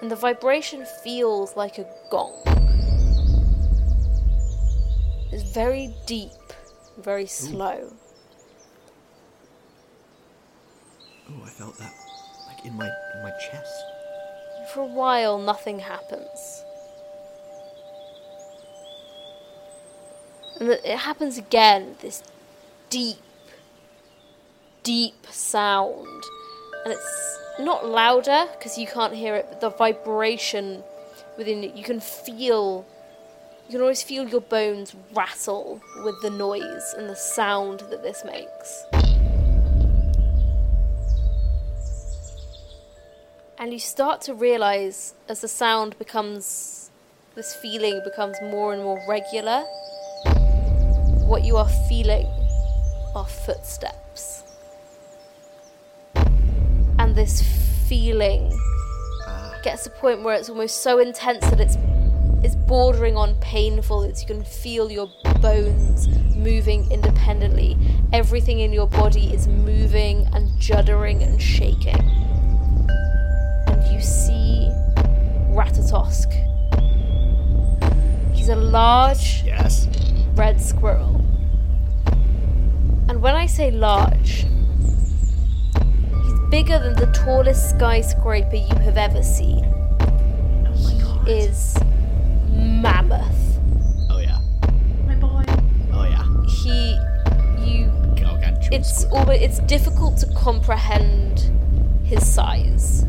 And 0.00 0.10
the 0.10 0.16
vibration 0.16 0.84
feels 1.04 1.56
like 1.56 1.78
a 1.78 1.86
gong 2.10 2.53
it's 5.34 5.42
very 5.42 5.94
deep 6.06 6.30
very 6.98 7.26
slow 7.26 7.92
Oh, 11.28 11.42
I 11.44 11.48
felt 11.48 11.78
that, 11.78 11.92
like 12.46 12.64
in 12.66 12.76
my 12.76 12.86
in 12.86 13.22
my 13.22 13.30
chest. 13.30 13.84
For 14.72 14.80
a 14.80 14.86
while, 14.86 15.38
nothing 15.38 15.78
happens. 15.80 16.64
And 20.60 20.70
it 20.70 20.98
happens 20.98 21.38
again, 21.38 21.96
this 22.00 22.22
deep, 22.90 23.18
deep 24.82 25.26
sound. 25.30 26.22
And 26.84 26.92
it's 26.92 27.38
not 27.58 27.86
louder 27.86 28.46
because 28.56 28.78
you 28.78 28.86
can't 28.86 29.14
hear 29.14 29.34
it, 29.34 29.46
but 29.48 29.60
the 29.60 29.70
vibration 29.70 30.82
within 31.36 31.64
it, 31.64 31.74
you 31.74 31.84
can 31.84 32.00
feel. 32.00 32.86
You 33.66 33.72
can 33.72 33.80
always 33.80 34.02
feel 34.02 34.28
your 34.28 34.42
bones 34.42 34.94
rattle 35.14 35.80
with 36.04 36.20
the 36.20 36.28
noise 36.28 36.94
and 36.98 37.08
the 37.08 37.16
sound 37.16 37.80
that 37.88 38.02
this 38.02 38.22
makes. 38.22 38.84
And 43.58 43.72
you 43.72 43.78
start 43.78 44.20
to 44.22 44.34
realize 44.34 45.14
as 45.30 45.40
the 45.40 45.48
sound 45.48 45.98
becomes, 45.98 46.90
this 47.36 47.54
feeling 47.56 48.02
becomes 48.04 48.36
more 48.42 48.74
and 48.74 48.82
more 48.82 49.02
regular, 49.08 49.62
what 51.26 51.42
you 51.42 51.56
are 51.56 51.70
feeling 51.88 52.26
are 53.16 53.26
footsteps. 53.26 54.42
And 56.98 57.16
this 57.16 57.40
feeling 57.88 58.52
gets 59.62 59.84
to 59.84 59.90
a 59.90 59.94
point 59.94 60.22
where 60.22 60.34
it's 60.36 60.50
almost 60.50 60.82
so 60.82 60.98
intense 60.98 61.46
that 61.46 61.60
it's 61.60 61.76
it's 62.44 62.54
bordering 62.54 63.16
on 63.16 63.34
painful. 63.40 64.02
It's 64.02 64.20
you 64.22 64.28
can 64.28 64.44
feel 64.44 64.90
your 64.90 65.10
bones 65.40 66.08
moving 66.36 66.90
independently. 66.92 67.76
Everything 68.12 68.60
in 68.60 68.72
your 68.72 68.86
body 68.86 69.32
is 69.32 69.48
moving 69.48 70.28
and 70.32 70.48
juddering 70.60 71.22
and 71.22 71.40
shaking 71.40 71.98
and 73.74 73.92
you 73.92 74.00
see 74.00 74.70
Ratatosk. 75.54 76.32
He's 78.34 78.48
a 78.48 78.56
large 78.56 79.42
Yes. 79.44 79.88
red 80.34 80.60
squirrel. 80.60 81.20
And 83.08 83.20
when 83.22 83.34
I 83.34 83.46
say 83.46 83.70
large, 83.70 84.46
he's 86.22 86.40
bigger 86.50 86.78
than 86.78 86.94
the 86.94 87.10
tallest 87.14 87.70
skyscraper 87.70 88.56
you 88.56 88.76
have 88.80 88.96
ever 88.98 89.22
seen. 89.22 89.64
Oh 90.66 91.22
he 91.26 91.32
is 91.32 91.76
mammoth. 92.50 93.58
Oh 94.10 94.18
yeah. 94.18 94.40
My 95.06 95.14
boy. 95.14 95.44
Oh 95.92 96.04
yeah. 96.04 96.24
He 96.46 96.98
you 97.64 97.86
Gargantuan 98.20 98.72
it's 98.72 99.02
squirrel. 99.02 99.18
almost, 99.18 99.40
it's 99.40 99.58
difficult 99.60 100.18
to 100.18 100.26
comprehend 100.34 101.50
his 102.04 102.26
size. 102.26 103.04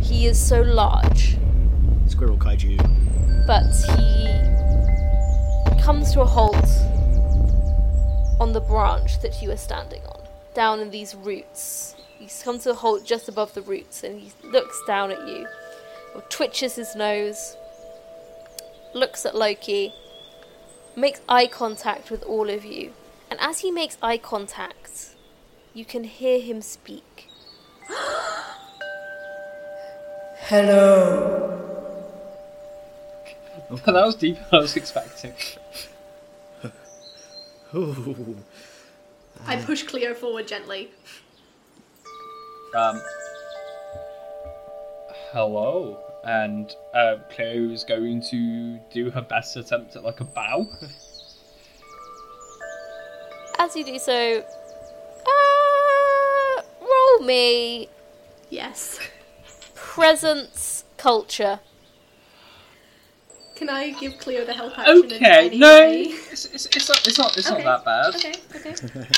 He 0.00 0.26
is 0.26 0.38
so 0.38 0.62
large. 0.62 1.36
Squirrel 2.06 2.36
kaiju. 2.38 2.78
but 3.46 3.64
he 3.96 4.28
comes 5.82 6.12
to 6.12 6.20
a 6.20 6.26
halt 6.26 6.54
on 8.40 8.52
the 8.52 8.60
branch 8.60 9.20
that 9.20 9.40
you 9.42 9.50
are 9.50 9.56
standing 9.56 10.02
on, 10.06 10.20
down 10.54 10.80
in 10.80 10.90
these 10.90 11.14
roots. 11.14 11.96
He 12.18 12.28
comes 12.44 12.64
to 12.64 12.70
a 12.72 12.74
halt 12.74 13.04
just 13.04 13.28
above 13.28 13.54
the 13.54 13.62
roots 13.62 14.04
and 14.04 14.20
he 14.20 14.32
looks 14.44 14.80
down 14.86 15.10
at 15.10 15.26
you, 15.26 15.46
or 16.14 16.20
twitches 16.28 16.76
his 16.76 16.94
nose, 16.94 17.56
looks 18.94 19.24
at 19.26 19.34
Loki, 19.34 19.92
makes 20.96 21.20
eye 21.28 21.46
contact 21.46 22.10
with 22.10 22.22
all 22.24 22.50
of 22.50 22.64
you, 22.64 22.92
and 23.30 23.38
as 23.40 23.60
he 23.60 23.70
makes 23.70 23.96
eye 24.02 24.18
contact, 24.18 25.14
you 25.74 25.84
can 25.84 26.04
hear 26.04 26.40
him 26.40 26.62
speak. 26.62 27.28
Hello. 30.40 31.44
that 33.84 33.94
was 33.94 34.14
deeper 34.14 34.40
than 34.50 34.58
I 34.58 34.62
was 34.62 34.76
expecting. 34.76 35.34
Ooh. 37.74 38.36
I 39.46 39.56
push 39.56 39.82
Cleo 39.82 40.14
forward 40.14 40.48
gently. 40.48 40.90
Um, 42.74 43.00
hello, 45.32 45.98
and 46.24 46.74
uh, 46.94 47.16
Cleo 47.30 47.70
is 47.70 47.84
going 47.84 48.20
to 48.30 48.78
do 48.92 49.10
her 49.10 49.22
best 49.22 49.56
attempt 49.56 49.96
at 49.96 50.04
like 50.04 50.20
a 50.20 50.24
bow. 50.24 50.66
As 53.58 53.74
you 53.74 53.84
do 53.84 53.98
so, 53.98 54.44
uh, 55.26 56.62
roll 56.80 57.26
me 57.26 57.88
Yes. 58.50 59.00
presence 59.74 60.84
culture. 60.96 61.60
Can 63.56 63.68
I 63.68 63.90
give 63.90 64.18
Cleo 64.18 64.44
the 64.44 64.52
help 64.54 64.78
action? 64.78 65.04
in 65.06 65.12
Okay, 65.14 65.48
any 65.48 65.58
no, 65.58 65.80
way? 65.80 66.02
it's, 66.04 66.44
it's, 66.46 66.66
it's 66.66 66.88
not 66.88 67.06
it's 67.06 67.18
not 67.18 67.36
it's 67.36 67.50
Okay, 67.50 67.64
not 67.64 67.84
that 67.84 68.12
bad. 68.12 68.14
Okay, 68.14 68.34
okay. 68.54 68.74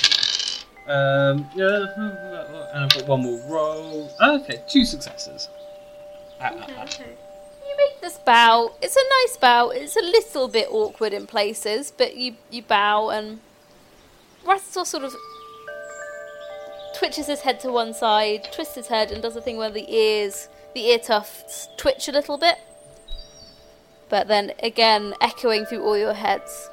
Um, 0.86 1.46
yeah, 1.54 1.86
and 2.74 2.84
I've 2.84 2.88
got 2.90 3.06
one 3.06 3.22
more 3.22 3.38
roll. 3.48 4.10
Okay, 4.20 4.60
two 4.66 4.84
successes. 4.84 5.48
Okay, 6.42 6.82
okay. 6.82 7.16
You 7.66 7.76
make 7.76 8.00
this 8.00 8.18
bow. 8.18 8.72
It's 8.80 8.96
a 8.96 9.08
nice 9.22 9.36
bow. 9.36 9.70
It's 9.70 9.96
a 9.96 10.02
little 10.02 10.48
bit 10.48 10.68
awkward 10.70 11.12
in 11.12 11.26
places, 11.26 11.92
but 11.96 12.16
you 12.16 12.36
you 12.50 12.62
bow 12.62 13.10
and 13.10 13.40
Rathator 14.44 14.86
sort 14.86 15.04
of 15.04 15.14
twitches 16.96 17.26
his 17.26 17.40
head 17.40 17.60
to 17.60 17.70
one 17.70 17.92
side, 17.92 18.48
twists 18.52 18.74
his 18.74 18.88
head, 18.88 19.10
and 19.10 19.22
does 19.22 19.36
a 19.36 19.40
thing 19.40 19.56
where 19.58 19.70
the 19.70 19.92
ears, 19.94 20.48
the 20.74 20.86
ear 20.86 20.98
tufts 20.98 21.68
twitch 21.76 22.08
a 22.08 22.12
little 22.12 22.38
bit. 22.38 22.56
But 24.08 24.28
then 24.28 24.52
again, 24.62 25.14
echoing 25.20 25.66
through 25.66 25.84
all 25.84 25.96
your 25.96 26.14
heads. 26.14 26.70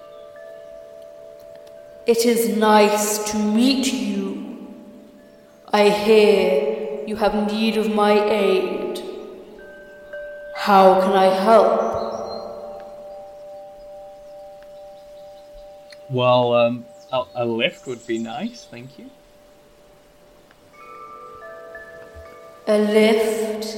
It 2.08 2.26
is 2.26 2.56
nice 2.58 3.32
to 3.32 3.38
meet 3.38 3.92
you. 3.92 4.74
I 5.74 5.90
hear 5.90 7.04
you 7.06 7.18
have 7.18 7.52
need 7.52 7.76
of 7.78 7.94
my 7.94 8.14
aid. 8.30 9.07
How 10.58 11.00
can 11.02 11.14
I 11.14 11.26
help? 11.44 11.86
Well, 16.10 16.54
um, 16.54 16.86
a, 17.12 17.24
a 17.36 17.46
lift 17.46 17.86
would 17.88 18.06
be 18.08 18.18
nice, 18.18 18.66
thank 18.70 18.98
you. 18.98 19.10
A 22.68 22.78
lift 22.80 23.78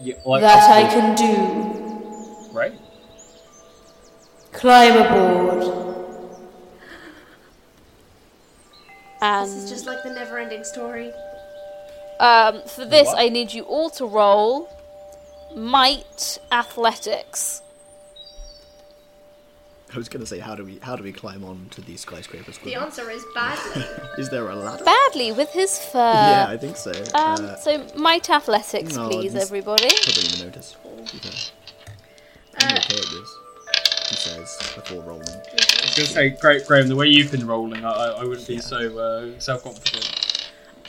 Yeah, 0.00 0.14
like 0.24 0.40
that 0.40 0.70
I 0.70 0.88
can 0.88 1.14
do. 1.14 2.52
Right. 2.52 2.78
Climb 4.52 4.96
aboard. 4.96 5.62
And 9.20 9.46
This 9.50 9.56
is 9.64 9.70
just 9.70 9.86
like 9.86 10.02
the 10.02 10.10
never-ending 10.10 10.64
story. 10.64 11.12
um, 12.20 12.62
for 12.66 12.84
this, 12.84 13.06
What? 13.08 13.18
I 13.18 13.28
need 13.28 13.52
you 13.52 13.62
all 13.64 13.90
to 13.90 14.06
roll 14.06 14.68
might 15.56 16.38
athletics. 16.52 17.62
I 19.92 19.96
was 19.96 20.08
gonna 20.08 20.26
say, 20.26 20.40
how 20.40 20.56
do 20.56 20.64
we 20.64 20.78
how 20.82 20.96
do 20.96 21.04
we 21.04 21.12
climb 21.12 21.44
on 21.44 21.68
to 21.70 21.80
these 21.80 22.00
skyscrapers? 22.00 22.58
The 22.58 22.74
answer 22.74 23.08
is 23.10 23.24
badly. 23.32 23.84
Is 24.18 24.28
there 24.28 24.48
a 24.48 24.56
ladder? 24.56 24.82
Badly 24.84 25.30
with 25.30 25.50
his 25.50 25.78
fur. 25.78 25.98
yeah, 25.98 26.46
I 26.48 26.56
think 26.56 26.76
so. 26.76 26.90
Um, 27.14 27.44
uh, 27.44 27.56
so 27.56 27.86
might 27.96 28.28
athletics, 28.28 28.96
no, 28.96 29.08
please, 29.08 29.36
everybody. 29.36 29.88
Probably 30.02 30.24
even 30.24 30.46
notice. 30.46 30.76
to 31.06 31.12
be 31.12 31.18
fair. 31.18 31.32
I'm 32.58 32.76
okay 32.78 32.96
at 32.96 33.06
this. 33.10 33.38
He 34.10 34.16
says 34.16 34.72
before 34.74 35.02
rolling. 35.02 35.28
I 35.28 35.32
was 35.32 35.94
going 35.94 36.06
to 36.08 36.12
say, 36.12 36.28
great, 36.40 36.66
Graham, 36.66 36.88
the 36.88 36.96
way 36.96 37.06
you've 37.06 37.30
been 37.32 37.46
rolling, 37.46 37.84
I, 37.84 37.90
I 37.90 38.06
I 38.20 38.24
wouldn't 38.24 38.46
be 38.46 38.58
so 38.58 38.98
uh, 38.98 39.40
self 39.40 39.62
confident. 39.62 40.23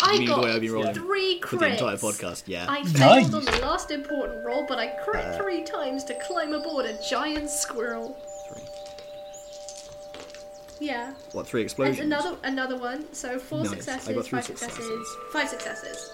I 0.02 0.14
You 0.14 0.20
mean 0.20 0.28
the 0.30 0.36
got 0.36 0.44
way 0.44 0.52
I've 0.52 0.62
been 0.62 0.72
rolling 0.74 0.94
three 0.94 1.40
for 1.42 1.56
the 1.58 1.68
entire 1.68 1.96
podcast? 1.98 2.44
Yeah. 2.48 2.66
I 2.68 2.82
Nice. 2.82 2.92
failed 3.30 3.36
on 3.36 3.46
the 3.46 3.60
last 3.62 3.92
important 3.92 4.46
roll, 4.46 4.66
but 4.68 4.78
I 4.78 4.88
crit 5.04 5.26
Uh, 5.26 5.38
three 5.38 5.64
times 5.64 6.04
to 6.06 6.16
climb 6.28 6.54
aboard 6.54 6.86
a 6.86 6.98
giant 7.10 7.50
squirrel. 7.50 8.18
Three. 8.50 8.64
Yeah. 10.80 11.14
What 11.32 11.48
three 11.48 11.62
And 11.62 11.66
explosions? 11.66 12.00
another 12.00 12.38
another 12.44 12.78
one. 12.78 13.06
So 13.14 13.40
four 13.40 13.60
Nice. 13.60 13.68
I 13.68 13.76
successes, 13.76 14.16
got 14.16 14.26
three 14.26 14.38
five 14.40 14.46
successes, 14.46 14.76
successes. 14.76 15.08
five 15.32 15.50
successes. 15.50 16.12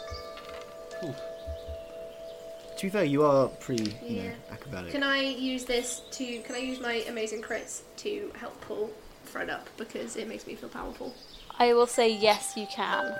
To 2.77 2.87
be 2.87 2.89
fair, 2.89 3.03
you 3.03 3.23
are 3.23 3.47
pretty, 3.47 3.95
you 4.07 4.23
know, 4.23 4.31
acrobatic. 4.51 4.91
Can 4.91 5.03
I 5.03 5.21
use 5.21 5.65
this 5.65 6.01
to? 6.11 6.39
Can 6.41 6.55
I 6.55 6.59
use 6.59 6.79
my 6.79 7.03
amazing 7.07 7.41
crits 7.41 7.81
to 7.97 8.31
help 8.35 8.59
pull 8.61 8.91
Fred 9.25 9.49
up 9.49 9.67
because 9.77 10.15
it 10.15 10.27
makes 10.27 10.45
me 10.47 10.55
feel 10.55 10.69
powerful? 10.69 11.13
I 11.61 11.73
will 11.73 11.85
say 11.87 12.09
yes, 12.09 12.57
you 12.57 12.65
can. 12.65 13.15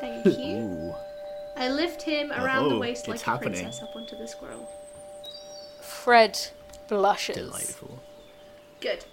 Thank 0.00 0.26
you. 0.38 0.56
Ooh. 0.56 0.94
I 1.56 1.68
lift 1.68 2.02
him 2.02 2.32
around 2.32 2.68
the 2.70 2.74
Oh, 2.74 2.78
waist 2.80 3.06
like 3.06 3.16
it's 3.16 3.22
a 3.22 3.30
happening. 3.30 3.62
princess 3.62 3.82
up 3.82 3.94
onto 3.94 4.16
the 4.16 4.26
squirrel. 4.26 4.68
Fred 5.80 6.36
blushes. 6.88 7.36
Delightful. 7.36 8.00
Good. 8.80 9.04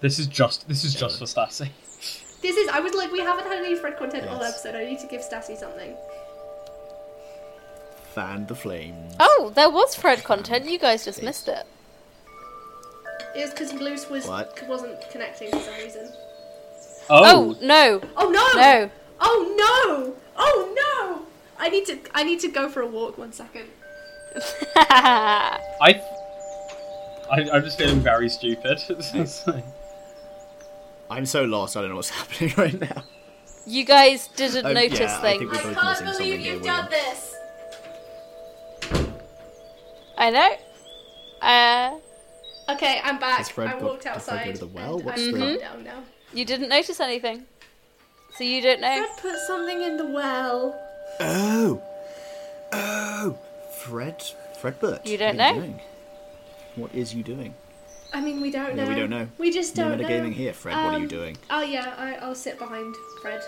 This 0.00 0.18
is 0.18 0.26
just 0.26 0.66
this 0.68 0.84
is 0.84 0.92
just 0.94 1.18
for 1.20 1.24
Stassi. 1.26 1.68
This 2.42 2.56
is. 2.58 2.68
I 2.68 2.80
was 2.80 2.92
like, 2.92 3.10
we 3.10 3.20
haven't 3.20 3.46
had 3.46 3.58
any 3.64 3.74
Fred 3.74 3.96
content 3.96 4.28
all 4.28 4.38
Yes. 4.38 4.50
episode. 4.66 4.74
I 4.78 4.84
need 4.84 4.98
to 4.98 5.06
give 5.06 5.22
Stassi 5.22 5.56
something. 5.56 5.96
Fan 8.14 8.46
the 8.46 8.54
flames. 8.54 9.14
Oh, 9.18 9.50
there 9.54 9.70
was 9.70 9.94
Fred 9.94 10.22
content. 10.24 10.66
You 10.68 10.78
guys 10.78 11.06
just 11.06 11.22
missed 11.22 11.48
it. 11.48 11.64
It 13.34 13.40
was 13.44 13.50
because 13.50 13.72
Luce 13.72 14.10
was 14.10 14.26
What? 14.26 14.60
wasn't 14.68 14.98
connecting 15.10 15.50
for 15.52 15.58
some 15.60 15.74
reason. 15.76 16.12
Oh, 17.10 17.56
no. 17.60 18.00
Oh 18.16 18.30
no! 18.30 18.60
No. 18.60 18.90
Oh 19.20 19.54
no! 19.56 20.14
Oh 20.36 20.74
no! 20.74 21.26
I 21.58 21.68
need 21.68 21.86
to. 21.86 21.98
I 22.14 22.24
need 22.24 22.40
to 22.40 22.48
go 22.48 22.68
for 22.68 22.80
a 22.82 22.86
walk. 22.86 23.18
One 23.18 23.32
second. 23.32 23.68
I, 24.76 26.00
I 27.30 27.50
I'm 27.52 27.62
just 27.62 27.78
feeling 27.78 28.00
very 28.00 28.28
stupid. 28.28 28.78
I'm 31.10 31.26
so 31.26 31.44
lost. 31.44 31.76
I 31.76 31.80
don't 31.82 31.90
know 31.90 31.96
what's 31.96 32.08
happening 32.20 32.52
right 32.56 32.80
now. 32.80 33.04
You 33.66 33.84
guys 33.84 34.28
didn't 34.28 34.66
Oh, 34.66 34.72
notice 34.72 34.98
yeah, 35.00 35.18
I 35.18 35.20
things. 35.20 35.38
think 35.50 35.52
we're 35.64 35.70
I 35.70 35.94
can't 35.94 36.04
believe 36.18 36.40
you've 36.40 36.62
here, 36.62 36.72
done 36.72 36.88
William. 36.90 36.90
this. 36.90 37.34
I 40.18 40.30
know. 40.30 40.56
Uh, 41.40 41.98
Okay, 42.66 42.98
I'm 43.04 43.18
back. 43.18 43.34
I 43.34 43.36
walked 43.36 43.48
did 43.48 43.54
Fred 43.54 43.80
go 43.80 44.10
outside. 44.10 44.54
to 44.54 44.60
the 44.60 44.66
well? 44.68 44.96
and 44.96 45.04
What's 45.04 45.20
I'm 45.22 45.32
the- 45.32 45.58
down 45.58 45.84
now. 45.84 46.02
You 46.34 46.44
didn't 46.44 46.68
notice 46.68 47.00
anything. 47.00 47.44
So 48.36 48.44
you 48.44 48.60
don't 48.60 48.80
know. 48.80 49.06
Fred 49.06 49.18
put 49.32 49.38
something 49.46 49.80
in 49.82 49.96
the 49.96 50.06
well. 50.06 50.80
Oh, 51.20 51.80
oh, 52.72 53.38
Fred, 53.84 54.22
Fred 54.60 54.78
Burt. 54.80 55.06
You 55.06 55.16
don't 55.16 55.36
what 55.36 55.44
are 55.44 55.54
know? 55.54 55.60
doing? 55.60 55.80
What 56.76 56.94
is 56.94 57.14
you 57.14 57.22
doing? 57.22 57.54
I 58.12 58.20
mean, 58.20 58.40
we 58.40 58.50
don't 58.50 58.74
know. 58.76 58.84
No, 58.84 58.88
we 58.88 58.94
don't 58.96 59.10
know. 59.10 59.28
We 59.38 59.50
just 59.52 59.74
don't 59.74 59.98
know. 60.00 60.04
metagaming 60.06 60.32
here, 60.32 60.52
Fred. 60.52 60.74
what 60.84 60.94
are 60.94 60.98
you 60.98 61.04
Um, 61.04 61.08
doing? 61.08 61.36
Oh 61.50 61.62
yeah, 61.62 61.94
I, 61.96 62.14
I'll 62.16 62.34
sit 62.34 62.58
behind 62.58 62.94
Fred. 63.22 63.40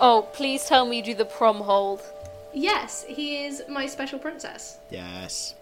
Oh, 0.00 0.28
please 0.32 0.64
tell 0.66 0.86
me 0.86 0.96
you 0.98 1.02
do 1.02 1.14
the 1.14 1.24
prom 1.24 1.56
hold. 1.58 2.00
Yes, 2.54 3.04
he 3.08 3.44
is 3.44 3.62
my 3.68 3.86
special 3.86 4.18
princess. 4.18 4.78
Yes. 4.90 5.54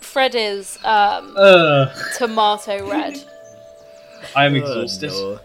Fred 0.00 0.34
is 0.34 0.78
um, 0.84 1.34
Ugh. 1.36 1.88
tomato 2.16 2.88
red. 2.88 3.22
I 4.36 4.46
am 4.46 4.54
Oh, 4.54 4.58
exhausted. 4.58 5.10
no. 5.10 5.40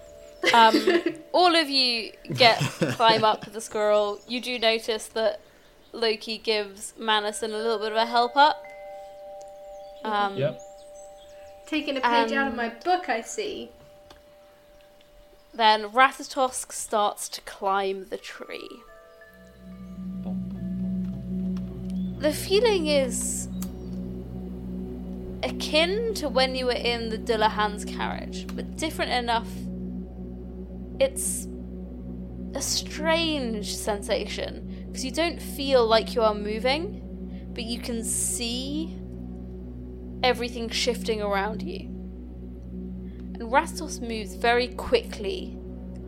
Um, 0.54 1.16
all 1.34 1.56
of 1.56 1.70
you 1.70 2.12
get 2.34 2.60
climb 2.60 3.24
up 3.24 3.52
the 3.52 3.62
squirrel. 3.62 4.20
You 4.28 4.40
do 4.42 4.58
notice 4.60 5.08
that 5.08 5.40
Loki 5.92 6.38
gives 6.38 6.94
Madison 6.98 7.52
a 7.52 7.58
little 7.58 7.80
bit 7.80 7.92
of 7.92 7.98
a 7.98 8.06
help 8.06 8.36
up. 8.38 8.64
Um, 10.04 10.38
Yep. 10.38 10.60
Taking 11.68 11.98
a 11.98 12.02
page 12.02 12.32
out 12.32 12.48
of 12.48 12.56
my 12.56 12.70
book, 12.70 13.10
I 13.10 13.22
see. 13.22 13.70
Then 15.54 15.90
Ratatosk 15.90 16.72
starts 16.72 17.28
to 17.30 17.42
climb 17.42 18.06
the 18.10 18.18
tree. 18.18 18.70
The 22.20 22.34
feeling 22.34 22.88
is 22.88 23.48
akin 25.44 26.14
to 26.16 26.30
when 26.30 26.56
you 26.56 26.66
were 26.66 26.72
in 26.72 27.10
the 27.10 27.18
Dullahan's 27.18 27.86
carriage, 27.86 28.46
but 28.56 28.76
different 28.76 29.12
enough. 29.12 29.48
It's 31.00 31.48
a 32.56 32.62
strange 32.62 33.76
sensation 33.76 34.86
because 34.88 35.06
you 35.06 35.12
don't 35.12 35.42
feel 35.42 35.86
like 35.86 36.16
you 36.16 36.22
are 36.22 36.34
moving, 36.34 37.50
but 37.54 37.64
you 37.64 37.80
can 37.80 38.04
see 38.04 38.98
everything 40.24 40.70
shifting 40.70 41.22
around 41.22 41.62
you. 41.62 41.82
And 43.36 43.44
Ratatosk 43.44 44.02
moves 44.02 44.36
very 44.36 44.68
quickly 44.70 45.58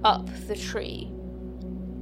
up 0.04 0.28
the 0.48 0.56
tree, 0.56 1.10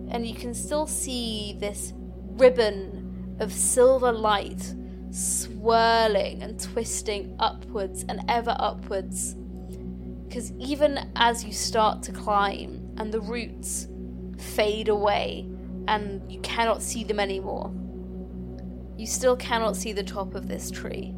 and 0.10 0.26
you 0.26 0.34
can 0.34 0.54
still 0.54 0.88
see 0.88 1.56
this 1.60 1.94
ribbon 1.96 3.36
of 3.40 3.54
silver 3.54 4.12
light 4.12 4.74
swirling 5.12 6.44
and 6.44 6.60
twisting 6.60 7.36
upwards 7.40 8.06
and 8.08 8.22
ever 8.28 8.56
upwards. 8.60 9.36
Because 10.28 10.52
even 10.54 11.12
as 11.16 11.44
you 11.44 11.52
start 11.52 12.04
to 12.04 12.12
climb 12.12 12.94
and 12.98 13.12
the 13.12 13.22
roots 13.22 13.88
fade 14.38 14.90
away 14.90 15.50
and 15.88 16.32
you 16.32 16.40
cannot 16.42 16.84
see 16.84 17.04
them 17.04 17.20
anymore, 17.20 17.74
you 18.98 19.08
still 19.08 19.36
cannot 19.36 19.76
see 19.76 19.94
the 19.94 20.04
top 20.04 20.36
of 20.36 20.48
this 20.48 20.70
tree. 20.70 21.16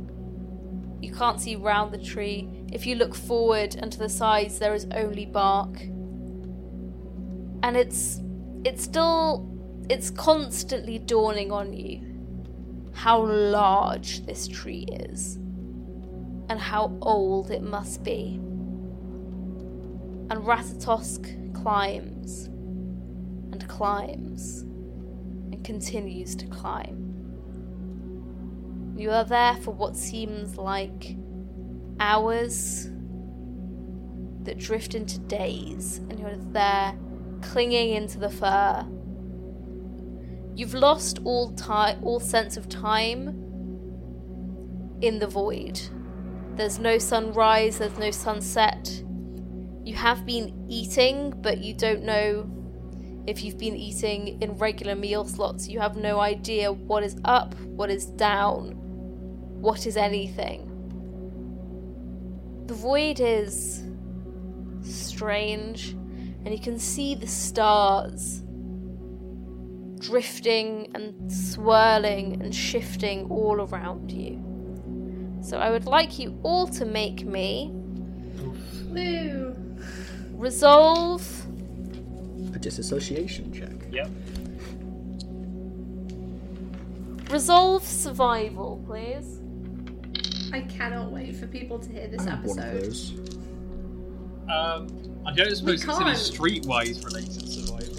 You 1.02 1.12
can't 1.12 1.42
see 1.42 1.56
round 1.56 1.92
the 1.92 1.98
tree. 1.98 2.48
If 2.72 2.86
you 2.86 2.96
look 2.96 3.16
forward 3.16 3.76
and 3.76 3.92
to 3.92 3.98
the 3.98 4.08
sides, 4.08 4.60
there 4.60 4.76
is 4.76 4.88
only 4.94 5.26
bark. 5.26 5.82
And 7.64 7.76
it's 7.76 8.22
it's 8.64 8.84
still 8.84 9.48
it's 9.90 10.12
constantly 10.12 11.00
dawning 11.00 11.52
on 11.52 11.74
you 11.74 12.11
how 12.94 13.22
large 13.22 14.26
this 14.26 14.48
tree 14.48 14.86
is 14.92 15.36
and 16.50 16.60
how 16.60 16.98
old 17.02 17.50
it 17.52 17.64
must 17.64 18.04
be. 18.04 18.40
And 20.30 20.44
Ratatosk 20.44 21.54
climbs 21.54 22.46
and 23.52 23.68
climbs 23.68 24.62
and 24.62 25.64
continues 25.64 26.36
to 26.36 26.46
climb. 26.48 26.98
You 28.98 29.12
are 29.12 29.26
there 29.26 29.56
for 29.56 29.72
what 29.72 29.96
seems 29.96 30.58
like 30.58 31.16
hours 32.00 32.88
that 34.44 34.58
drift 34.58 34.96
into 34.96 35.20
days, 35.20 35.98
and 36.10 36.20
you're 36.20 36.36
there 36.36 36.96
clinging 37.42 37.92
into 37.92 38.18
the 38.20 38.30
fur. 38.30 38.86
You've 40.56 40.74
lost 40.74 41.20
all 41.24 41.52
time, 41.54 42.04
all 42.04 42.20
sense 42.20 42.58
of 42.58 42.68
time 42.68 43.30
in 45.02 45.20
the 45.20 45.28
void. 45.28 45.80
There's 46.56 46.78
no 46.78 46.98
sunrise, 46.98 47.80
there's 47.80 47.98
no 47.98 48.12
sunset. 48.12 49.04
You 49.84 49.96
have 49.96 50.26
been 50.26 50.66
eating, 50.70 51.34
but 51.42 51.60
you 51.60 51.74
don't 51.74 52.04
know 52.04 52.50
if 53.26 53.44
you've 53.44 53.58
been 53.58 53.76
eating 53.76 54.42
in 54.42 54.58
regular 54.58 54.96
meal 54.96 55.26
slots. 55.26 55.68
You 55.68 55.80
have 55.80 55.96
no 55.96 56.20
idea 56.20 56.72
what 56.72 57.04
is 57.04 57.16
up, 57.24 57.56
what 57.62 57.90
is 57.90 58.06
down, 58.06 58.74
what 59.62 59.88
is 59.88 59.96
anything. 59.96 60.68
The 62.68 62.74
void 62.74 63.20
is 63.20 63.84
strange, 64.82 65.92
and 65.92 66.52
you 66.52 66.60
can 66.60 66.78
see 66.78 67.16
the 67.16 67.28
stars 67.28 68.41
drifting 70.02 70.92
and 70.96 71.32
swirling 71.32 72.42
and 72.42 72.54
shifting 72.54 73.30
all 73.30 73.62
around 73.62 74.12
you. 74.12 74.40
So 75.44 75.58
I 75.58 75.70
would 75.72 75.86
like 75.86 76.20
you 76.20 76.38
all 76.44 76.68
to 76.68 76.86
make 76.86 77.26
me 77.26 77.72
Woo. 78.90 79.56
resolve 80.34 81.24
A 82.54 82.60
disassociation 82.60 83.52
check. 83.54 83.72
Yep. 83.92 84.10
resolve 87.30 87.84
survival, 87.86 88.84
please. 88.86 89.40
I 90.54 90.62
cannot 90.62 91.12
wait 91.12 91.36
for 91.38 91.48
people 91.48 91.80
to 91.80 91.90
hear 91.90 92.08
this 92.08 92.28
I 92.28 92.32
have 92.32 92.44
one 92.44 92.60
of 92.60 92.66
episode. 92.66 92.84
those. 92.84 93.14
Um, 94.50 94.88
I 95.26 95.34
don't 95.34 95.56
suppose 95.56 95.82
it's 95.84 96.00
any 96.00 96.12
can't. 96.12 96.18
streetwise 96.18 97.06
related 97.06 97.48
survival. 97.48 97.91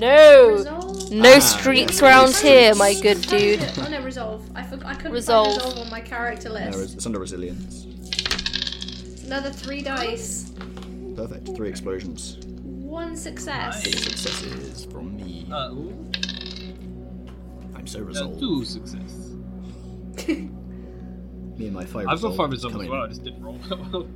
No, 0.00 0.48
Resolve? 0.56 1.10
no 1.12 1.34
Ah, 1.36 1.38
streets 1.40 2.00
yeah. 2.00 2.08
round 2.08 2.28
Resolve. 2.28 2.44
here, 2.44 2.74
my 2.74 2.94
good 3.00 3.20
dude. 3.22 3.60
it? 3.60 3.78
Oh 3.78 3.88
no, 3.90 4.00
resolve. 4.02 4.50
I 4.54 4.62
forgot. 4.62 4.86
I 4.86 4.94
couldn't 4.94 5.12
Resolve. 5.12 5.46
find 5.48 5.62
resolve 5.62 5.78
on 5.86 5.90
my 5.90 6.00
character 6.00 6.48
No, 6.48 6.54
list. 6.54 6.94
it's 6.94 7.06
under 7.06 7.18
resilience. 7.18 7.84
Another 9.26 9.50
three 9.50 9.82
dice. 9.82 10.52
Perfect. 11.16 11.54
Three 11.56 11.68
explosions. 11.68 12.38
One 12.64 13.16
success. 13.16 13.82
Four 13.84 13.92
successes 13.92 14.86
from 14.86 15.16
me. 15.16 15.46
Uh, 15.52 15.68
I'm 17.76 17.86
so 17.86 18.00
uh, 18.00 18.02
resolved. 18.04 18.40
two 18.40 18.64
success. 18.64 19.12
Me 20.28 21.66
and 21.66 21.72
my 21.74 21.84
fire 21.84 22.02
I've 22.08 22.20
got 22.20 22.30
resolve 22.30 22.36
five 22.36 22.50
resolve 22.50 22.74
as 22.76 22.80
in. 22.82 22.90
well. 22.90 23.02
I 23.02 23.06
just 23.08 23.22
didn't 23.22 23.42
roll 23.42 23.58
that 23.68 23.78
well. 23.92 24.08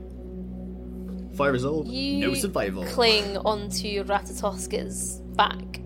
Fire 1.37 1.53
resolve. 1.53 1.87
You 1.87 2.29
no 2.29 2.35
survival. 2.35 2.85
cling 2.87 3.37
onto 3.39 4.05
Ratatosk's 4.05 5.21
back, 5.37 5.81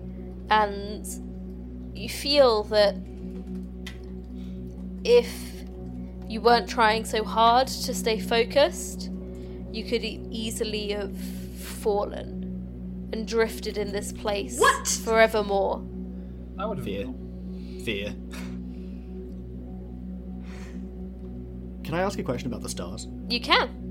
and 0.49 1.05
you 1.95 2.07
feel 2.09 2.63
that 2.65 2.95
if 5.03 5.29
you 6.27 6.41
weren't 6.41 6.69
trying 6.69 7.03
so 7.05 7.23
hard 7.23 7.67
to 7.67 7.93
stay 7.93 8.19
focused, 8.19 9.09
you 9.71 9.83
could 9.83 10.03
easily 10.03 10.89
have 10.91 11.17
fallen 11.59 13.09
and 13.13 13.27
drifted 13.27 13.77
in 13.77 13.91
this 13.91 14.11
place 14.11 14.59
What? 14.59 14.87
forevermore. 14.87 15.81
I 16.59 16.65
would 16.67 16.83
Fear. 16.83 17.05
been 17.05 17.81
Fear. 17.85 18.13
Can 21.83 21.93
I 21.95 22.01
ask 22.01 22.19
a 22.19 22.23
question 22.23 22.47
about 22.49 22.61
the 22.61 22.69
stars? 22.69 23.07
You 23.29 23.39
can. 23.41 23.88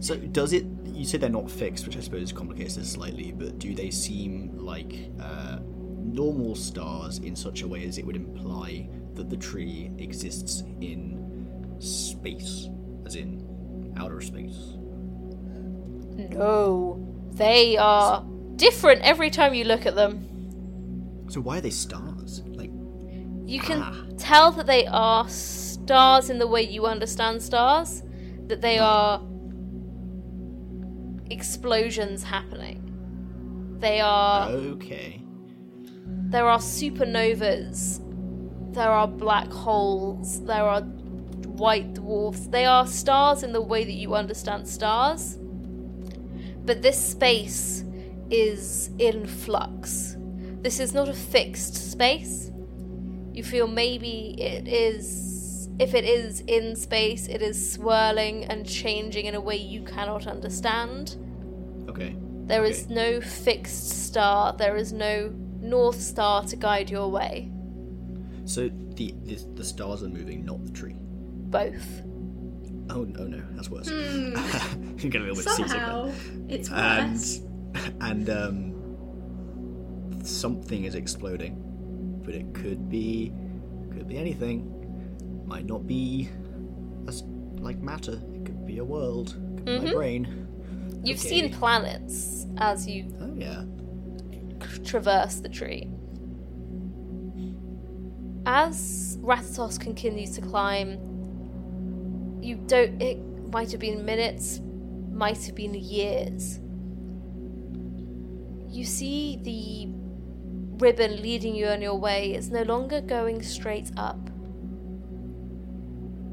So, 0.00 0.16
does 0.16 0.52
it? 0.52 0.64
You 0.86 1.04
said 1.04 1.20
they're 1.20 1.30
not 1.30 1.50
fixed, 1.50 1.86
which 1.86 1.96
I 1.96 2.00
suppose 2.00 2.32
complicates 2.32 2.76
this 2.76 2.90
slightly. 2.92 3.32
But 3.32 3.58
do 3.58 3.74
they 3.74 3.90
seem 3.90 4.56
like 4.58 5.10
uh, 5.20 5.58
normal 5.98 6.54
stars 6.54 7.18
in 7.18 7.36
such 7.36 7.62
a 7.62 7.68
way 7.68 7.86
as 7.86 7.98
it 7.98 8.06
would 8.06 8.16
imply 8.16 8.88
that 9.14 9.28
the 9.30 9.36
tree 9.36 9.90
exists 9.98 10.62
in 10.80 11.76
space, 11.78 12.68
as 13.06 13.14
in 13.16 13.94
outer 13.96 14.20
space? 14.20 14.76
No. 16.16 17.06
They 17.32 17.76
are 17.76 18.24
different 18.56 19.02
every 19.02 19.30
time 19.30 19.54
you 19.54 19.64
look 19.64 19.86
at 19.86 19.94
them. 19.94 20.26
So 21.28 21.40
why 21.40 21.58
are 21.58 21.60
they 21.60 21.70
stars? 21.70 22.42
Like, 22.48 22.70
You 23.46 23.60
can 23.60 23.82
Ah. 23.82 23.94
tell 24.18 24.52
that 24.52 24.66
they 24.66 24.86
are 24.86 25.28
stars 25.28 26.30
in 26.30 26.38
the 26.38 26.46
way 26.46 26.62
you 26.62 26.86
understand 26.86 27.42
stars, 27.42 28.02
that 28.48 28.60
they 28.60 28.78
are 28.78 29.20
explosions 31.30 32.22
happening. 32.22 32.86
They 33.80 34.00
are 34.00 34.48
okay, 34.50 35.22
there 36.30 36.46
are 36.46 36.58
supernovas. 36.58 38.00
There 38.72 38.88
are 38.88 39.08
black 39.08 39.50
holes. 39.50 40.44
There 40.44 40.62
are 40.62 40.82
white 40.82 41.94
dwarfs. 41.94 42.46
They 42.46 42.66
are 42.66 42.86
stars 42.86 43.42
in 43.42 43.52
the 43.52 43.60
way 43.60 43.84
that 43.84 43.92
you 43.92 44.14
understand 44.14 44.68
stars. 44.68 45.38
But 46.64 46.82
this 46.82 47.04
space 47.04 47.84
is 48.30 48.90
in 48.98 49.26
flux. 49.26 50.16
This 50.62 50.78
is 50.78 50.94
not 50.94 51.08
a 51.08 51.14
fixed 51.14 51.90
space. 51.90 52.52
You 53.32 53.42
feel 53.42 53.66
maybe 53.66 54.36
it 54.40 54.68
is. 54.68 55.29
If 55.80 55.94
it 55.94 56.04
is 56.04 56.40
in 56.46 56.76
space, 56.76 57.26
it 57.26 57.40
is 57.42 57.72
swirling 57.72 58.44
and 58.44 58.68
changing 58.68 59.24
in 59.26 59.34
a 59.34 59.40
way 59.40 59.56
you 59.56 59.82
cannot 59.82 60.26
understand. 60.26 61.16
okay. 61.88 62.14
There 62.44 62.64
is 62.64 62.84
Okay. 62.84 62.94
no 62.94 63.20
fixed 63.20 63.88
star. 64.06 64.52
There 64.56 64.76
is 64.76 64.92
no 64.92 65.32
North 65.60 66.00
Star 66.00 66.42
to 66.44 66.56
guide 66.56 66.90
your 66.90 67.08
way. 67.08 67.50
So 68.44 68.68
the 68.96 69.14
the, 69.24 69.36
the 69.54 69.64
stars 69.64 70.02
are 70.02 70.08
moving, 70.08 70.44
not 70.44 70.64
the 70.66 70.72
tree. 70.72 70.96
Both. 70.98 72.02
Oh, 72.90 73.06
oh 73.20 73.24
no, 73.24 73.40
that's 73.52 73.70
worse. 73.70 73.88
Hmm. 73.88 74.34
you 74.98 75.08
get 75.10 75.20
a 75.22 75.24
little 75.24 75.36
bit 75.36 75.44
seasick. 75.44 75.66
there. 75.68 75.78
Somehow, 75.78 76.10
it's 76.48 76.70
and 76.70 77.20
and 78.00 78.30
um, 78.30 80.24
something 80.24 80.84
is 80.84 80.94
exploding, 80.96 82.20
but 82.24 82.34
it 82.34 82.52
could 82.52 82.88
be 82.88 83.32
could 83.92 84.08
be 84.08 84.16
anything. 84.18 84.76
Might 85.50 85.66
not 85.66 85.84
be 85.84 86.28
as 87.08 87.24
like 87.58 87.82
matter. 87.82 88.22
It 88.32 88.44
could 88.44 88.64
be 88.64 88.78
a 88.78 88.84
world. 88.84 89.34
Could 89.56 89.64
be 89.64 89.78
my 89.78 89.84
mm-hmm. 89.86 89.96
brain. 89.96 90.46
You've 91.02 91.18
Okay. 91.18 91.28
seen 91.28 91.52
planets 91.52 92.46
as 92.58 92.86
you 92.86 93.12
Oh 93.20 93.34
yeah. 93.34 93.64
traverse 94.84 95.40
the 95.40 95.48
tree. 95.48 95.90
As 98.46 99.18
Ratatosk 99.22 99.80
continues 99.80 100.36
to 100.36 100.40
climb, 100.40 100.90
you 102.40 102.54
don't. 102.68 103.02
It 103.02 103.18
might 103.52 103.72
have 103.72 103.80
been 103.80 104.04
minutes, 104.04 104.60
might 105.10 105.44
have 105.46 105.56
been 105.56 105.74
years. 105.74 106.60
You 108.68 108.84
see 108.84 109.40
the 109.42 109.88
ribbon 110.78 111.20
leading 111.20 111.56
you 111.56 111.66
on 111.66 111.82
your 111.82 111.96
way 111.96 112.34
is 112.34 112.50
no 112.50 112.62
longer 112.62 113.00
going 113.00 113.42
straight 113.42 113.90
up. 113.96 114.29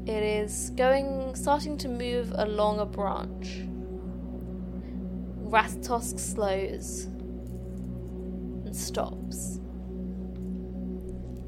It 0.08 0.22
is 0.22 0.70
going, 0.70 1.34
starting 1.34 1.76
to 1.78 1.86
move 1.86 2.32
along 2.34 2.78
a 2.80 2.86
branch. 2.86 3.60
Ratatosk 5.50 6.18
slows 6.18 7.04
and 8.64 8.74
stops. 8.74 9.60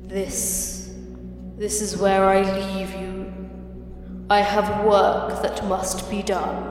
This. 0.03 0.95
This 1.57 1.81
is 1.81 1.97
where 1.97 2.23
I 2.25 2.43
leave 2.43 2.91
you. 3.01 3.33
I 4.29 4.43
have 4.43 4.85
work 4.85 5.41
that 5.41 5.67
must 5.67 6.11
be 6.11 6.23
done. 6.23 6.63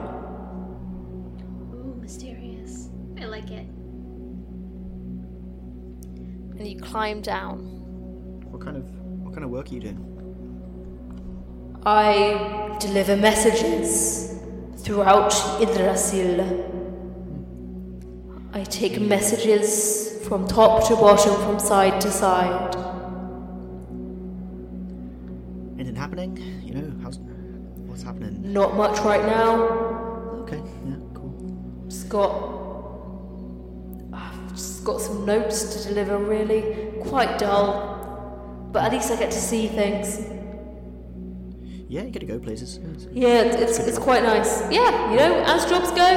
Ooh, 1.74 1.98
mysterious. 2.00 2.88
I 3.20 3.24
like 3.24 3.50
it. 3.50 3.66
And 6.56 6.68
you 6.68 6.78
climb 6.78 7.20
down. 7.20 7.58
What 8.48 8.62
kind 8.62 8.76
of 8.76 8.88
what 9.24 9.34
kind 9.34 9.42
of 9.42 9.50
work 9.50 9.72
are 9.72 9.74
you 9.74 9.80
doing? 9.80 10.19
I 11.86 12.76
deliver 12.78 13.16
messages 13.16 14.38
throughout 14.76 15.32
Yggdrasil. 15.62 16.66
I 18.52 18.64
take 18.64 19.00
messages 19.00 20.20
from 20.28 20.46
top 20.46 20.86
to 20.88 20.96
bottom, 20.96 21.34
from 21.36 21.58
side 21.58 21.98
to 22.02 22.10
side. 22.10 22.76
Anything 25.76 25.96
happening? 25.96 26.36
You 26.62 26.74
know, 26.74 26.92
how's 27.02 27.18
what's 27.18 28.02
happening? 28.02 28.52
Not 28.52 28.76
much 28.76 28.98
right 29.00 29.24
now. 29.24 29.62
Okay, 30.42 30.60
yeah, 30.86 30.96
cool. 31.14 31.84
Just 31.88 32.10
got. 32.10 32.58
I've 34.12 34.50
just 34.50 34.84
got 34.84 35.00
some 35.00 35.24
notes 35.24 35.76
to 35.76 35.88
deliver, 35.88 36.18
really. 36.18 36.92
Quite 37.04 37.38
dull. 37.38 38.68
But 38.70 38.84
at 38.84 38.92
least 38.92 39.10
I 39.10 39.16
get 39.16 39.30
to 39.30 39.40
see 39.40 39.66
things. 39.66 40.39
Yeah, 41.90 42.02
you 42.02 42.10
get 42.10 42.20
to 42.20 42.26
go 42.26 42.38
places. 42.38 42.78
Yeah, 42.80 42.88
it's- 42.90 43.08
Yeah, 43.12 43.42
it's, 43.42 43.78
it's, 43.78 43.88
it's 43.88 43.98
quite 43.98 44.22
nice. 44.22 44.60
Yeah, 44.70 45.10
you 45.10 45.16
know, 45.16 45.42
as 45.46 45.66
jobs 45.66 45.90
go, 45.90 46.08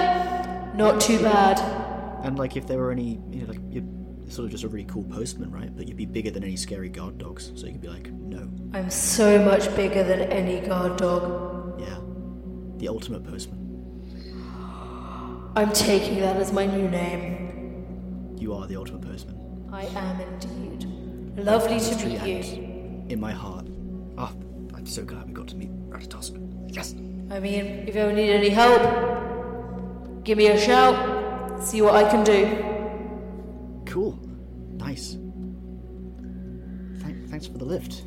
not 0.76 1.02
too 1.02 1.20
bad. 1.22 1.60
And 2.24 2.38
like, 2.38 2.56
if 2.56 2.68
there 2.68 2.78
were 2.78 2.92
any, 2.92 3.20
you 3.32 3.42
know, 3.42 3.48
like 3.54 3.60
you're 3.72 3.84
sort 4.30 4.46
of 4.46 4.52
just 4.52 4.64
a 4.64 4.68
really 4.70 4.86
cool 4.86 5.04
postman, 5.04 5.52
right? 5.52 5.76
But 5.76 5.88
you'd 5.88 5.98
be 5.98 6.06
bigger 6.06 6.30
than 6.32 6.44
any 6.44 6.56
scary 6.58 6.90
guard 6.90 7.18
dogs, 7.18 7.52
so 7.56 7.66
you 7.66 7.72
could 7.74 7.82
be 7.82 7.88
like, 7.90 8.12
no, 8.12 8.48
I'm 8.74 8.90
so 8.92 9.44
much 9.44 9.76
bigger 9.76 10.04
than 10.04 10.22
any 10.32 10.66
guard 10.66 10.98
dog. 10.98 11.80
yeah, 11.82 11.98
the 12.78 12.88
ultimate 12.88 13.24
postman. 13.24 13.60
I'm 15.56 15.72
taking 15.74 16.20
that 16.22 16.38
as 16.38 16.52
my 16.52 16.66
new 16.66 16.88
name. 16.90 18.36
You 18.38 18.54
are 18.54 18.68
the 18.68 18.76
ultimate 18.76 19.02
postman. 19.02 19.38
I 19.72 19.86
am 19.86 20.20
indeed. 20.22 20.86
Lovely 21.44 21.80
to 21.80 22.06
meet 22.08 22.46
you. 22.46 23.06
in 23.10 23.20
my 23.20 23.32
heart. 23.32 23.66
Ah, 24.18 24.32
I'm 24.84 24.88
so 24.88 25.06
glad 25.06 25.28
we 25.28 25.34
got 25.34 25.48
to 25.48 25.56
meet 25.56 25.72
Ratatosk. 25.90 26.76
Yes. 26.76 26.94
I 27.32 27.40
mean, 27.40 27.88
if 27.88 27.96
you 27.96 28.02
ever 28.02 28.12
need 28.12 28.32
any 28.32 28.50
help, 28.50 28.82
Give 30.24 30.38
me 30.38 30.48
a 30.48 30.58
shout. 30.58 31.62
See 31.62 31.82
what 31.82 31.96
I 31.96 32.10
can 32.10 32.24
do. 32.24 32.46
Cool. 33.86 34.18
Nice. 34.78 35.18
Thank, 37.02 37.30
thanks 37.30 37.46
for 37.46 37.58
the 37.58 37.66
lift. 37.66 38.04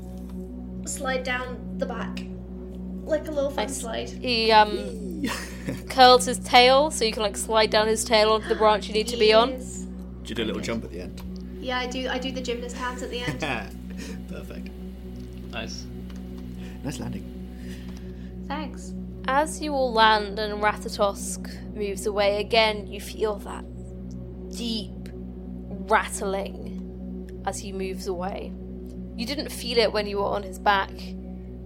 Slide 0.87 1.23
down 1.25 1.77
the 1.77 1.85
back. 1.85 2.25
Like 3.05 3.29
a 3.29 3.31
little 3.31 3.51
fun 3.51 3.69
slide. 3.69 4.09
He 4.09 4.51
um 4.51 5.25
curls 5.91 6.25
his 6.25 6.39
tail 6.39 6.91
so 6.91 7.05
you 7.05 7.13
can 7.13 7.23
like 7.23 7.37
slide 7.37 7.71
down 7.71 7.87
his 7.87 8.03
tail 8.03 8.33
onto 8.33 8.49
the 8.49 8.55
branch 8.55 8.89
you 8.89 8.95
need 8.95 9.09
to 9.09 9.19
be 9.19 9.35
on. 9.35 9.51
Yes. 9.51 9.87
Did 10.23 10.31
you 10.31 10.35
do 10.37 10.45
a 10.45 10.47
little 10.47 10.63
jump 10.63 10.85
at 10.85 10.91
the 10.91 11.01
end? 11.03 11.23
Yeah, 11.61 11.79
I 11.79 11.87
do 11.87 12.09
I 12.09 12.19
do 12.19 12.33
the 12.33 12.41
gymnast 12.41 12.77
hands 12.77 13.03
at 13.03 13.11
the 13.11 13.21
end. 13.21 13.41
Perfect. 14.29 14.71
Nice. 15.51 15.85
Nice 16.87 17.01
landing. 17.01 18.45
Thanks. 18.47 18.95
As 19.27 19.61
you 19.61 19.73
all 19.73 19.93
land 19.93 20.39
and 20.39 20.63
Ratatosk 20.63 21.75
moves 21.75 22.07
away 22.07 22.39
again, 22.39 22.87
you 22.87 23.01
feel 23.01 23.35
that 23.41 23.65
deep 24.57 24.93
rattling 25.89 27.43
as 27.45 27.59
he 27.59 27.73
moves 27.73 28.07
away. 28.07 28.53
You 29.17 29.27
didn't 29.27 29.51
feel 29.51 29.79
it 29.79 29.93
when 29.93 30.07
you 30.07 30.19
were 30.19 30.27
on 30.27 30.45
his 30.45 30.61
back, 30.61 30.93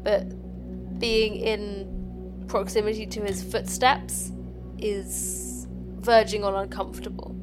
but 0.03 0.99
being 0.99 1.37
in 1.37 2.47
proximity 2.49 3.05
to 3.05 3.21
his 3.21 3.43
footsteps 3.43 4.33
is 4.79 5.67
verging 5.99 6.45
on 6.45 6.55
uncomfortable. 6.55 7.35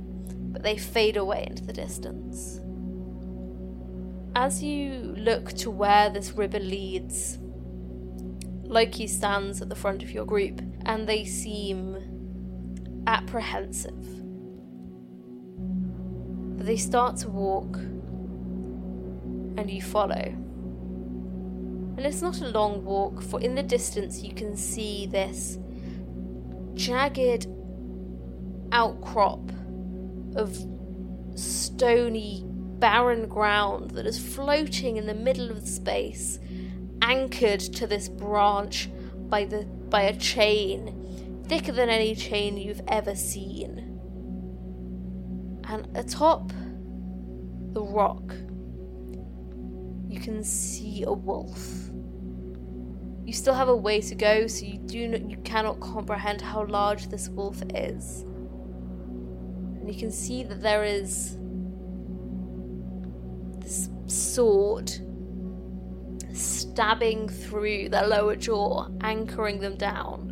But 0.52 0.64
they 0.64 0.78
fade 0.78 1.16
away 1.16 1.46
into 1.48 1.64
the 1.64 1.74
distance. 1.74 2.60
As 4.36 4.64
you 4.64 5.14
look 5.16 5.54
to 5.58 5.70
where 5.70 6.10
this 6.10 6.32
river 6.32 6.60
leads, 6.60 7.38
Loki 8.68 9.07
stands 9.07 9.61
at 9.61 9.70
the 9.70 9.76
front 9.76 10.03
of 10.03 10.11
your 10.11 10.26
group, 10.26 10.61
and 10.86 11.07
they 11.07 11.24
seem 11.24 13.03
apprehensive. 13.07 13.95
They 16.63 16.78
start 16.78 17.15
to 17.18 17.30
walk, 17.30 17.78
and 19.57 19.72
you 19.72 19.82
follow. 19.82 20.36
And 21.97 22.05
it's 22.05 22.22
not 22.22 22.41
a 22.41 22.49
long 22.49 22.84
walk, 22.84 23.22
for 23.24 23.39
in 23.39 23.55
the 23.55 23.63
distance 23.63 24.22
you 24.22 24.34
can 24.34 24.57
see 24.57 25.07
this 25.07 25.57
jagged 26.74 27.47
outcrop 28.72 29.49
of 30.36 30.57
stony, 31.36 32.43
barren 32.45 33.28
ground 33.28 33.91
that 33.91 34.05
is 34.05 34.20
floating 34.20 34.97
in 34.97 35.07
the 35.07 35.13
middle 35.13 35.49
of 35.49 35.61
the 35.61 35.68
space 35.68 36.38
anchored 37.02 37.60
to 37.60 37.88
this 37.88 38.10
branch 38.10 38.89
by 39.30 39.45
the 39.45 39.64
by 39.89 40.04
a 40.04 40.16
chain 40.18 41.43
thicker 41.48 41.72
than 41.72 41.89
any 41.89 42.16
chain 42.16 42.58
you've 42.58 42.82
ever 42.88 43.16
seen. 43.16 44.00
And 45.70 45.88
atop 45.95 46.52
the 47.74 47.82
rock 47.82 48.34
you 50.18 50.20
can 50.20 50.43
see 50.43 51.04
a 51.04 51.12
wolf. 51.12 51.89
You 53.26 53.34
still 53.34 53.54
have 53.54 53.68
a 53.68 53.76
way 53.76 54.00
to 54.02 54.16
go, 54.16 54.48
so 54.48 54.66
you 54.66 54.78
do 54.78 55.08
not, 55.10 55.30
you 55.30 55.38
cannot 55.38 55.80
comprehend 55.80 56.41
how 56.41 56.66
large 56.66 57.10
this 57.10 57.28
wolf 57.30 57.62
is. 57.76 58.22
And 58.22 59.93
you 59.93 60.00
can 60.00 60.12
see 60.12 60.43
that 60.43 60.62
there 60.62 60.84
is 60.84 61.38
this 63.60 63.89
sword 64.08 64.91
stabbing 66.38 67.28
through 67.30 67.90
their 67.90 68.08
lower 68.08 68.36
jaw, 68.36 68.88
anchoring 69.02 69.60
them 69.60 69.76
down. 69.76 70.30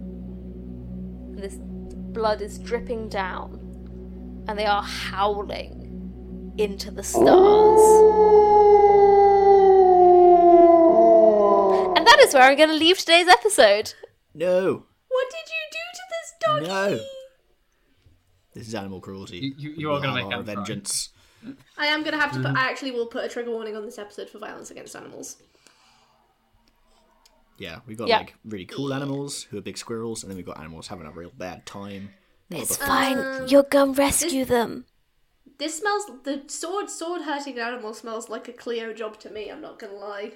And 1.33 1.39
this 1.39 1.57
blood 1.59 2.41
is 2.41 2.57
dripping 2.57 3.09
down, 3.09 3.59
and 4.47 4.57
they 4.57 4.65
are 4.65 4.83
howling 4.83 6.53
into 6.57 6.91
the 6.91 7.03
stars. 7.03 7.81
And 11.97 12.07
that 12.07 12.19
is 12.21 12.33
where 12.33 12.43
I'm 12.43 12.57
going 12.57 12.69
to 12.69 12.75
leave 12.75 12.97
today's 12.97 13.27
episode. 13.27 13.93
No. 14.33 14.85
What 15.07 15.27
did 15.31 15.49
you 15.49 15.63
do 15.71 15.79
to 15.93 16.01
this 16.09 16.33
doggy? 16.41 16.67
No. 16.67 16.99
This 18.53 18.67
is 18.69 18.75
animal 18.75 19.01
cruelty. 19.01 19.37
You, 19.37 19.53
you, 19.57 19.73
you 19.77 19.91
are 19.91 19.99
going 19.99 20.15
to 20.15 20.23
make 20.23 20.31
have 20.31 20.33
our 20.33 20.39
out 20.39 20.45
cry. 20.45 20.55
vengeance. 20.55 21.09
I 21.77 21.87
am 21.87 22.03
gonna 22.03 22.19
have 22.19 22.31
to 22.31 22.39
put. 22.39 22.55
I 22.55 22.71
actually 22.71 22.89
will 22.89 23.05
put 23.05 23.23
a 23.23 23.29
trigger 23.29 23.51
warning 23.51 23.75
on 23.75 23.85
this 23.85 23.99
episode 23.99 24.29
for 24.31 24.39
violence 24.39 24.71
against 24.71 24.95
animals. 24.95 25.37
Yeah, 27.57 27.79
we've 27.85 27.97
got 27.97 28.07
Yeah. 28.07 28.17
like 28.17 28.35
really 28.43 28.65
cool 28.65 28.93
animals 28.93 29.43
who 29.43 29.57
are 29.57 29.61
big 29.61 29.77
squirrels, 29.77 30.23
and 30.23 30.29
then 30.29 30.37
we've 30.37 30.45
got 30.45 30.59
animals 30.59 30.87
having 30.87 31.07
a 31.07 31.11
real 31.11 31.31
bad 31.37 31.65
time. 31.65 32.13
It's 32.49 32.77
fine. 32.77 33.17
Um, 33.17 33.47
You'll 33.47 33.63
go 33.63 33.91
rescue 33.93 34.45
them. 34.45 34.85
This 35.57 35.79
smells 35.79 36.05
the 36.23 36.43
sword 36.47 36.89
sword 36.89 37.21
hurting 37.21 37.53
an 37.57 37.65
animal 37.65 37.93
smells 37.93 38.29
like 38.29 38.47
a 38.49 38.53
Cleo 38.53 38.91
job 38.93 39.19
to 39.21 39.29
me, 39.29 39.49
I'm 39.49 39.61
not 39.61 39.79
gonna 39.79 39.93
lie. 39.93 40.33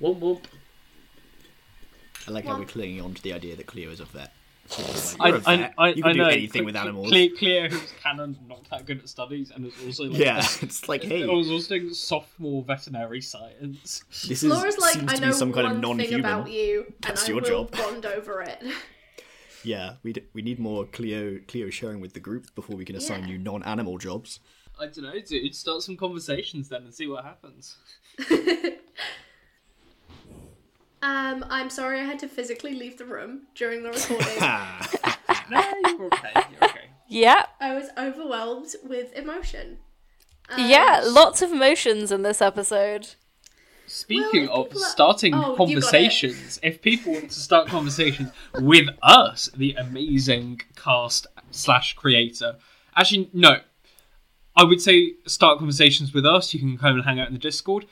Whoop 0.00 0.18
whoop. 0.18 0.48
I 2.26 2.30
like 2.32 2.44
how 2.44 2.58
we're 2.58 2.64
clinging 2.64 3.00
on 3.00 3.14
to 3.14 3.22
the 3.22 3.32
idea 3.32 3.56
that 3.56 3.66
Cleo 3.66 3.90
is 3.90 4.00
a 4.00 4.04
vet. 4.04 4.32
She's 4.74 5.16
I, 5.20 5.30
like, 5.30 5.32
"You're 5.32 5.36
a 5.36 5.48
I, 5.52 5.56
vet. 5.56 5.74
I, 5.78 5.88
you 5.88 5.94
can 5.94 6.04
I 6.04 6.12
do 6.12 6.18
know. 6.20 6.28
anything 6.28 6.64
with 6.64 6.76
animals. 6.76 7.10
Cle- 7.10 7.28
Cleo, 7.38 7.68
who's 7.68 7.92
canon, 8.02 8.38
not 8.48 8.68
that 8.70 8.86
good 8.86 9.00
at 9.00 9.08
studies, 9.08 9.50
and 9.54 9.66
it's 9.66 9.76
also 9.84 10.04
like 10.04 10.18
Yeah, 10.18 10.38
a- 10.38 10.40
it's 10.64 10.88
like, 10.88 11.02
hey. 11.02 11.24
I 11.24 11.26
was 11.26 11.50
also 11.50 11.78
doing 11.78 11.92
sophomore 11.94 12.62
veterinary 12.62 13.20
science. 13.20 14.04
This 14.26 14.42
is, 14.42 14.44
Laura's 14.44 14.78
like, 14.78 14.94
seems 14.94 15.12
I 15.12 15.14
to 15.16 15.20
know 15.20 15.26
be 15.28 15.32
some 15.34 15.52
kind 15.52 15.66
of 15.66 15.78
non-human. 15.78 16.20
about 16.20 16.50
you, 16.50 16.92
That's 17.00 17.28
and 17.28 17.34
your 17.36 17.38
I 17.46 17.50
will 17.58 17.64
job. 17.66 17.72
bond 17.72 18.06
over 18.06 18.40
it. 18.42 18.62
Yeah, 19.64 19.94
we 20.02 20.12
d- 20.12 20.24
we 20.32 20.42
need 20.42 20.58
more 20.58 20.86
Cleo 20.86 21.38
Cleo 21.46 21.70
sharing 21.70 22.00
with 22.00 22.14
the 22.14 22.18
group 22.18 22.52
before 22.56 22.74
we 22.74 22.84
can 22.84 22.96
assign 22.96 23.22
Yeah. 23.22 23.28
you 23.34 23.38
non-animal 23.38 23.96
jobs. 23.98 24.40
I 24.76 24.86
don't 24.86 25.04
know, 25.04 25.20
dude. 25.20 25.54
Start 25.54 25.82
some 25.82 25.96
conversations 25.96 26.68
then 26.68 26.82
and 26.82 26.92
see 26.92 27.06
what 27.06 27.22
happens. 27.24 27.76
Um, 31.02 31.44
I'm 31.50 31.68
sorry 31.70 32.00
I 32.00 32.04
had 32.04 32.18
to 32.20 32.28
physically 32.28 32.74
leave 32.74 32.96
the 32.98 33.04
room 33.04 33.42
during 33.54 33.82
the 33.82 33.90
recording. 33.92 34.38
no, 35.50 35.62
you're 35.88 36.06
okay. 36.06 36.30
You're 36.34 36.64
okay. 36.70 36.80
Yeah. 37.08 37.46
I 37.60 37.74
was 37.74 37.88
overwhelmed 37.98 38.68
with 38.84 39.12
emotion. 39.14 39.78
yeah, 40.56 41.02
lots 41.04 41.42
of 41.42 41.50
emotions 41.52 42.12
in 42.12 42.22
this 42.22 42.40
episode. 42.40 43.08
Speaking 43.86 44.46
Well, 44.46 44.62
of 44.62 44.68
people 44.68 44.84
are- 44.84 44.88
starting 44.90 45.34
Oh, 45.34 45.38
you 45.38 45.44
got 45.44 45.52
it. 45.52 45.56
conversations, 45.56 46.60
if 46.62 46.80
people 46.80 47.12
want 47.14 47.30
to 47.30 47.38
start 47.40 47.68
conversations 47.68 48.30
with 48.54 48.88
us, 49.02 49.50
the 49.56 49.72
amazing 49.74 50.60
cast 50.76 51.26
slash 51.50 51.94
creator, 51.94 52.56
actually 52.96 53.28
no, 53.32 53.56
I 54.56 54.64
would 54.64 54.80
say 54.80 55.14
start 55.26 55.58
conversations 55.58 56.14
with 56.14 56.24
us. 56.24 56.54
You 56.54 56.60
can 56.60 56.78
come 56.78 56.94
and 56.96 57.04
hang 57.04 57.18
out 57.18 57.26
in 57.28 57.32
the 57.34 57.38
Discord. 57.40 57.86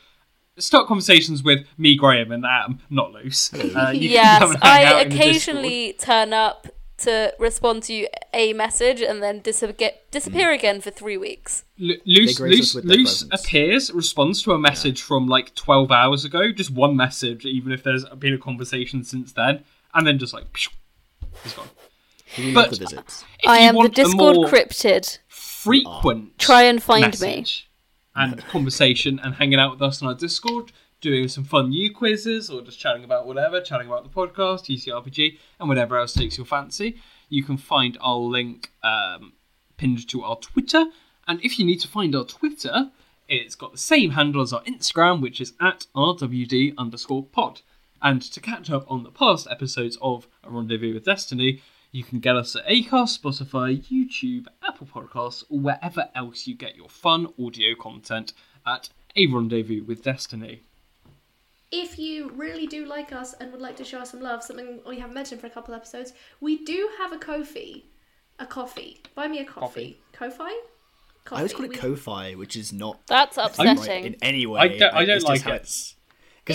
Start 0.59 0.87
conversations 0.89 1.43
with 1.43 1.67
me, 1.79 1.97
Graham, 1.97 2.33
and 2.33 2.45
Adam, 2.45 2.81
not 2.91 3.13
Luce. 3.13 3.53
Uh, 3.55 3.91
you 3.95 4.11
can 4.11 4.41
come 4.41 4.53
yes, 4.53 4.59
I 4.63 4.85
out 4.85 5.03
in 5.03 5.09
the 5.11 5.15
Discord. 5.17 5.31
occasionally 5.31 5.93
turn 5.95 6.33
up 6.33 6.67
to 6.99 7.33
respond 7.39 7.83
to 7.85 8.07
a 8.35 8.53
message 8.53 9.01
and 9.01 9.23
then 9.23 9.41
dis- 9.41 9.65
get, 9.79 10.11
disappear 10.11 10.51
again 10.53 10.81
for 10.83 10.91
three 10.91 11.17
weeks. 11.17 11.65
L- 11.81 11.97
Luce, 12.05 12.37
They 12.37 12.43
grace 12.43 12.53
us 12.53 12.59
Luce, 12.59 12.75
with 12.75 12.85
their 12.89 12.97
Luce 12.99 13.23
presence. 13.23 13.45
appears, 13.47 13.93
responds 13.93 14.43
to 14.43 14.53
a 14.53 14.59
message 14.59 15.01
from 15.01 15.27
like 15.29 15.55
12 15.55 15.91
hours 15.91 16.25
ago, 16.27 16.53
just 16.53 16.71
one 16.71 16.95
message, 16.95 17.47
even 17.47 17.73
if 17.73 17.83
there's 17.83 18.05
been 18.19 18.35
a 18.35 18.39
conversation 18.39 19.03
since 19.03 19.33
then, 19.33 19.65
and 19.95 20.07
then 20.07 20.19
just 20.19 20.35
like, 20.35 20.45
phew, 20.55 20.73
he's 21.43 21.55
gone. 21.55 21.69
But- 22.55 22.71
the 22.71 22.77
visits. 22.77 23.25
If 23.43 23.49
I 23.49 23.61
you 23.61 23.69
am 23.69 23.83
the 23.83 23.89
Discord 23.89 24.37
more 24.37 24.47
cryptid. 24.47 25.19
frequent 25.29 26.39
Try 26.39 26.63
and 26.65 26.83
find 26.83 27.19
me. 27.21 27.47
And 28.15 28.39
conversation 28.49 29.21
and 29.23 29.35
hanging 29.35 29.59
out 29.59 29.73
with 29.73 29.83
us 29.83 30.03
on 30.03 30.09
our 30.09 30.15
Discord, 30.15 30.73
doing 31.01 31.29
some 31.29 31.45
fun 31.45 31.71
new 31.71 31.93
quizzes 31.93 32.51
or 32.51 32.63
just 32.63 32.79
chatting 32.79 33.05
about 33.05 33.27
whatever, 33.27 33.61
chatting 33.61 33.87
about 33.87 34.05
the 34.05 34.11
podcast, 34.11 34.65
TTRPG, 34.65 35.39
and 35.59 35.69
whatever 35.69 35.97
else 35.97 36.13
takes 36.13 36.37
your 36.37 36.47
fancy. 36.47 37.01
You 37.29 37.43
can 37.43 37.57
find 37.57 37.97
our 38.01 38.19
link 38.19 38.73
um, 38.83 39.35
pinned 39.77 40.09
to 40.09 40.23
our 40.23 40.37
Twitter. 40.37 40.87
And 41.27 41.41
if 41.45 41.59
you 41.59 41.65
need 41.65 41.81
to 41.81 41.89
find 41.89 42.15
our 42.15 42.25
Twitter, 42.25 42.91
it's 43.29 43.55
got 43.55 43.73
the 43.73 43.79
same 43.79 44.11
handle 44.11 44.43
as 44.43 44.53
our 44.53 44.63
Instagram, 44.65 45.23
which 45.23 45.41
is 45.41 45.53
at 45.61 45.87
RWD 45.95 46.75
underscore 46.77 47.25
pod. 47.25 47.61
And 48.03 48.21
to 48.23 48.41
catch 48.41 48.71
up 48.71 48.85
on 48.91 49.05
the 49.05 49.11
past 49.11 49.47
episodes 49.51 49.97
of 50.03 50.27
A 50.43 50.51
Rendezvous 50.51 50.95
with 50.95 51.05
Destiny, 51.05 51.63
you 51.93 52.05
can 52.05 52.21
get 52.21 52.37
us 52.37 52.55
at 52.57 52.67
Acast, 52.67 53.21
Spotify, 53.21 53.83
YouTube, 53.83 54.47
Apple 54.67 54.87
Podcasts, 54.87 55.45
or 55.49 55.59
wherever 55.59 56.09
else 56.15 56.47
you 56.47 56.55
get 56.55 56.77
your 56.77 56.89
fun 56.89 57.29
audio 57.39 57.75
content 57.75 58.33
at 58.67 58.89
A 59.17 59.27
Rendezvous 59.27 59.83
with 59.85 60.03
Destiny. 60.03 60.63
If 61.73 61.99
you 61.99 62.31
really 62.31 62.67
do 62.67 62.85
like 62.85 63.13
us 63.13 63.33
and 63.35 63.53
would 63.53 63.61
like 63.61 63.77
to 63.77 63.85
show 63.85 63.99
us 64.01 64.11
some 64.11 64.21
love, 64.21 64.43
something 64.43 64.81
we 64.87 64.99
haven't 64.99 65.15
mentioned 65.15 65.41
for 65.41 65.47
a 65.47 65.51
couple 65.51 65.75
episodes, 65.75 66.13
we 66.41 66.65
do 66.65 66.89
have 66.99 67.13
a 67.13 67.17
Kofi. 67.17 67.85
A 68.39 68.47
coffee. 68.47 69.01
Buy 69.15 69.29
me 69.29 69.41
a 69.41 69.45
coffee. 69.45 69.99
Kofi? 70.13 70.51
I 71.31 71.37
always 71.37 71.53
call 71.53 71.65
it 71.67 71.71
We- 71.71 71.77
Ko-Fi, 71.77 72.35
which 72.35 72.57
is 72.57 72.73
not 72.73 73.07
That's 73.07 73.37
right 73.37 73.51
upsetting. 73.51 74.05
in 74.05 74.17
any 74.23 74.47
way. 74.47 74.61
I 74.61 74.69
don't- 74.69 74.95
I 74.95 75.05
don't 75.05 75.23
like 75.23 75.43
how 75.43 75.53
it. 75.53 75.57
it's- 75.57 75.95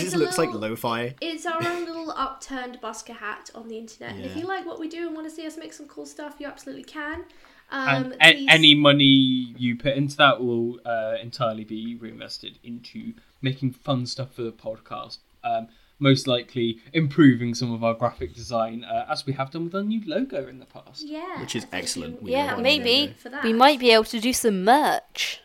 Because 0.01 0.13
it 0.13 0.17
a 0.17 0.19
looks 0.19 0.37
like 0.37 0.53
lo-fi. 0.53 1.15
It's 1.21 1.45
our 1.45 1.61
own 1.65 1.85
little 1.89 2.11
upturned 2.11 2.79
busker 2.81 3.15
hat 3.17 3.49
on 3.55 3.67
the 3.67 3.77
internet. 3.77 4.15
And 4.15 4.25
if 4.25 4.35
you 4.35 4.45
like 4.45 4.65
what 4.65 4.79
we 4.79 4.87
do 4.87 5.07
and 5.07 5.15
want 5.15 5.27
to 5.29 5.33
see 5.35 5.45
us 5.47 5.57
make 5.57 5.73
some 5.73 5.87
cool 5.87 6.05
stuff, 6.05 6.35
you 6.39 6.47
absolutely 6.47 6.83
can. 6.83 7.25
and 7.71 8.05
Um, 8.07 8.13
a- 8.21 8.33
please- 8.33 8.47
any 8.49 8.75
money 8.75 9.53
you 9.57 9.75
put 9.75 9.95
into 9.97 10.15
that 10.17 10.39
will 10.43 10.79
uh, 10.85 11.15
entirely 11.21 11.63
be 11.63 11.95
reinvested 11.95 12.59
into 12.63 13.13
making 13.41 13.71
fun 13.73 14.05
stuff 14.05 14.33
for 14.33 14.43
the 14.43 14.51
podcast. 14.51 15.17
Um, 15.43 15.67
most 15.97 16.27
likely 16.27 16.79
improving 16.91 17.53
some 17.55 17.71
of 17.71 17.81
our 17.81 17.93
graphic 17.93 18.33
design, 18.33 18.83
uh, 18.83 19.05
as 19.09 19.25
we 19.25 19.31
have 19.33 19.49
done 19.51 19.63
with 19.63 19.75
our 19.75 19.83
new 19.83 20.01
logo 20.05 20.45
in 20.47 20.59
the 20.59 20.65
past. 20.65 21.01
Yeah. 21.07 21.39
Which 21.39 21.55
is 21.55 21.65
excellent. 21.71 22.21
We 22.21 22.31
Yeah, 22.33 22.57
maybe. 22.57 23.13
For 23.17 23.29
that. 23.29 23.43
we 23.45 23.53
might 23.53 23.79
be 23.79 23.91
able 23.91 24.03
to 24.05 24.19
do 24.19 24.33
some 24.33 24.65
merch. 24.65 25.39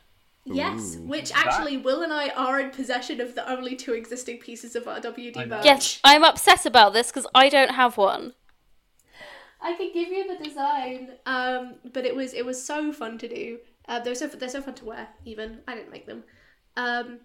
Yes, 0.44 0.96
Ooh. 0.96 1.02
which 1.02 1.32
actually 1.34 1.76
Will 1.76 2.02
and 2.02 2.12
I 2.12 2.30
are 2.30 2.60
in 2.60 2.70
possession 2.70 3.20
of 3.20 3.34
the 3.34 3.48
only 3.50 3.76
two 3.76 3.92
existing 3.92 4.38
pieces 4.38 4.74
of 4.74 4.84
RWD 4.84 5.36
I 5.36 5.44
merch. 5.44 5.64
Yes, 5.64 6.00
I'm 6.02 6.24
upset 6.24 6.64
about 6.64 6.92
this 6.92 7.08
because 7.08 7.26
I 7.34 7.48
don't 7.48 7.72
have 7.72 7.96
one. 7.96 8.32
I 9.60 9.74
can 9.74 9.92
give 9.92 10.08
you 10.08 10.26
the 10.26 10.42
design, 10.42 11.12
um, 11.26 11.74
but 11.92 12.06
it 12.06 12.16
was 12.16 12.32
it 12.32 12.44
was 12.46 12.62
so 12.62 12.92
fun 12.92 13.18
to 13.18 13.28
do. 13.28 13.58
Uh, 13.86 14.00
they're 14.00 14.14
so 14.14 14.26
they're 14.26 14.48
so 14.48 14.62
fun 14.62 14.74
to 14.74 14.84
wear. 14.86 15.08
Even 15.24 15.60
I 15.68 15.74
didn't 15.74 15.90
make 15.90 16.06
them. 16.06 16.24
Um, 16.76 17.20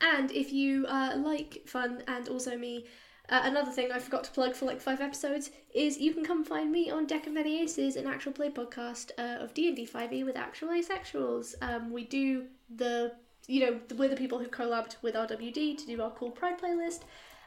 and 0.00 0.30
if 0.30 0.52
you 0.52 0.86
uh, 0.86 1.14
like 1.16 1.62
fun 1.66 2.04
and 2.06 2.28
also 2.28 2.56
me, 2.56 2.86
uh, 3.30 3.40
another 3.44 3.70
thing 3.70 3.92
I 3.92 3.98
forgot 3.98 4.24
to 4.24 4.30
plug 4.30 4.54
for 4.54 4.64
like 4.64 4.80
five 4.80 5.00
episodes 5.00 5.50
is 5.74 5.98
you 5.98 6.14
can 6.14 6.24
come 6.24 6.44
find 6.44 6.72
me 6.72 6.90
on 6.90 7.06
Deck 7.06 7.26
of 7.26 7.32
Many 7.32 7.62
Aces, 7.62 7.96
an 7.96 8.06
actual 8.06 8.32
play 8.32 8.48
podcast 8.50 9.10
uh, 9.18 9.42
of 9.42 9.52
D 9.54 9.68
and 9.68 9.76
D 9.76 9.84
five 9.84 10.12
E 10.12 10.24
with 10.24 10.36
actual 10.36 10.68
asexuals. 10.68 11.54
Um, 11.60 11.92
we 11.92 12.04
do 12.04 12.44
the 12.74 13.12
you 13.46 13.60
know 13.60 13.80
we're 13.96 14.08
the 14.08 14.16
people 14.16 14.38
who 14.38 14.46
collabed 14.46 14.96
with 15.02 15.14
RWD 15.14 15.78
to 15.78 15.86
do 15.86 16.00
our 16.02 16.10
cool 16.10 16.30
Pride 16.30 16.58
playlist, 16.58 17.00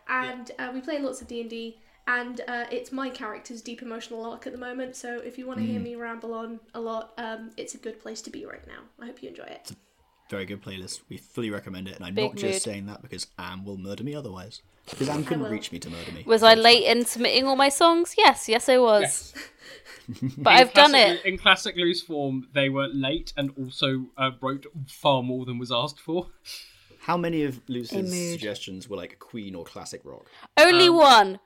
and 0.07 0.51
uh, 0.59 0.71
we 0.73 0.82
play 0.82 0.99
lots 0.99 1.21
of 1.21 1.27
D 1.27 1.41
and 1.41 1.49
D. 1.49 1.79
And 2.07 2.41
uh, 2.47 2.65
it's 2.71 2.91
my 2.91 3.09
character's 3.09 3.61
deep 3.61 3.84
emotional 3.84 4.25
arc 4.25 4.47
at 4.47 4.53
the 4.53 4.59
moment. 4.59 4.95
So 4.95 5.19
if 5.19 5.38
you 5.38 5.45
want 5.45 5.59
to 5.59 5.65
hear 5.65 5.79
me 5.79 5.95
ramble 5.95 6.34
on 6.34 6.59
a 6.73 6.82
lot, 6.82 7.13
um, 7.17 7.51
it's 7.57 7.75
a 7.75 7.77
good 7.77 8.01
place 8.01 8.23
to 8.23 8.32
be 8.32 8.43
right 8.43 8.65
now. 8.67 8.82
I 8.99 9.05
hope 9.05 9.21
you 9.21 9.29
enjoy 9.29 9.43
it. 9.43 9.71
Very 10.32 10.45
good 10.45 10.63
playlist. 10.63 11.01
We 11.09 11.17
fully 11.17 11.49
recommend 11.49 11.88
it, 11.89 11.97
and 11.97 12.05
I'm 12.05 12.15
Big 12.15 12.32
not 12.32 12.38
just 12.38 12.53
mood. 12.53 12.61
saying 12.61 12.86
that 12.86 13.01
because 13.01 13.27
Am 13.38 13.65
will 13.65 13.77
murder 13.77 14.03
me 14.03 14.15
otherwise. 14.15 14.61
Because 14.89 15.09
Am 15.09 15.25
couldn't 15.25 15.43
reach 15.51 15.71
me 15.73 15.79
to 15.79 15.89
murder 15.89 16.11
me. 16.13 16.23
Was 16.25 16.41
I 16.41 16.53
late 16.53 16.86
in 16.86 17.05
submitting 17.05 17.45
all 17.45 17.57
my 17.57 17.67
songs? 17.67 18.15
Yes, 18.17 18.47
yes, 18.47 18.69
I 18.69 18.77
was. 18.77 19.01
Yes. 19.01 19.34
But 20.38 20.51
In 20.53 20.57
I've 20.59 20.73
done 20.73 20.95
it. 20.95 21.23
In 21.25 21.38
classic 21.38 21.75
Luce 21.77 22.01
form, 22.01 22.47
they 22.53 22.69
were 22.69 22.88
late 22.88 23.32
and 23.38 23.51
also 23.57 24.05
uh, 24.17 24.32
wrote 24.41 24.65
far 24.88 25.21
more 25.21 25.45
than 25.45 25.57
was 25.59 25.71
asked 25.71 25.99
for. 25.99 26.27
How 26.99 27.15
many 27.17 27.43
of 27.43 27.61
Luce's 27.67 28.32
suggestions 28.32 28.89
were 28.89 28.97
like 28.97 29.19
Queen 29.19 29.53
or 29.55 29.63
classic 29.63 30.01
rock? 30.03 30.25
Only 30.57 30.88
Um, 30.88 30.95
one. 30.95 31.39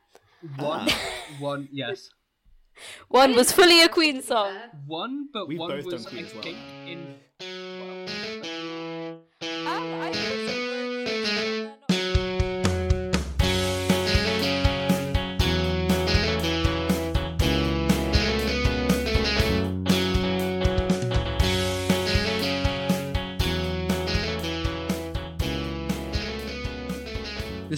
One, 0.58 0.90
one, 1.40 1.70
yes. 1.72 2.10
One 3.10 3.36
was 3.36 3.52
fully 3.52 3.82
a 3.84 3.90
Queen 3.90 4.22
song. 4.22 4.54
One, 4.88 5.30
but 5.34 5.48
We've 5.48 5.60
one 5.60 5.70
both 5.72 5.86
was, 5.86 6.04
done 6.06 6.12
Queen 6.12 6.26
I 6.26 6.28
as 6.28 6.34
well. 6.34 6.44
think, 6.44 6.58
in. 6.88 7.16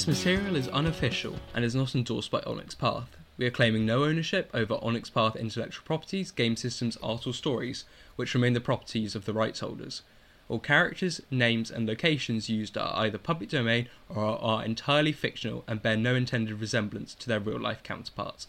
This 0.08 0.20
material 0.26 0.56
is 0.56 0.70
unofficial 0.70 1.36
and 1.54 1.66
is 1.66 1.76
not 1.76 1.94
endorsed 1.94 2.32
by 2.32 2.40
Onyx 2.48 2.74
Path. 2.74 3.18
We 3.38 3.46
are 3.46 3.52
claiming 3.52 3.86
no 3.86 4.06
ownership 4.06 4.50
over 4.54 4.80
Onyx 4.82 5.10
Path 5.10 5.36
intellectual 5.36 5.84
properties, 5.84 6.32
game 6.32 6.56
systems, 6.56 6.98
art, 7.04 7.28
or 7.28 7.34
stories, 7.34 7.84
which 8.16 8.34
remain 8.34 8.54
the 8.54 8.62
properties 8.62 9.16
of 9.16 9.26
the 9.26 9.34
rights 9.34 9.60
holders. 9.60 10.04
All 10.48 10.60
characters, 10.60 11.20
names, 11.30 11.70
and 11.70 11.86
locations 11.86 12.48
used 12.48 12.78
are 12.78 12.96
either 12.96 13.18
public 13.18 13.50
domain 13.50 13.90
or 14.08 14.42
are, 14.42 14.64
entirely 14.64 15.12
fictional 15.12 15.66
and 15.68 15.82
bear 15.82 15.98
no 15.98 16.16
intended 16.16 16.58
resemblance 16.62 17.14
to 17.16 17.28
their 17.28 17.42
real 17.42 17.60
life 17.60 17.84
counterparts. 17.84 18.48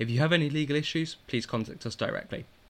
If 0.00 0.10
you 0.10 0.18
have 0.18 0.32
any 0.32 0.50
legal 0.50 0.74
issues, 0.74 1.18
please 1.28 1.46
contact 1.46 1.86
us 1.86 1.94
directly. 1.94 2.46